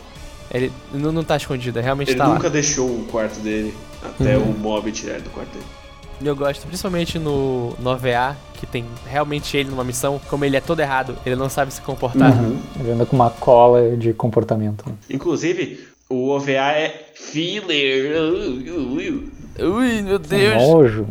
[0.53, 2.49] Ele não, não tá escondido, é realmente Ele tá nunca lá.
[2.49, 3.73] deixou o quarto dele
[4.03, 4.51] até Uhum.
[4.51, 5.65] o mob tirar ele do quarto dele.
[6.19, 10.55] E eu gosto, principalmente no, no OVA, que tem realmente ele numa missão, como ele
[10.57, 12.31] é todo errado, ele não sabe se comportar.
[12.37, 12.59] Uhum.
[12.79, 14.83] Ele anda com uma cola de comportamento.
[15.09, 15.79] Inclusive,
[16.09, 18.11] o OVA é filler.
[19.61, 20.55] Ui, meu Deus!
[20.61, 21.07] Nojo.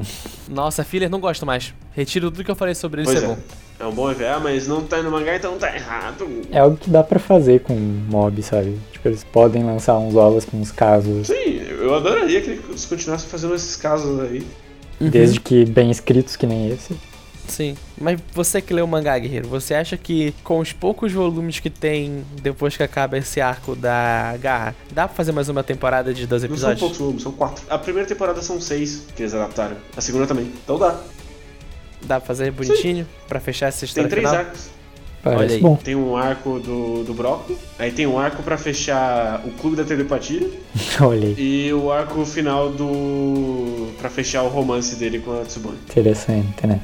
[0.48, 1.72] Nossa, filler não gosto mais.
[1.92, 3.28] Retiro tudo que eu falei sobre ele Pois ser é.
[3.28, 3.38] bom.
[3.78, 6.26] É um bom OVA, mas não tá no mangá, então tá errado.
[6.50, 8.78] É algo que dá pra fazer com mob, sabe?
[8.92, 13.28] Tipo, eles podem lançar uns ovos com uns casos, Sim, eu adoraria que eles continuassem
[13.30, 14.46] fazendo esses casos aí.
[15.00, 16.94] desde que bem escritos que nem esse.
[17.50, 17.76] Sim.
[18.00, 21.68] Mas você que leu o mangá, Guerreiro, você acha que com os poucos volumes que
[21.68, 26.26] tem depois que acaba esse arco da Garra, dá pra fazer mais uma temporada de
[26.26, 26.80] 12 Não são episódios?
[26.80, 27.64] poucos volumes, são quatro.
[27.68, 29.76] A primeira temporada são seis que eles adaptaram.
[29.96, 30.46] A segunda também.
[30.64, 30.98] Então dá.
[32.02, 34.44] Dá pra fazer bonitinho pra fechar essa Tem história três final?
[34.44, 34.70] arcos.
[35.22, 35.60] Olha aí.
[35.60, 35.76] bom.
[35.76, 39.84] Tem um arco do, do Brock, aí tem um arco pra fechar o Clube da
[39.84, 40.48] Telepatia
[40.98, 43.88] Olha aí, e o arco final do.
[43.98, 45.76] pra fechar o romance dele com a Tsubone.
[45.90, 46.80] interessante, né?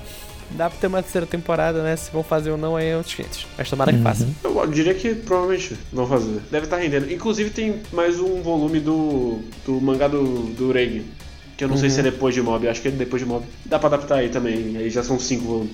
[0.52, 1.96] Dá pra ter uma terceira temporada, né?
[1.96, 3.46] Se vão fazer ou não, aí é outros 500.
[3.58, 3.98] Mas tomara Uhum.
[3.98, 4.28] que faça.
[4.44, 6.40] Eu diria que provavelmente vão fazer.
[6.50, 7.12] Deve estar rendendo.
[7.12, 9.40] Inclusive tem mais um volume do.
[9.64, 10.22] do mangá do,
[10.54, 11.04] do Reiki.
[11.56, 13.44] Que eu não sei se é depois de Mob, acho que é depois de Mob.
[13.64, 15.72] Dá pra adaptar aí também, aí já são cinco volumes.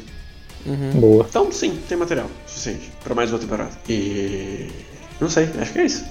[0.65, 0.91] Uhum.
[1.01, 1.27] Boa.
[1.29, 3.73] Então sim, tem material suficiente pra mais uma temporada.
[3.89, 4.69] E.
[5.21, 6.05] Não sei, acho que é isso.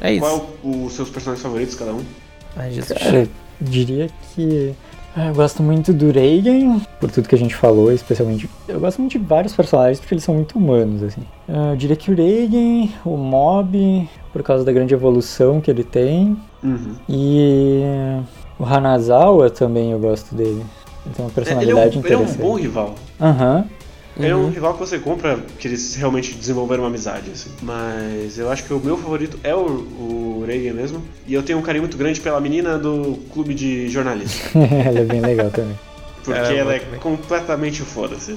[0.00, 0.20] É isso.
[0.20, 2.04] Qual os seus personagens favoritos, cada um?
[2.56, 2.98] Ai, Jesus.
[2.98, 3.28] Cara, eu
[3.60, 4.74] diria que.
[5.16, 8.48] Ah, Eu gosto muito do Reagan, por tudo que a gente falou, especialmente.
[8.68, 11.22] Eu gosto muito de vários personagens porque eles são muito humanos, assim.
[11.48, 15.84] Ah, Eu diria que o Reagan, o Mob, por causa da grande evolução que ele
[15.84, 16.36] tem.
[16.62, 16.94] Uhum.
[17.08, 17.82] E
[18.58, 20.64] o Hanazawa também eu gosto dele.
[21.04, 21.30] Ele tem uma
[21.60, 22.38] Ele é, um, personalidade ele é um interessante.
[22.42, 22.94] bom rival.
[23.20, 23.64] Aham.
[24.22, 24.50] É um Uhum.
[24.50, 27.50] rival que você compra, que eles realmente desenvolveram uma amizade, assim.
[27.62, 31.02] Mas eu acho que o meu favorito é o, o Reagan mesmo.
[31.26, 34.40] E eu tenho um carinho muito grande pela menina do clube de jornalismo.
[34.86, 35.78] Ela é bem legal também.
[36.24, 38.36] Porque Ela é ela é completamente foda-se.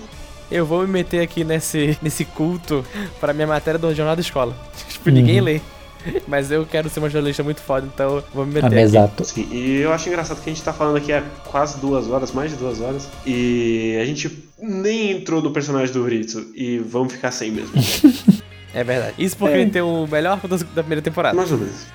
[0.52, 2.84] Eu vou me meter aqui nesse, nesse culto
[3.20, 4.56] pra minha matéria do jornal da escola.
[4.90, 5.45] Tipo, ninguém Uhum.
[5.45, 5.62] lê.
[6.27, 8.76] Mas eu quero ser uma jornalista muito foda, então eu vou me meter A aqui.
[8.76, 9.26] Mesato.
[9.26, 12.32] Sim, e eu acho engraçado que a gente tá falando aqui há quase duas horas,
[12.32, 13.07] mais de duas horas.
[13.26, 16.48] E a gente nem entrou no personagem do Ritsu.
[16.56, 17.72] E vamos ficar sem mesmo.
[18.73, 19.14] É verdade.
[19.18, 19.61] Isso porque É.
[19.61, 20.38] ele tem o melhor
[20.73, 21.34] da primeira temporada.
[21.34, 21.86] mais ou menos.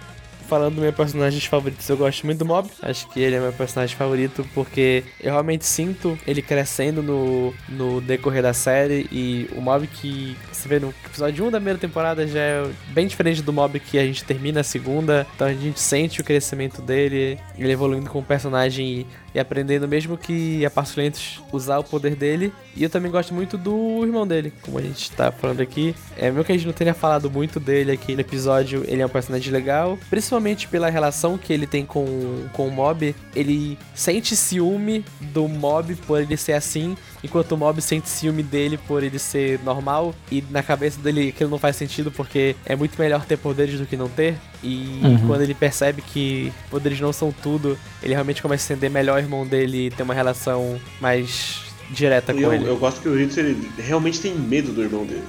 [0.51, 2.69] Falando dos meus personagens favoritos, eu gosto muito do Mob.
[2.83, 8.01] Acho que ele é meu personagem favorito porque eu realmente sinto ele crescendo no, no
[8.01, 9.07] decorrer da série.
[9.13, 13.07] E o Mob que você vê no episódio 1 da primeira temporada já é bem
[13.07, 15.25] diferente do Mob que a gente termina a segunda.
[15.37, 20.17] Então a gente sente o crescimento dele, ele evoluindo como personagem e, e aprendendo, mesmo
[20.17, 22.53] que a passos lentos, usar o poder dele.
[22.77, 25.95] E eu também gosto muito do irmão dele, como a gente tá falando aqui.
[26.17, 29.07] É mesmo que a gente não tenha falado muito dele aqui no episódio, ele é
[29.07, 33.15] um personagem legal, principalmente pela relação que ele tem com, com o Mob.
[33.35, 38.79] Ele sente ciúme do Mob por ele ser assim, enquanto o Mob sente ciúme dele
[38.89, 40.15] por ele ser normal.
[40.31, 43.87] E na cabeça dele aquilo não faz sentido porque é muito melhor ter poderes do
[43.87, 44.37] que não ter.
[44.63, 45.27] E Uhum.
[45.27, 49.19] quando ele percebe que poderes não são tudo, ele realmente começa a entender melhor o
[49.19, 52.69] irmão dele e ter uma relação mais direta E com eu, ele.
[52.69, 55.25] eu gosto que o Ritsu ele realmente tem medo do irmão dele.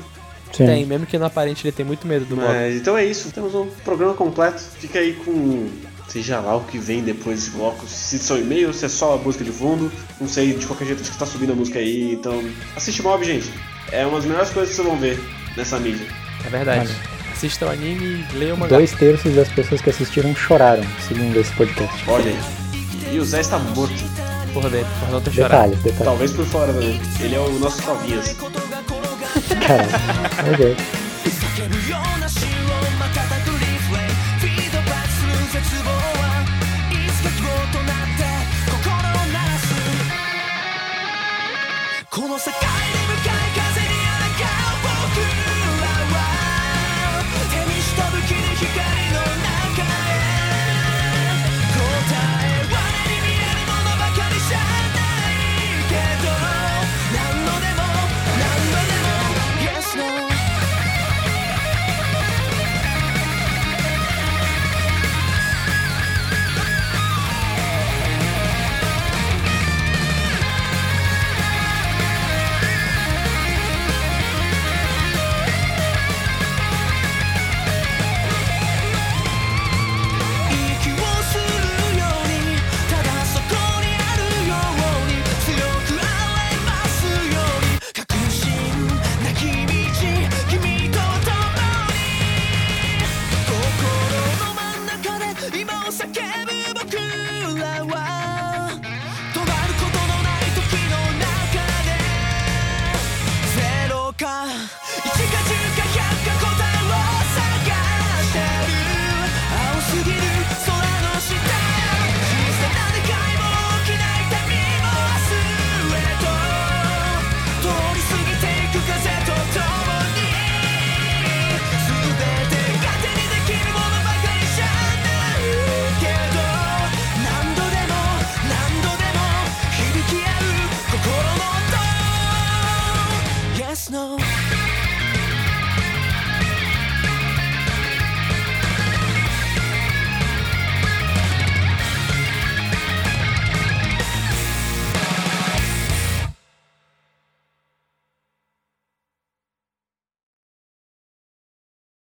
[0.54, 0.66] Sim.
[0.66, 2.48] Tem, mesmo que no aparente ele tem muito medo do Mob.
[2.48, 4.62] Mas então é isso, temos um programa completo.
[4.80, 5.70] Fica aí com.
[6.12, 9.18] Seja lá o que vem depois desse bloco, se são e-mails, se é só a
[9.18, 9.90] música de fundo,
[10.20, 12.44] não sei, de qualquer jeito acho que tá subindo a música aí, então.
[12.76, 13.50] Assiste Mob, gente.
[13.94, 15.18] É uma das melhores coisas que vocês vão ver
[15.56, 16.06] nessa mídia.
[16.46, 16.90] É verdade.
[16.90, 17.32] Olha.
[17.32, 18.76] Assista o anime e leia o mangá.
[18.76, 22.04] Dois terços das pessoas que assistiram choraram, segundo esse podcast.
[22.10, 23.16] Olha aí.
[23.16, 23.94] E o Zé está morto.
[24.54, 25.70] por dentro, por não ter chorado.
[25.70, 26.04] Detalhes, detalhes.
[26.04, 27.00] Talvez por fora também.
[27.22, 28.36] Ele é o nosso Covinhas.
[29.66, 30.54] Caralho.
[30.54, 30.76] Ok.